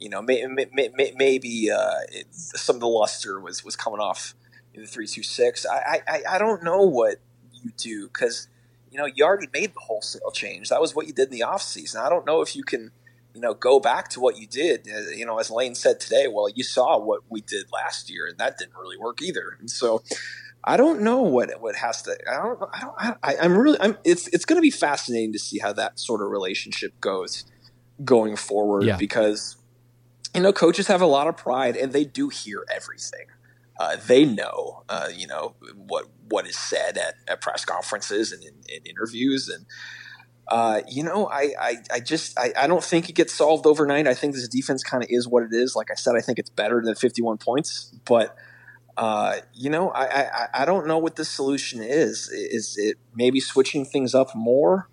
you 0.00 0.08
know, 0.08 0.22
may, 0.22 0.44
may, 0.46 0.66
may, 0.72 1.12
maybe 1.16 1.70
uh, 1.70 2.00
it, 2.10 2.26
some 2.34 2.76
of 2.76 2.80
the 2.80 2.88
luster 2.88 3.38
was, 3.38 3.64
was 3.64 3.76
coming 3.76 4.00
off 4.00 4.34
in 4.74 4.82
the 4.82 4.88
326. 4.88 5.66
I, 5.66 6.02
I, 6.08 6.22
I 6.30 6.38
don't 6.38 6.64
know 6.64 6.82
what 6.82 7.16
you 7.52 7.70
do 7.76 8.08
because, 8.08 8.48
you 8.90 8.98
know, 8.98 9.06
you 9.06 9.24
already 9.24 9.48
made 9.52 9.74
the 9.74 9.80
wholesale 9.80 10.30
change. 10.32 10.70
That 10.70 10.80
was 10.80 10.94
what 10.94 11.06
you 11.06 11.12
did 11.12 11.28
in 11.30 11.38
the 11.38 11.44
offseason. 11.46 11.96
I 11.96 12.08
don't 12.08 12.26
know 12.26 12.40
if 12.40 12.56
you 12.56 12.64
can– 12.64 12.90
you 13.34 13.40
know, 13.40 13.54
go 13.54 13.80
back 13.80 14.08
to 14.10 14.20
what 14.20 14.38
you 14.38 14.46
did. 14.46 14.88
Uh, 14.88 15.10
you 15.10 15.24
know, 15.24 15.38
as 15.38 15.50
Lane 15.50 15.74
said 15.74 16.00
today, 16.00 16.26
well, 16.28 16.48
you 16.48 16.62
saw 16.62 16.98
what 16.98 17.20
we 17.28 17.40
did 17.40 17.66
last 17.72 18.10
year, 18.10 18.26
and 18.26 18.38
that 18.38 18.58
didn't 18.58 18.76
really 18.76 18.96
work 18.96 19.22
either. 19.22 19.56
And 19.60 19.70
so, 19.70 20.02
I 20.64 20.76
don't 20.76 21.00
know 21.00 21.22
what 21.22 21.60
what 21.60 21.76
has 21.76 22.02
to. 22.02 22.16
I 22.30 22.36
don't. 22.36 22.62
I 22.72 22.80
don't. 22.80 23.18
I, 23.22 23.36
I'm 23.40 23.56
really. 23.56 23.78
I'm. 23.80 23.96
It's 24.04 24.28
it's 24.28 24.44
going 24.44 24.58
to 24.58 24.62
be 24.62 24.70
fascinating 24.70 25.32
to 25.32 25.38
see 25.38 25.58
how 25.58 25.72
that 25.74 25.98
sort 25.98 26.22
of 26.22 26.30
relationship 26.30 27.00
goes 27.00 27.44
going 28.04 28.36
forward 28.36 28.84
yeah. 28.84 28.96
because 28.96 29.56
you 30.34 30.40
know 30.40 30.52
coaches 30.52 30.86
have 30.86 31.00
a 31.00 31.06
lot 31.06 31.26
of 31.26 31.36
pride 31.36 31.76
and 31.76 31.92
they 31.92 32.04
do 32.04 32.28
hear 32.28 32.64
everything. 32.74 33.26
Uh, 33.78 33.96
they 34.06 34.26
know, 34.26 34.82
uh, 34.90 35.08
you 35.14 35.26
know, 35.26 35.54
what 35.74 36.06
what 36.28 36.46
is 36.46 36.58
said 36.58 36.98
at, 36.98 37.14
at 37.26 37.40
press 37.40 37.64
conferences 37.64 38.30
and 38.30 38.42
in, 38.42 38.54
in 38.68 38.84
interviews, 38.84 39.48
and 39.48 39.64
uh, 40.48 40.82
you 40.86 41.02
know, 41.02 41.28
I, 41.28 41.54
I, 41.58 41.76
I 41.92 42.00
just 42.00 42.38
I, 42.38 42.52
I, 42.58 42.66
don't 42.66 42.82
think 42.82 43.08
it 43.08 43.14
gets 43.14 43.32
solved 43.32 43.66
overnight. 43.66 44.06
I 44.08 44.14
think 44.14 44.34
this 44.34 44.48
defense 44.48 44.82
kind 44.82 45.02
of 45.02 45.08
is 45.08 45.28
what 45.28 45.44
it 45.44 45.52
is. 45.52 45.76
Like 45.76 45.90
I 45.90 45.94
said, 45.94 46.14
I 46.16 46.20
think 46.20 46.38
it's 46.38 46.50
better 46.50 46.82
than 46.84 46.94
51 46.94 47.38
points, 47.38 47.94
but 48.04 48.36
uh, 48.96 49.36
you 49.54 49.70
know, 49.70 49.90
I, 49.90 50.04
I, 50.04 50.48
I 50.54 50.64
don't 50.64 50.86
know 50.86 50.98
what 50.98 51.16
the 51.16 51.24
solution 51.24 51.82
is. 51.82 52.28
Is 52.28 52.74
it 52.76 52.98
maybe 53.14 53.40
switching 53.40 53.86
things 53.86 54.14
up 54.14 54.34
more? 54.34 54.88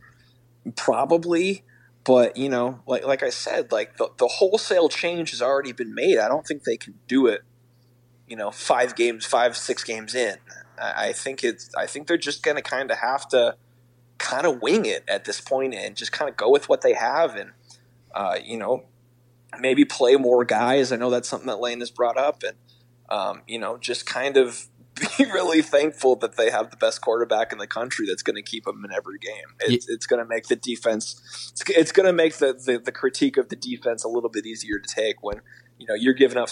Probably, 0.76 1.64
but 2.08 2.38
you 2.38 2.48
know, 2.48 2.80
like 2.88 3.06
like 3.06 3.22
I 3.22 3.30
said, 3.30 3.74
like 3.74 3.98
the, 3.98 4.10
the 4.18 4.28
wholesale 4.28 4.88
change 4.88 5.32
has 5.32 5.42
already 5.42 5.74
been 5.74 5.94
made. 5.94 6.18
I 6.18 6.30
don't 6.30 6.48
think 6.48 6.64
they 6.64 6.78
can 6.78 6.96
do 7.06 7.28
it. 7.28 7.42
You 8.28 8.38
know, 8.38 8.50
five 8.50 8.96
games, 8.96 9.26
five 9.26 9.58
six 9.58 9.84
games 9.84 10.16
in. 10.16 10.38
I, 10.82 11.10
I 11.10 11.12
think 11.12 11.44
it's. 11.44 11.70
I 11.76 11.86
think 11.86 12.08
they're 12.08 12.18
just 12.18 12.44
going 12.44 12.56
to 12.56 12.64
kind 12.64 12.90
of 12.92 13.00
have 13.00 13.28
to 13.30 13.58
kind 14.20 14.48
of 14.48 14.62
wing 14.62 14.86
it 14.86 15.04
at 15.10 15.26
this 15.26 15.42
point 15.42 15.74
and 15.74 15.98
just 15.98 16.14
kind 16.14 16.30
of 16.30 16.38
go 16.38 16.50
with 16.50 16.70
what 16.70 16.82
they 16.82 16.94
have 16.94 17.36
and 17.36 17.52
uh, 18.16 18.38
you 18.42 18.58
know 18.58 18.86
maybe 19.60 19.84
play 19.84 20.16
more 20.16 20.46
guys. 20.46 20.94
I 20.94 20.96
know 20.96 21.10
that's 21.10 21.28
something 21.28 21.48
that 21.48 21.60
Lane 21.60 21.82
has 21.82 21.92
brought 21.92 22.18
up 22.18 22.42
and 22.42 22.56
um, 23.10 23.42
you 23.48 23.60
know 23.60 23.78
just 23.78 24.06
kind 24.06 24.38
of 24.38 24.68
be 25.00 25.26
really 25.32 25.62
thankful 25.62 26.16
that 26.18 26.38
they 26.38 26.50
have 26.50 26.70
the 26.72 26.78
best 26.78 27.02
quarterback 27.02 27.52
in 27.52 27.58
the 27.58 27.68
country 27.68 28.06
that's 28.08 28.24
going 28.24 28.36
to 28.36 28.42
keep 28.42 28.66
them 28.66 28.84
in 28.86 28.92
every 28.92 29.20
game. 29.20 29.56
It's, 29.62 29.88
yeah. 29.88 29.96
it's 29.96 30.06
going 30.06 30.24
to 30.24 30.28
make 30.28 30.48
the 30.48 30.56
defense. 30.56 31.52
It's, 31.52 31.64
it's 31.70 31.92
going 31.92 32.08
to 32.08 32.14
make 32.14 32.36
the, 32.38 32.54
the 32.54 32.78
the 32.78 32.92
critique 32.92 33.38
of 33.38 33.50
the 33.50 33.56
defense 33.56 34.04
a 34.04 34.08
little 34.08 34.30
bit 34.30 34.46
easier 34.46 34.80
to 34.80 34.96
take 34.96 35.24
when 35.24 35.42
you 35.78 35.88
know 35.88 35.96
you're 35.96 36.14
giving 36.14 36.38
up 36.38 36.50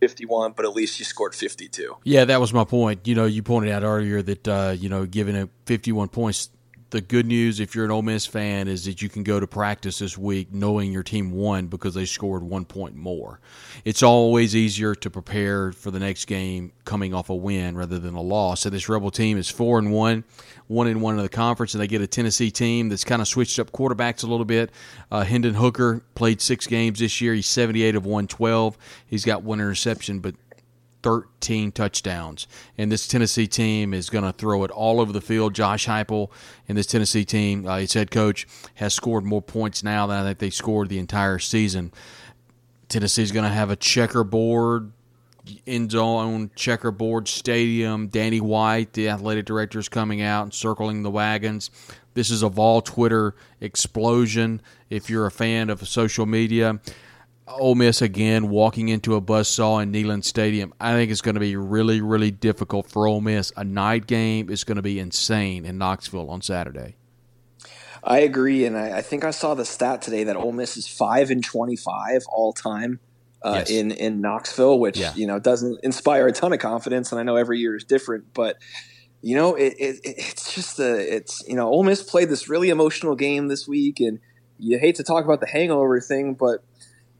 51, 0.00 0.52
but 0.52 0.64
at 0.64 0.74
least 0.74 0.98
you 0.98 1.04
scored 1.04 1.34
52. 1.34 1.96
Yeah, 2.04 2.26
that 2.26 2.40
was 2.40 2.52
my 2.52 2.64
point. 2.64 3.06
You 3.06 3.14
know, 3.14 3.24
you 3.24 3.42
pointed 3.42 3.72
out 3.72 3.82
earlier 3.82 4.20
that, 4.22 4.48
uh, 4.48 4.74
you 4.76 4.88
know, 4.88 5.06
giving 5.06 5.36
up 5.36 5.48
51 5.66 6.08
points 6.08 6.50
the 6.94 7.00
good 7.00 7.26
news 7.26 7.58
if 7.58 7.74
you're 7.74 7.84
an 7.84 7.90
Ole 7.90 8.02
Miss 8.02 8.24
fan 8.24 8.68
is 8.68 8.84
that 8.84 9.02
you 9.02 9.08
can 9.08 9.24
go 9.24 9.40
to 9.40 9.48
practice 9.48 9.98
this 9.98 10.16
week 10.16 10.54
knowing 10.54 10.92
your 10.92 11.02
team 11.02 11.32
won 11.32 11.66
because 11.66 11.92
they 11.94 12.04
scored 12.04 12.44
one 12.44 12.64
point 12.64 12.94
more. 12.94 13.40
It's 13.84 14.00
always 14.00 14.54
easier 14.54 14.94
to 14.94 15.10
prepare 15.10 15.72
for 15.72 15.90
the 15.90 15.98
next 15.98 16.26
game 16.26 16.70
coming 16.84 17.12
off 17.12 17.30
a 17.30 17.34
win 17.34 17.76
rather 17.76 17.98
than 17.98 18.14
a 18.14 18.22
loss. 18.22 18.60
So 18.60 18.70
this 18.70 18.88
Rebel 18.88 19.10
team 19.10 19.36
is 19.36 19.50
four 19.50 19.80
and 19.80 19.92
one, 19.92 20.22
one 20.68 20.86
and 20.86 21.02
one 21.02 21.16
in 21.16 21.22
the 21.22 21.28
conference, 21.28 21.74
and 21.74 21.82
they 21.82 21.88
get 21.88 22.00
a 22.00 22.06
Tennessee 22.06 22.52
team 22.52 22.90
that's 22.90 23.02
kind 23.02 23.20
of 23.20 23.26
switched 23.26 23.58
up 23.58 23.72
quarterbacks 23.72 24.22
a 24.22 24.28
little 24.28 24.44
bit. 24.44 24.70
Uh, 25.10 25.24
Hendon 25.24 25.54
Hooker 25.54 26.00
played 26.14 26.40
six 26.40 26.68
games 26.68 27.00
this 27.00 27.20
year. 27.20 27.34
He's 27.34 27.48
78 27.48 27.96
of 27.96 28.06
112. 28.06 28.78
He's 29.04 29.24
got 29.24 29.42
one 29.42 29.58
interception, 29.58 30.20
but 30.20 30.36
13 31.04 31.70
touchdowns. 31.70 32.48
And 32.78 32.90
this 32.90 33.06
Tennessee 33.06 33.46
team 33.46 33.92
is 33.92 34.08
going 34.08 34.24
to 34.24 34.32
throw 34.32 34.64
it 34.64 34.70
all 34.70 35.00
over 35.00 35.12
the 35.12 35.20
field. 35.20 35.54
Josh 35.54 35.86
Heupel 35.86 36.30
and 36.66 36.78
this 36.78 36.86
Tennessee 36.86 37.26
team, 37.26 37.66
uh, 37.66 37.76
his 37.76 37.92
head 37.92 38.10
coach, 38.10 38.46
has 38.76 38.94
scored 38.94 39.24
more 39.24 39.42
points 39.42 39.84
now 39.84 40.06
than 40.06 40.16
I 40.16 40.24
think 40.24 40.38
they 40.38 40.48
scored 40.48 40.88
the 40.88 40.98
entire 40.98 41.38
season. 41.38 41.92
Tennessee's 42.88 43.32
going 43.32 43.44
to 43.44 43.50
have 43.50 43.70
a 43.70 43.76
checkerboard 43.76 44.92
end 45.66 45.90
zone 45.90 46.50
checkerboard 46.56 47.28
stadium. 47.28 48.08
Danny 48.08 48.40
White, 48.40 48.94
the 48.94 49.10
athletic 49.10 49.44
director, 49.44 49.78
is 49.78 49.90
coming 49.90 50.22
out 50.22 50.44
and 50.44 50.54
circling 50.54 51.02
the 51.02 51.10
wagons. 51.10 51.70
This 52.14 52.30
is 52.30 52.42
a 52.42 52.48
Vol 52.48 52.80
Twitter 52.80 53.34
explosion. 53.60 54.62
If 54.88 55.10
you're 55.10 55.26
a 55.26 55.30
fan 55.30 55.68
of 55.68 55.86
social 55.86 56.24
media, 56.24 56.80
Ole 57.46 57.74
Miss 57.74 58.00
again 58.00 58.48
walking 58.48 58.88
into 58.88 59.14
a 59.16 59.20
buzzsaw 59.20 59.82
in 59.82 59.92
Neyland 59.92 60.24
Stadium. 60.24 60.72
I 60.80 60.92
think 60.92 61.10
it's 61.10 61.20
going 61.20 61.34
to 61.34 61.40
be 61.40 61.56
really, 61.56 62.00
really 62.00 62.30
difficult 62.30 62.90
for 62.90 63.06
Ole 63.06 63.20
Miss. 63.20 63.52
A 63.56 63.64
night 63.64 64.06
game 64.06 64.48
is 64.48 64.64
going 64.64 64.76
to 64.76 64.82
be 64.82 64.98
insane 64.98 65.66
in 65.66 65.76
Knoxville 65.76 66.30
on 66.30 66.40
Saturday. 66.40 66.96
I 68.02 68.20
agree, 68.20 68.64
and 68.64 68.76
I, 68.76 68.98
I 68.98 69.02
think 69.02 69.24
I 69.24 69.30
saw 69.30 69.54
the 69.54 69.64
stat 69.64 70.02
today 70.02 70.24
that 70.24 70.36
Ole 70.36 70.52
Miss 70.52 70.76
is 70.76 70.86
five 70.86 71.30
and 71.30 71.42
twenty-five 71.42 72.22
all 72.28 72.52
time 72.52 73.00
uh, 73.42 73.56
yes. 73.58 73.70
in 73.70 73.90
in 73.92 74.20
Knoxville, 74.20 74.78
which 74.78 74.98
yeah. 74.98 75.12
you 75.14 75.26
know 75.26 75.38
doesn't 75.38 75.80
inspire 75.82 76.26
a 76.26 76.32
ton 76.32 76.52
of 76.52 76.58
confidence. 76.58 77.12
And 77.12 77.20
I 77.20 77.24
know 77.24 77.36
every 77.36 77.58
year 77.58 77.76
is 77.76 77.84
different, 77.84 78.32
but 78.34 78.56
you 79.22 79.36
know 79.36 79.54
it, 79.54 79.74
it, 79.78 80.00
it's 80.04 80.54
just 80.54 80.78
a 80.78 81.16
it's 81.16 81.42
you 81.48 81.56
know 81.56 81.68
Ole 81.68 81.82
Miss 81.82 82.02
played 82.02 82.28
this 82.28 82.48
really 82.48 82.68
emotional 82.68 83.16
game 83.16 83.48
this 83.48 83.66
week, 83.66 84.00
and 84.00 84.18
you 84.58 84.78
hate 84.78 84.96
to 84.96 85.02
talk 85.02 85.24
about 85.24 85.40
the 85.40 85.48
hangover 85.48 85.98
thing, 86.00 86.34
but 86.34 86.62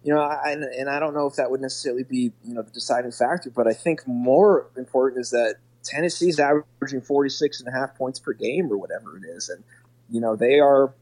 you 0.04 0.12
know, 0.12 0.20
I, 0.20 0.50
and 0.50 0.90
I 0.90 1.00
don't 1.00 1.14
know 1.14 1.26
if 1.26 1.36
that 1.36 1.50
would 1.50 1.62
necessarily 1.62 2.04
be 2.04 2.30
you 2.44 2.54
know 2.54 2.62
the 2.62 2.70
deciding 2.70 3.10
factor, 3.10 3.50
but 3.50 3.66
I 3.66 3.72
think 3.72 4.06
more 4.06 4.66
important 4.76 5.22
is 5.22 5.30
that 5.30 5.56
Tennessee's 5.82 6.38
averaging 6.38 7.00
46 7.00 7.60
and 7.60 7.68
a 7.68 7.72
half 7.72 7.94
points 7.96 8.20
per 8.20 8.34
game 8.34 8.70
or 8.70 8.76
whatever 8.76 9.16
it 9.16 9.24
is, 9.24 9.48
and 9.48 9.64
you 10.10 10.20
know 10.20 10.36
they 10.36 10.60
are 10.60 10.92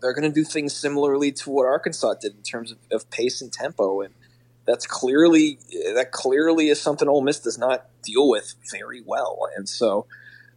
they're 0.00 0.14
going 0.14 0.28
to 0.28 0.34
do 0.34 0.44
things 0.44 0.74
similarly 0.74 1.32
to 1.32 1.50
what 1.50 1.66
Arkansas 1.66 2.14
did 2.22 2.34
in 2.34 2.42
terms 2.42 2.72
of, 2.72 2.78
of, 2.90 3.10
pace 3.10 3.42
and 3.42 3.52
tempo, 3.52 4.00
and 4.00 4.14
that's 4.64 4.86
clearly 4.86 5.58
that 5.94 6.10
clearly 6.10 6.68
is 6.68 6.80
something 6.80 7.08
Ole 7.08 7.20
Miss 7.20 7.40
does 7.40 7.58
not 7.58 7.88
deal 8.02 8.28
with 8.28 8.54
very 8.72 9.02
well, 9.04 9.48
and 9.54 9.68
so. 9.68 10.06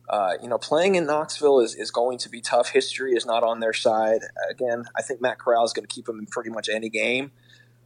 Uh, 0.09 0.33
you 0.41 0.49
know, 0.49 0.57
playing 0.57 0.95
in 0.95 1.05
Knoxville 1.05 1.61
is, 1.61 1.75
is 1.75 1.89
going 1.89 2.17
to 2.17 2.29
be 2.29 2.41
tough. 2.41 2.69
History 2.69 3.13
is 3.13 3.25
not 3.25 3.41
on 3.41 3.61
their 3.61 3.71
side. 3.71 4.19
Again, 4.51 4.83
I 4.97 5.01
think 5.01 5.21
Matt 5.21 5.39
Corral 5.39 5.63
is 5.63 5.71
going 5.71 5.87
to 5.87 5.95
keep 5.95 6.05
them 6.05 6.19
in 6.19 6.25
pretty 6.25 6.49
much 6.49 6.67
any 6.67 6.89
game 6.89 7.31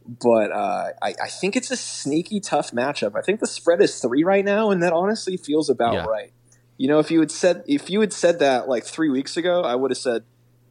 but 0.08 0.50
uh, 0.50 0.92
I, 1.02 1.14
I, 1.22 1.28
think 1.28 1.54
it's 1.54 1.70
a 1.70 1.76
sneaky 1.76 2.40
tough 2.40 2.70
matchup. 2.70 3.14
I 3.14 3.20
think 3.20 3.40
the 3.40 3.46
spread 3.46 3.82
is 3.82 4.00
three 4.00 4.24
right 4.24 4.44
now, 4.44 4.70
and 4.70 4.82
that 4.82 4.94
honestly 4.94 5.36
feels 5.36 5.68
about 5.68 5.94
yeah. 5.94 6.04
right. 6.06 6.32
You 6.78 6.88
know, 6.88 6.98
if 6.98 7.10
you 7.10 7.20
had 7.20 7.30
said 7.30 7.62
if 7.66 7.90
you 7.90 8.00
had 8.00 8.14
said 8.14 8.38
that 8.38 8.68
like 8.68 8.84
three 8.84 9.10
weeks 9.10 9.36
ago, 9.36 9.60
I 9.60 9.74
would 9.74 9.90
have 9.90 9.98
said, 9.98 10.24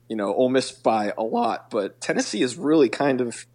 you 0.10 0.15
know, 0.15 0.34
Ole 0.34 0.50
Miss 0.50 0.71
by 0.71 1.13
a 1.15 1.21
lot. 1.21 1.69
But 1.69 2.02
Tennessee 2.02 2.41
has 2.41 2.58
really 2.58 2.89
kind 2.89 3.21
of 3.21 3.45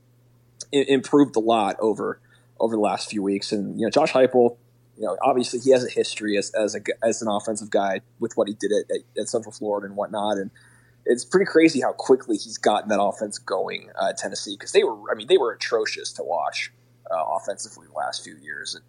improved 0.70 1.34
a 1.34 1.40
lot 1.40 1.76
over 1.80 2.20
over 2.60 2.76
the 2.76 2.80
last 2.80 3.10
few 3.10 3.22
weeks, 3.22 3.50
and 3.50 3.80
you 3.80 3.86
know, 3.86 3.90
Josh 3.90 4.12
Heupel, 4.12 4.56
you 4.96 5.04
know, 5.04 5.16
obviously 5.20 5.58
he 5.58 5.72
has 5.72 5.84
a 5.84 5.90
history 5.90 6.36
as 6.36 6.52
as 6.54 6.76
a 6.76 6.80
as 7.02 7.22
an 7.22 7.28
offensive 7.28 7.70
guy 7.70 8.02
with 8.20 8.34
what 8.36 8.46
he 8.46 8.54
did 8.54 8.70
at, 8.70 8.96
at, 8.96 9.22
at 9.22 9.28
Central 9.28 9.50
Florida 9.50 9.86
and 9.88 9.96
whatnot, 9.96 10.36
and 10.36 10.52
it's 11.04 11.24
pretty 11.24 11.46
crazy 11.46 11.80
how 11.80 11.92
quickly 11.92 12.36
he's 12.36 12.58
gotten 12.58 12.88
that 12.88 13.00
offense 13.00 13.38
going 13.38 13.90
uh, 14.00 14.12
Tennessee 14.12 14.56
because 14.56 14.72
they 14.72 14.84
were, 14.84 15.10
I 15.10 15.14
mean, 15.14 15.26
they 15.26 15.38
were 15.38 15.52
atrocious 15.52 16.12
to 16.12 16.22
watch 16.22 16.72
uh, 17.10 17.24
offensively 17.36 17.86
the 17.88 17.94
last 17.94 18.22
few 18.22 18.36
years, 18.36 18.74
and 18.74 18.84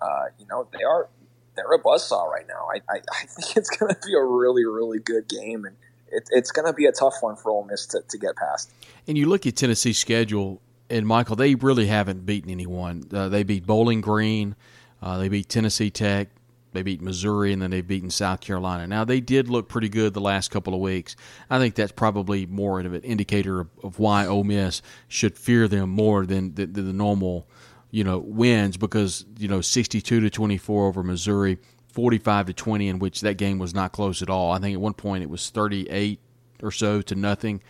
uh, 0.00 0.24
you 0.38 0.46
know 0.46 0.68
they 0.72 0.82
are 0.82 1.08
they're 1.54 1.72
a 1.72 1.82
buzzsaw 1.82 2.26
right 2.28 2.46
now. 2.48 2.68
I, 2.74 2.80
I, 2.92 3.00
I 3.12 3.26
think 3.26 3.56
it's 3.56 3.70
going 3.78 3.94
to 3.94 4.00
be 4.06 4.14
a 4.14 4.22
really 4.22 4.64
really 4.64 4.98
good 4.98 5.28
game, 5.28 5.64
and 5.64 5.76
it, 6.08 6.28
it's 6.30 6.50
going 6.50 6.66
to 6.66 6.72
be 6.72 6.86
a 6.86 6.92
tough 6.92 7.14
one 7.20 7.36
for 7.36 7.50
Ole 7.50 7.64
Miss 7.64 7.86
to, 7.86 8.02
to 8.08 8.18
get 8.18 8.36
past. 8.36 8.70
And 9.06 9.18
you 9.18 9.26
look 9.28 9.46
at 9.46 9.56
Tennessee's 9.56 9.98
schedule, 9.98 10.60
and 10.88 11.06
Michael, 11.06 11.36
they 11.36 11.54
really 11.54 11.86
haven't 11.86 12.24
beaten 12.24 12.50
anyone. 12.50 13.04
Uh, 13.12 13.28
they 13.28 13.42
beat 13.42 13.66
Bowling 13.66 14.00
Green, 14.00 14.56
uh, 15.02 15.18
they 15.18 15.28
beat 15.28 15.48
Tennessee 15.48 15.90
Tech, 15.90 16.28
they 16.72 16.82
beat 16.82 17.02
Missouri 17.02 17.52
and 17.52 17.60
then 17.60 17.70
they've 17.70 17.86
beaten 17.86 18.10
South 18.10 18.40
Carolina. 18.40 18.86
Now 18.86 19.04
they 19.04 19.20
did 19.20 19.48
look 19.48 19.68
pretty 19.68 19.88
good 19.88 20.14
the 20.14 20.20
last 20.20 20.50
couple 20.50 20.74
of 20.74 20.80
weeks. 20.80 21.16
I 21.50 21.58
think 21.58 21.74
that's 21.74 21.92
probably 21.92 22.46
more 22.46 22.80
of 22.80 22.92
an 22.92 23.02
indicator 23.02 23.60
of, 23.60 23.68
of 23.82 23.98
why 23.98 24.26
Ole 24.26 24.44
Miss 24.44 24.82
should 25.08 25.36
fear 25.36 25.68
them 25.68 25.90
more 25.90 26.26
than 26.26 26.54
the, 26.54 26.66
normal, 26.66 27.48
you 27.90 28.04
know, 28.04 28.18
wins 28.18 28.76
because 28.76 29.24
you 29.38 29.48
know 29.48 29.60
sixty-two 29.60 30.20
to 30.20 30.30
twenty-four 30.30 30.86
over 30.86 31.02
Missouri, 31.02 31.58
forty-five 31.92 32.46
to 32.46 32.52
twenty, 32.52 32.88
in 32.88 32.98
which 32.98 33.20
that 33.20 33.36
game 33.36 33.58
was 33.58 33.74
not 33.74 33.92
close 33.92 34.22
at 34.22 34.30
all. 34.30 34.52
I 34.52 34.58
think 34.58 34.74
at 34.74 34.80
one 34.80 34.94
point 34.94 35.22
it 35.22 35.30
was 35.30 35.50
thirty-eight 35.50 36.20
or 36.62 36.70
so 36.70 37.02
to 37.02 37.14
nothing. 37.14 37.60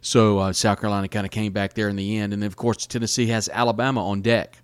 So 0.00 0.38
uh, 0.38 0.52
South 0.52 0.80
Carolina 0.80 1.08
kind 1.08 1.26
of 1.26 1.32
came 1.32 1.52
back 1.52 1.74
there 1.74 1.88
in 1.88 1.96
the 1.96 2.18
end, 2.18 2.32
and 2.32 2.42
then 2.42 2.46
of 2.46 2.56
course 2.56 2.86
Tennessee 2.86 3.26
has 3.26 3.48
Alabama 3.48 4.06
on 4.08 4.22
deck 4.22 4.62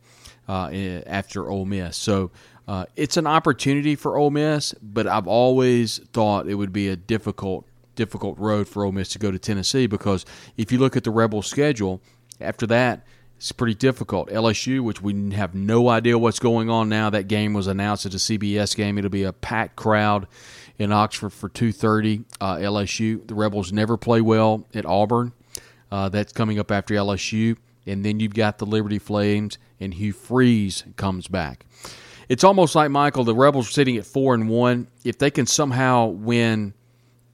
uh, 0.49 0.71
after 1.07 1.51
Ole 1.51 1.65
Miss. 1.65 1.97
So 1.97 2.31
uh, 2.73 2.87
it's 2.97 3.19
an 3.19 3.27
opportunity 3.27 3.95
for 3.95 4.17
Ole 4.17 4.31
Miss, 4.31 4.75
but 4.81 5.07
I've 5.07 5.27
always 5.27 5.99
thought 6.15 6.49
it 6.49 6.55
would 6.55 6.73
be 6.73 6.89
a 6.89 6.97
difficult 6.97 7.67
difficult 7.97 8.39
road 8.39 8.67
for 8.67 8.83
Ole 8.87 8.93
Miss 8.93 9.11
to 9.11 9.19
go 9.19 9.31
to 9.31 9.39
Tennessee 9.39 9.87
because 9.87 10.25
if 10.57 10.73
you 10.73 10.79
look 10.79 10.97
at 10.97 11.05
the 11.05 11.11
Rebel 11.11 11.43
schedule, 11.43 12.01
after 12.41 12.67
that 12.69 13.05
it's 13.37 13.53
pretty 13.53 13.75
difficult. 13.75 14.31
LSU, 14.31 14.81
which 14.81 15.03
we 15.03 15.33
have 15.33 15.55
no 15.55 15.91
idea 15.91 16.17
what's 16.17 16.39
going 16.39 16.71
on 16.71 16.89
now. 16.89 17.11
That 17.11 17.29
game 17.29 17.53
was 17.53 17.67
announced 17.67 18.07
as 18.07 18.15
a 18.15 18.19
CBS 18.19 18.75
game. 18.75 18.97
It'll 18.97 19.11
be 19.11 19.25
a 19.25 19.35
packed 19.35 19.77
crowd 19.77 20.27
in 20.79 20.93
Oxford 20.93 21.35
for 21.35 21.51
2:30. 21.51 22.25
Uh, 22.41 22.57
LSU. 22.57 23.27
The 23.29 23.35
Rebels 23.35 23.71
never 23.71 23.99
play 23.99 24.23
well 24.23 24.67
at 24.73 24.87
Auburn. 24.87 25.33
Uh, 25.91 26.09
that's 26.09 26.33
coming 26.33 26.59
up 26.59 26.71
after 26.71 26.95
LSU, 26.95 27.59
and 27.87 28.03
then 28.03 28.19
you've 28.19 28.33
got 28.33 28.57
the 28.57 28.65
Liberty 28.65 28.99
Flames, 28.99 29.59
and 29.79 29.93
Hugh 29.93 30.15
Freeze 30.15 30.85
comes 30.97 31.29
back. 31.29 31.67
It's 32.33 32.45
almost 32.45 32.75
like 32.75 32.91
Michael. 32.91 33.25
The 33.25 33.35
Rebels 33.35 33.69
are 33.69 33.73
sitting 33.73 33.99
at 33.99 34.07
four 34.07 34.33
and 34.33 34.49
one. 34.49 34.89
If 35.05 35.19
they 35.19 35.31
can 35.31 35.45
somehow 35.45 36.07
win 36.07 36.73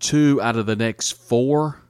two 0.00 0.42
out 0.42 0.56
of 0.56 0.66
the 0.66 0.74
next 0.74 1.12
four, 1.12 1.80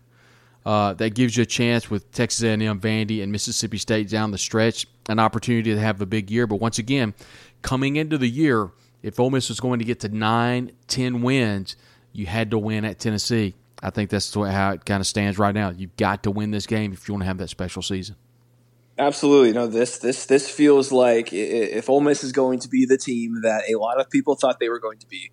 uh, 0.66 0.92
that 0.92 1.14
gives 1.14 1.34
you 1.34 1.44
a 1.44 1.46
chance 1.46 1.90
with 1.90 2.12
Texas 2.12 2.42
A&M, 2.42 2.60
Vandy, 2.78 3.22
and 3.22 3.32
Mississippi 3.32 3.78
State 3.78 4.10
down 4.10 4.30
the 4.30 4.36
stretch, 4.36 4.86
an 5.08 5.18
opportunity 5.18 5.72
to 5.72 5.80
have 5.80 6.02
a 6.02 6.04
big 6.04 6.30
year. 6.30 6.46
But 6.46 6.56
once 6.56 6.78
again, 6.78 7.14
coming 7.62 7.96
into 7.96 8.18
the 8.18 8.28
year, 8.28 8.72
if 9.02 9.18
Ole 9.18 9.30
Miss 9.30 9.48
was 9.48 9.58
going 9.58 9.78
to 9.78 9.86
get 9.86 10.00
to 10.00 10.10
nine, 10.10 10.72
ten 10.86 11.22
wins, 11.22 11.76
you 12.12 12.26
had 12.26 12.50
to 12.50 12.58
win 12.58 12.84
at 12.84 12.98
Tennessee. 12.98 13.54
I 13.82 13.88
think 13.88 14.10
that's 14.10 14.34
how 14.34 14.72
it 14.72 14.84
kind 14.84 15.00
of 15.00 15.06
stands 15.06 15.38
right 15.38 15.54
now. 15.54 15.70
You've 15.70 15.96
got 15.96 16.24
to 16.24 16.30
win 16.30 16.50
this 16.50 16.66
game 16.66 16.92
if 16.92 17.08
you 17.08 17.14
want 17.14 17.22
to 17.22 17.28
have 17.28 17.38
that 17.38 17.48
special 17.48 17.80
season. 17.80 18.16
Absolutely, 18.98 19.52
no. 19.52 19.68
This 19.68 19.98
this 19.98 20.26
this 20.26 20.50
feels 20.50 20.90
like 20.90 21.32
if 21.32 21.88
Ole 21.88 22.00
Miss 22.00 22.24
is 22.24 22.32
going 22.32 22.58
to 22.60 22.68
be 22.68 22.84
the 22.84 22.98
team 22.98 23.42
that 23.42 23.62
a 23.70 23.78
lot 23.78 24.00
of 24.00 24.10
people 24.10 24.34
thought 24.34 24.58
they 24.58 24.68
were 24.68 24.80
going 24.80 24.98
to 24.98 25.06
be, 25.06 25.30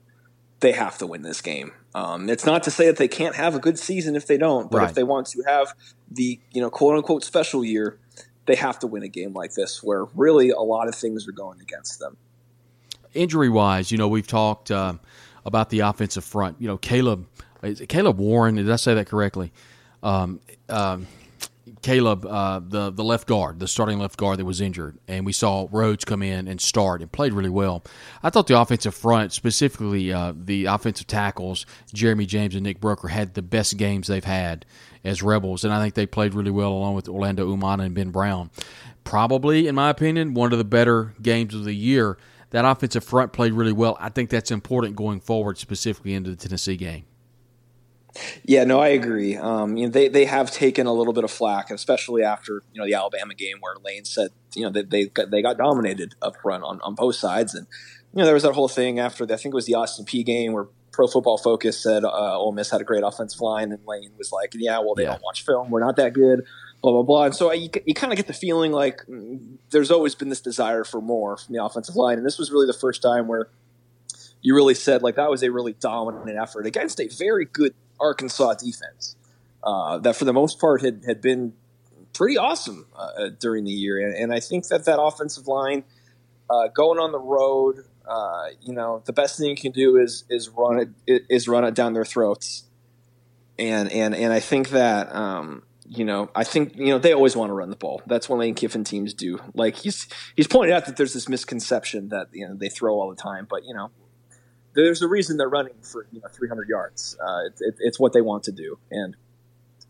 they 0.60 0.72
have 0.72 1.00
to 1.00 1.08
win 1.08 1.24
this 1.24 1.42
game. 1.42 1.72
Um, 1.96 2.30
it's 2.30 2.46
not 2.46 2.62
to 2.64 2.72
say 2.72 2.86
that 2.86 2.98
they 2.98 3.08
can't 3.08 3.36
have 3.36 3.56
a 3.56 3.60
good 3.60 3.80
season 3.80 4.16
if 4.16 4.28
they 4.28 4.38
don't, 4.38 4.70
but 4.70 4.80
right. 4.80 4.90
if 4.90 4.96
they 4.96 5.04
want 5.04 5.28
to 5.28 5.42
have 5.48 5.74
the 6.12 6.40
you 6.52 6.62
know 6.62 6.70
quote 6.70 6.96
unquote 6.96 7.24
special 7.24 7.66
year, 7.66 7.98
they 8.46 8.56
have 8.56 8.78
to 8.80 8.88
win 8.88 9.02
a 9.02 9.08
game 9.08 9.34
like 9.34 9.54
this 9.54 9.82
where 9.82 10.06
really 10.14 10.52
a 10.52 10.60
lot 10.60 10.88
of 10.88 10.94
things 10.94 11.28
are 11.28 11.32
going 11.32 11.60
against 11.60 12.00
them. 12.00 12.18
Injury 13.16 13.50
wise, 13.50 13.92
you 13.92 13.98
know, 13.98 14.08
we've 14.08 14.28
talked 14.28 14.70
uh, 14.70 14.94
about 15.44 15.72
the 15.72 15.80
offensive 15.80 16.24
front. 16.24 16.58
You 16.60 16.68
know, 16.68 16.78
Caleb 16.78 17.26
Caleb 17.90 18.20
Warren. 18.20 18.56
Did 18.56 18.70
I 18.70 18.76
say 18.76 18.94
that 18.94 19.08
correctly? 19.08 19.52
Um, 20.04 20.40
um, 20.70 21.08
Caleb, 21.82 22.26
uh, 22.26 22.60
the 22.60 22.92
the 22.92 23.04
left 23.04 23.28
guard, 23.28 23.60
the 23.60 23.68
starting 23.68 23.98
left 23.98 24.18
guard 24.18 24.38
that 24.38 24.46
was 24.46 24.62
injured, 24.62 25.00
and 25.08 25.26
we 25.26 25.34
saw 25.34 25.68
Rhodes 25.72 26.06
come 26.06 26.22
in 26.22 26.48
and 26.48 26.62
start 26.62 27.02
and 27.02 27.12
played 27.12 27.34
really 27.34 27.50
well. 27.50 27.84
I 28.22 28.30
thought 28.30 28.46
the 28.46 28.60
offensive 28.60 28.94
front, 28.94 29.34
specifically 29.34 30.14
uh, 30.14 30.34
the 30.36 30.66
offensive 30.66 31.08
tackles, 31.08 31.66
Jeremy 31.92 32.28
James 32.28 32.54
and 32.54 32.64
Nick 32.64 32.80
Broeker, 32.80 33.10
had 33.10 33.34
the 33.34 33.42
best 33.42 33.78
games 33.78 34.08
they've 34.08 34.24
had 34.24 34.66
as 35.04 35.24
Rebels, 35.24 35.64
and 35.64 35.74
I 35.74 35.82
think 35.82 35.96
they 35.96 36.06
played 36.06 36.36
really 36.36 36.52
well 36.52 36.72
along 36.72 36.94
with 36.94 37.10
Orlando 37.10 37.48
Umana 37.56 37.86
and 37.86 37.96
Ben 37.96 38.12
Brown. 38.12 38.52
Probably, 39.04 39.68
in 39.68 39.74
my 39.76 39.90
opinion, 39.90 40.36
one 40.36 40.52
of 40.52 40.60
the 40.60 40.64
better 40.64 41.16
games 41.22 41.56
of 41.56 41.64
the 41.64 41.76
year. 41.76 42.18
That 42.52 42.64
offensive 42.64 43.04
front 43.04 43.34
played 43.34 43.54
really 43.54 43.74
well. 43.74 43.98
I 44.00 44.10
think 44.10 44.30
that's 44.30 44.52
important 44.52 44.96
going 44.96 45.20
forward, 45.20 45.58
specifically 45.58 46.14
into 46.14 46.30
the 46.30 46.36
Tennessee 46.36 46.78
game. 46.78 47.06
Yeah, 48.44 48.64
no, 48.64 48.80
I 48.80 48.90
agree. 48.90 49.36
Um, 49.36 49.78
you 49.78 49.86
know, 49.86 49.92
they 49.92 50.08
they 50.08 50.26
have 50.26 50.52
taken 50.52 50.88
a 50.88 50.94
little 50.94 51.14
bit 51.14 51.24
of 51.24 51.32
flack, 51.32 51.70
especially 51.72 52.24
after 52.24 52.64
you 52.74 52.80
know 52.80 52.86
the 52.86 52.94
Alabama 52.94 53.34
game 53.34 53.58
where 53.60 53.76
Lane 53.84 54.06
said 54.06 54.32
you 54.54 54.64
know 54.64 54.70
that 54.72 54.90
they 54.90 55.08
got, 55.08 55.32
they 55.32 55.42
got 55.42 55.58
dominated 55.58 56.16
up 56.22 56.36
front 56.42 56.64
on, 56.64 56.80
on 56.82 56.96
both 56.96 57.16
sides, 57.16 57.54
and 57.54 57.68
you 58.14 58.20
know 58.20 58.26
there 58.26 58.34
was 58.34 58.44
that 58.44 58.54
whole 58.54 58.68
thing 58.68 59.00
after 59.00 59.26
the, 59.26 59.34
I 59.34 59.38
think 59.38 59.54
it 59.54 59.56
was 59.56 59.66
the 59.66 59.76
Austin 59.76 60.06
Peay 60.06 60.26
game 60.26 60.54
where 60.54 60.68
Pro 60.92 61.08
Football 61.08 61.38
Focus 61.38 61.78
said 61.78 62.06
uh, 62.06 62.38
Ole 62.38 62.54
Miss 62.54 62.72
had 62.72 62.80
a 62.80 62.86
great 62.86 63.04
offensive 63.04 63.42
line, 63.42 63.72
and 63.72 63.86
Lane 63.86 64.12
was 64.18 64.32
like, 64.32 64.54
"Yeah, 64.56 64.80
well, 64.80 64.96
they 64.96 65.04
yeah. 65.04 65.12
don't 65.12 65.24
watch 65.24 65.44
film. 65.44 65.70
We're 65.70 65.82
not 65.82 65.98
that 65.98 66.14
good." 66.14 66.46
Blah 66.82 66.92
blah 66.92 67.04
blah. 67.04 67.24
And 67.26 67.36
so 67.36 67.50
I, 67.50 67.56
you, 67.56 67.70
you 67.86 67.94
kind 67.96 68.14
of 68.14 68.18
get 68.18 68.28
the 68.28 68.34
feeling 68.34 68.72
like 68.72 69.02
mm, 69.08 69.58
there's 69.72 69.90
always 69.92 70.14
been 70.14 70.30
this 70.30 70.42
desire 70.42 70.84
for 70.84 71.02
more 71.02 71.36
from 71.36 71.56
the 71.56 71.64
offensive 71.64 71.96
line, 71.96 72.18
and 72.18 72.26
this 72.26 72.38
was 72.38 72.52
really 72.52 72.68
the 72.68 72.74
first 72.74 73.02
time 73.02 73.28
where 73.28 73.50
you 74.42 74.54
really 74.54 74.76
said 74.76 75.02
like 75.02 75.16
that 75.16 75.30
was 75.30 75.42
a 75.42 75.52
really 75.52 75.74
dominant 75.74 76.38
effort 76.38 76.68
against 76.68 77.02
a 77.02 77.08
very 77.08 77.46
good 77.46 77.74
Arkansas 78.00 78.56
defense 78.56 79.16
uh, 79.64 79.98
that, 80.00 80.16
for 80.16 80.26
the 80.26 80.34
most 80.34 80.60
part, 80.60 80.82
had, 80.82 81.04
had 81.06 81.22
been 81.22 81.54
pretty 82.14 82.38
awesome 82.38 82.88
uh, 82.96 83.30
during 83.40 83.66
the 83.66 83.72
year. 83.72 84.00
And, 84.00 84.16
and, 84.16 84.34
I 84.34 84.40
think 84.40 84.68
that 84.68 84.86
that 84.86 85.02
offensive 85.02 85.48
line 85.48 85.84
uh, 86.50 86.68
going 86.70 87.00
on 87.00 87.12
the 87.12 87.20
road, 87.20 87.84
uh, 88.08 88.48
you 88.62 88.74
know, 88.74 89.02
the 89.06 89.14
best 89.14 89.38
thing 89.38 89.50
you 89.50 89.56
can 89.56 89.72
do 89.72 89.98
is 89.98 90.24
is 90.30 90.50
run 90.50 90.96
it 91.08 91.24
is 91.30 91.48
run 91.48 91.66
it 91.66 91.74
down 91.74 91.94
their 91.94 92.06
throats. 92.06 92.64
And 93.58 93.92
and 93.92 94.16
and 94.16 94.34
I 94.34 94.40
think 94.40 94.70
that. 94.70 95.14
Um, 95.14 95.64
you 95.88 96.04
know, 96.04 96.32
I 96.34 96.44
think 96.44 96.76
you 96.76 96.88
know 96.88 96.98
they 96.98 97.14
always 97.14 97.36
want 97.36 97.52
to 97.52 97.54
run 97.54 97.70
the 97.70 97.76
ball. 97.76 98.02
That's 98.08 98.28
what 98.28 98.40
Lane 98.40 98.56
Kiffin 98.56 98.84
teams 98.84 99.14
do. 99.14 99.40
Like 99.54 99.76
he's 99.76 100.08
he's 100.36 100.48
pointed 100.48 100.74
out 100.74 100.88
that 100.88 100.98
there's 100.98 101.14
this 101.14 101.30
misconception 101.30 102.10
that 102.10 102.30
you 102.32 102.48
know 102.48 102.56
they 102.56 102.70
throw 102.70 102.96
all 102.96 103.08
the 103.08 103.16
time, 103.16 103.46
but 103.48 103.66
you 103.66 103.74
know 103.76 103.92
there's 104.76 105.02
a 105.02 105.08
reason 105.08 105.38
they're 105.38 105.50
running 105.50 105.74
for 105.82 106.06
you 106.12 106.22
know 106.22 106.28
300 106.32 106.68
yards. 106.68 107.18
Uh, 107.20 107.46
it, 107.48 107.54
it, 107.60 107.76
it's 107.80 108.00
what 108.00 108.14
they 108.14 108.22
want 108.22 108.44
to 108.44 108.52
do, 108.52 108.78
and 108.92 109.16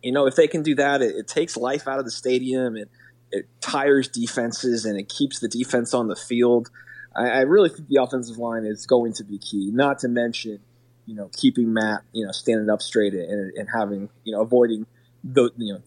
you 0.01 0.11
know 0.11 0.27
if 0.27 0.35
they 0.35 0.47
can 0.47 0.63
do 0.63 0.75
that, 0.75 1.01
it, 1.01 1.15
it 1.15 1.27
takes 1.27 1.57
life 1.57 1.87
out 1.87 1.99
of 1.99 2.05
the 2.05 2.11
stadium. 2.11 2.77
It 2.77 2.89
it 3.31 3.47
tires 3.59 4.07
defenses 4.07 4.85
and 4.85 4.97
it 4.97 5.09
keeps 5.09 5.39
the 5.39 5.47
defense 5.47 5.93
on 5.93 6.07
the 6.07 6.15
field. 6.15 6.69
I, 7.15 7.29
I 7.29 7.41
really 7.41 7.69
think 7.69 7.89
the 7.89 8.01
offensive 8.01 8.37
line 8.37 8.65
is 8.65 8.85
going 8.85 9.13
to 9.13 9.23
be 9.23 9.39
key. 9.39 9.71
Not 9.73 9.99
to 9.99 10.07
mention, 10.07 10.59
you 11.05 11.15
know, 11.15 11.29
keeping 11.35 11.73
Matt 11.73 12.03
you 12.13 12.25
know 12.25 12.31
standing 12.31 12.69
up 12.69 12.81
straight 12.81 13.13
and, 13.13 13.51
and 13.57 13.67
having 13.73 14.09
you 14.23 14.33
know 14.33 14.41
avoiding 14.41 14.85
the 15.23 15.49
you 15.57 15.73
know 15.73 15.81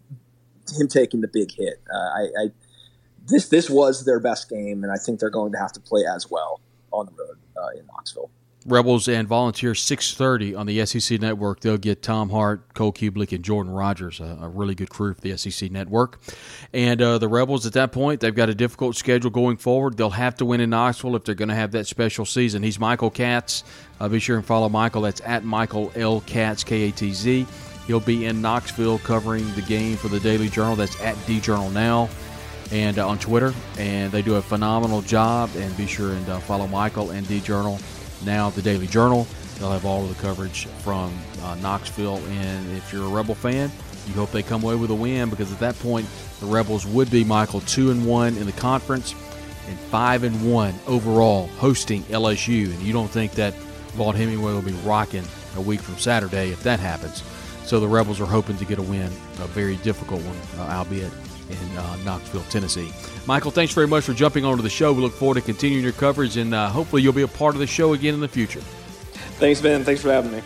him 0.77 0.89
taking 0.89 1.21
the 1.21 1.29
big 1.29 1.53
hit. 1.53 1.81
Uh, 1.93 1.97
I, 1.97 2.21
I 2.21 2.51
this 3.27 3.49
this 3.49 3.71
was 3.71 4.05
their 4.05 4.21
best 4.21 4.49
game, 4.49 4.83
and 4.83 4.93
I 4.93 4.97
think 4.97 5.21
they're 5.21 5.31
going 5.31 5.53
to 5.53 5.59
have 5.59 5.73
to 5.73 5.81
play 5.81 6.05
as 6.05 6.31
well 6.31 6.61
on 6.93 7.07
the 7.07 7.13
road 7.13 7.39
uh, 7.57 7.79
in 7.79 7.87
Knoxville. 7.87 8.31
Rebels 8.69 9.09
and 9.09 9.27
Volunteers 9.27 9.81
6:30 9.83 10.55
on 10.55 10.67
the 10.67 10.85
SEC 10.85 11.21
Network. 11.21 11.61
They'll 11.61 11.79
get 11.79 12.03
Tom 12.03 12.31
Hart, 12.31 12.75
Cole 12.75 12.93
Cubelic, 12.93 13.33
and 13.33 13.43
Jordan 13.43 13.73
Rogers, 13.73 14.21
a, 14.21 14.39
a 14.43 14.49
really 14.49 14.75
good 14.75 14.91
crew 14.91 15.15
for 15.15 15.21
the 15.21 15.37
SEC 15.37 15.71
Network. 15.71 16.21
And 16.73 17.01
uh, 17.01 17.19
the 17.19 17.29
Rebels 17.29 17.67
at 17.67 17.73
that 17.73 17.93
point, 17.93 18.21
they've 18.21 18.35
got 18.35 18.49
a 18.49 18.55
difficult 18.55 18.97
schedule 18.97 19.31
going 19.31 19.57
forward. 19.57 19.97
They'll 19.97 20.11
have 20.11 20.37
to 20.37 20.45
win 20.45 20.61
in 20.61 20.71
Knoxville 20.71 21.17
if 21.17 21.25
they're 21.25 21.35
going 21.35 21.49
to 21.49 21.55
have 21.55 21.73
that 21.73 21.87
special 21.87 22.27
season. 22.27 22.63
He's 22.63 22.79
Michael 22.79 23.11
Katz. 23.11 23.65
Uh, 23.99 24.09
be 24.09 24.21
sure 24.21 24.37
and 24.37 24.45
follow 24.45 24.69
Michael. 24.69 25.03
That's 25.03 25.23
at 25.25 25.45
Michael 25.45 25.91
L 25.97 26.21
Katz 26.23 26.63
K 26.63 26.89
A 26.89 26.93
T 26.93 27.13
Z. 27.13 27.47
He'll 27.87 28.01
be 28.01 28.27
in 28.27 28.43
Knoxville 28.43 28.99
covering 28.99 29.51
the 29.55 29.63
game 29.63 29.97
for 29.97 30.09
the 30.09 30.21
Daily 30.21 30.51
Journal. 30.51 30.77
That's 30.77 31.01
at 31.01 31.17
D 31.27 31.41
Journal 31.41 31.71
now 31.71 32.11
and 32.71 32.99
uh, 32.99 33.09
on 33.09 33.19
Twitter, 33.19 33.55
and 33.79 34.13
they 34.13 34.21
do 34.21 34.35
a 34.37 34.43
phenomenal 34.43 35.01
job. 35.03 35.51
And 35.57 35.75
be 35.77 35.87
sure 35.87 36.13
and 36.13 36.29
uh, 36.29 36.39
follow 36.41 36.67
Michael 36.67 37.11
and 37.11 37.27
D 37.27 37.41
Journal 37.41 37.79
now 38.25 38.51
the 38.51 38.63
Daily 38.63 38.87
Journal. 38.87 39.27
They'll 39.59 39.73
have 39.73 39.85
all 39.85 40.05
of 40.05 40.15
the 40.15 40.23
coverage 40.23 40.67
from 40.83 41.13
uh, 41.43 41.57
Knoxville. 41.57 42.19
And 42.19 42.77
if 42.77 42.93
you're 42.93 43.05
a 43.05 43.09
Rebel 43.09 43.35
fan, 43.35 43.71
you 44.07 44.15
hope 44.15 44.31
they 44.31 44.43
come 44.43 44.63
away 44.63 44.77
with 44.77 44.91
a 44.91 44.95
win 44.95 45.31
because 45.31 45.53
at 45.53 45.59
that 45.59 45.79
point, 45.81 46.07
the 46.41 46.47
Rebels 46.47 46.87
would 46.87 47.11
be 47.11 47.25
Michael 47.25 47.61
two 47.63 47.91
and 47.91 48.07
one 48.07 48.37
in 48.37 48.47
the 48.47 48.53
conference 48.53 49.15
and 49.67 49.79
five 49.79 50.23
and 50.23 50.51
one 50.51 50.75
overall 50.87 51.49
hosting 51.59 52.03
LSU. 52.05 52.67
And 52.67 52.81
you 52.83 52.93
don't 52.93 53.11
think 53.11 53.33
that 53.33 53.55
Vaught-Hemingway 53.97 54.53
will 54.53 54.63
be 54.63 54.73
rocking 54.85 55.25
a 55.57 55.61
week 55.61 55.81
from 55.81 55.99
Saturday 55.99 56.51
if 56.51 56.63
that 56.63 56.81
happens. 56.81 57.23
So 57.65 57.81
the 57.81 57.89
Rebels 57.89 58.21
are 58.21 58.27
hoping 58.27 58.57
to 58.59 58.65
get 58.65 58.79
a 58.79 58.83
win, 58.83 59.07
a 59.41 59.47
very 59.49 59.77
difficult 59.77 60.23
one, 60.23 60.37
uh, 60.59 60.71
albeit 60.73 61.13
in 61.51 61.77
uh, 61.77 61.97
Knoxville, 62.05 62.43
Tennessee. 62.51 62.93
Michael, 63.27 63.51
thanks 63.51 63.75
very 63.75 63.87
much 63.87 64.05
for 64.05 64.13
jumping 64.13 64.45
onto 64.45 64.63
the 64.63 64.71
show. 64.71 64.93
We 64.93 65.03
look 65.03 65.13
forward 65.13 65.35
to 65.35 65.41
continuing 65.41 65.83
your 65.83 65.93
coverage, 65.93 66.37
and 66.37 66.55
uh, 66.55 66.69
hopefully 66.69 67.03
you'll 67.03 67.13
be 67.13 67.23
a 67.23 67.29
part 67.29 67.55
of 67.55 67.61
the 67.61 67.67
show 67.67 67.93
again 67.93 68.15
in 68.15 68.21
the 68.21 68.29
future. 68.29 68.61
Thanks, 69.39 69.61
Ben. 69.61 69.85
Thanks 69.85 70.03
for 70.03 70.11
having 70.11 70.33
me. 70.33 70.43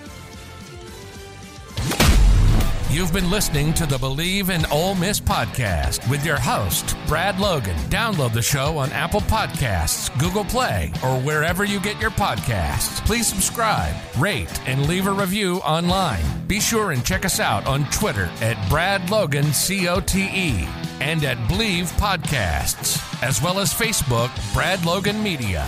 You've 2.93 3.12
been 3.12 3.30
listening 3.30 3.72
to 3.74 3.86
the 3.86 3.97
Bleav 3.97 4.51
in 4.51 4.66
Ole 4.66 4.95
Miss 4.95 5.18
podcast 5.18 6.09
with 6.11 6.26
your 6.26 6.38
host, 6.38 6.95
Brad 7.07 7.40
Logan. 7.40 7.74
Download 7.88 8.34
the 8.34 8.43
show 8.43 8.76
on 8.76 8.93
Apple 8.93 9.22
Podcasts, 9.22 10.16
Google 10.20 10.45
Play, 10.45 10.93
or 11.03 11.18
wherever 11.18 11.64
you 11.64 11.80
get 11.80 11.99
your 12.03 12.11
podcasts. 12.11 13.03
Please 13.07 13.26
subscribe, 13.26 13.95
rate, 14.18 14.61
and 14.68 14.86
leave 14.86 15.07
a 15.07 15.11
review 15.12 15.57
online. 15.61 16.22
Be 16.47 16.61
sure 16.61 16.90
and 16.90 17.03
check 17.03 17.24
us 17.24 17.40
out 17.40 17.66
on 17.66 17.86
Twitter 17.86 18.30
at 18.43 18.68
Brad 18.68 19.09
Logan, 19.09 19.55
C 19.55 19.88
O 19.88 19.99
T 19.99 20.24
E, 20.24 20.68
and 21.01 21.24
at 21.24 21.38
Bleav 21.49 21.90
Podcasts. 21.99 23.01
as 23.22 23.40
well 23.40 23.59
as 23.59 23.72
Facebook, 23.72 24.30
Brad 24.53 24.84
Logan 24.84 25.22
Media. 25.22 25.66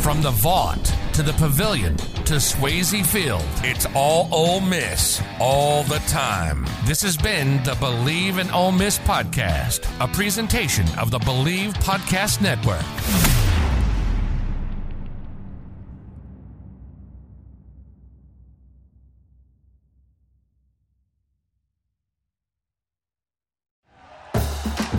From 0.00 0.22
the 0.22 0.30
Vaught 0.30 1.12
to 1.14 1.22
the 1.22 1.32
Pavilion 1.32 1.96
to 1.96 2.34
Swayze 2.34 3.04
Field, 3.04 3.44
it's 3.64 3.86
all 3.94 4.28
Ole 4.32 4.60
Miss 4.60 5.20
all 5.40 5.82
the 5.84 5.98
time. 6.06 6.64
This 6.84 7.02
has 7.02 7.16
been 7.16 7.62
the 7.64 7.72
Bleav 7.72 8.38
in 8.40 8.50
Ole 8.52 8.72
Miss 8.72 8.98
podcast, 9.00 9.88
a 10.00 10.06
presentation 10.06 10.86
of 10.98 11.10
the 11.10 11.18
Bleav 11.18 11.74
Podcast 11.74 12.40
Network. 12.40 13.35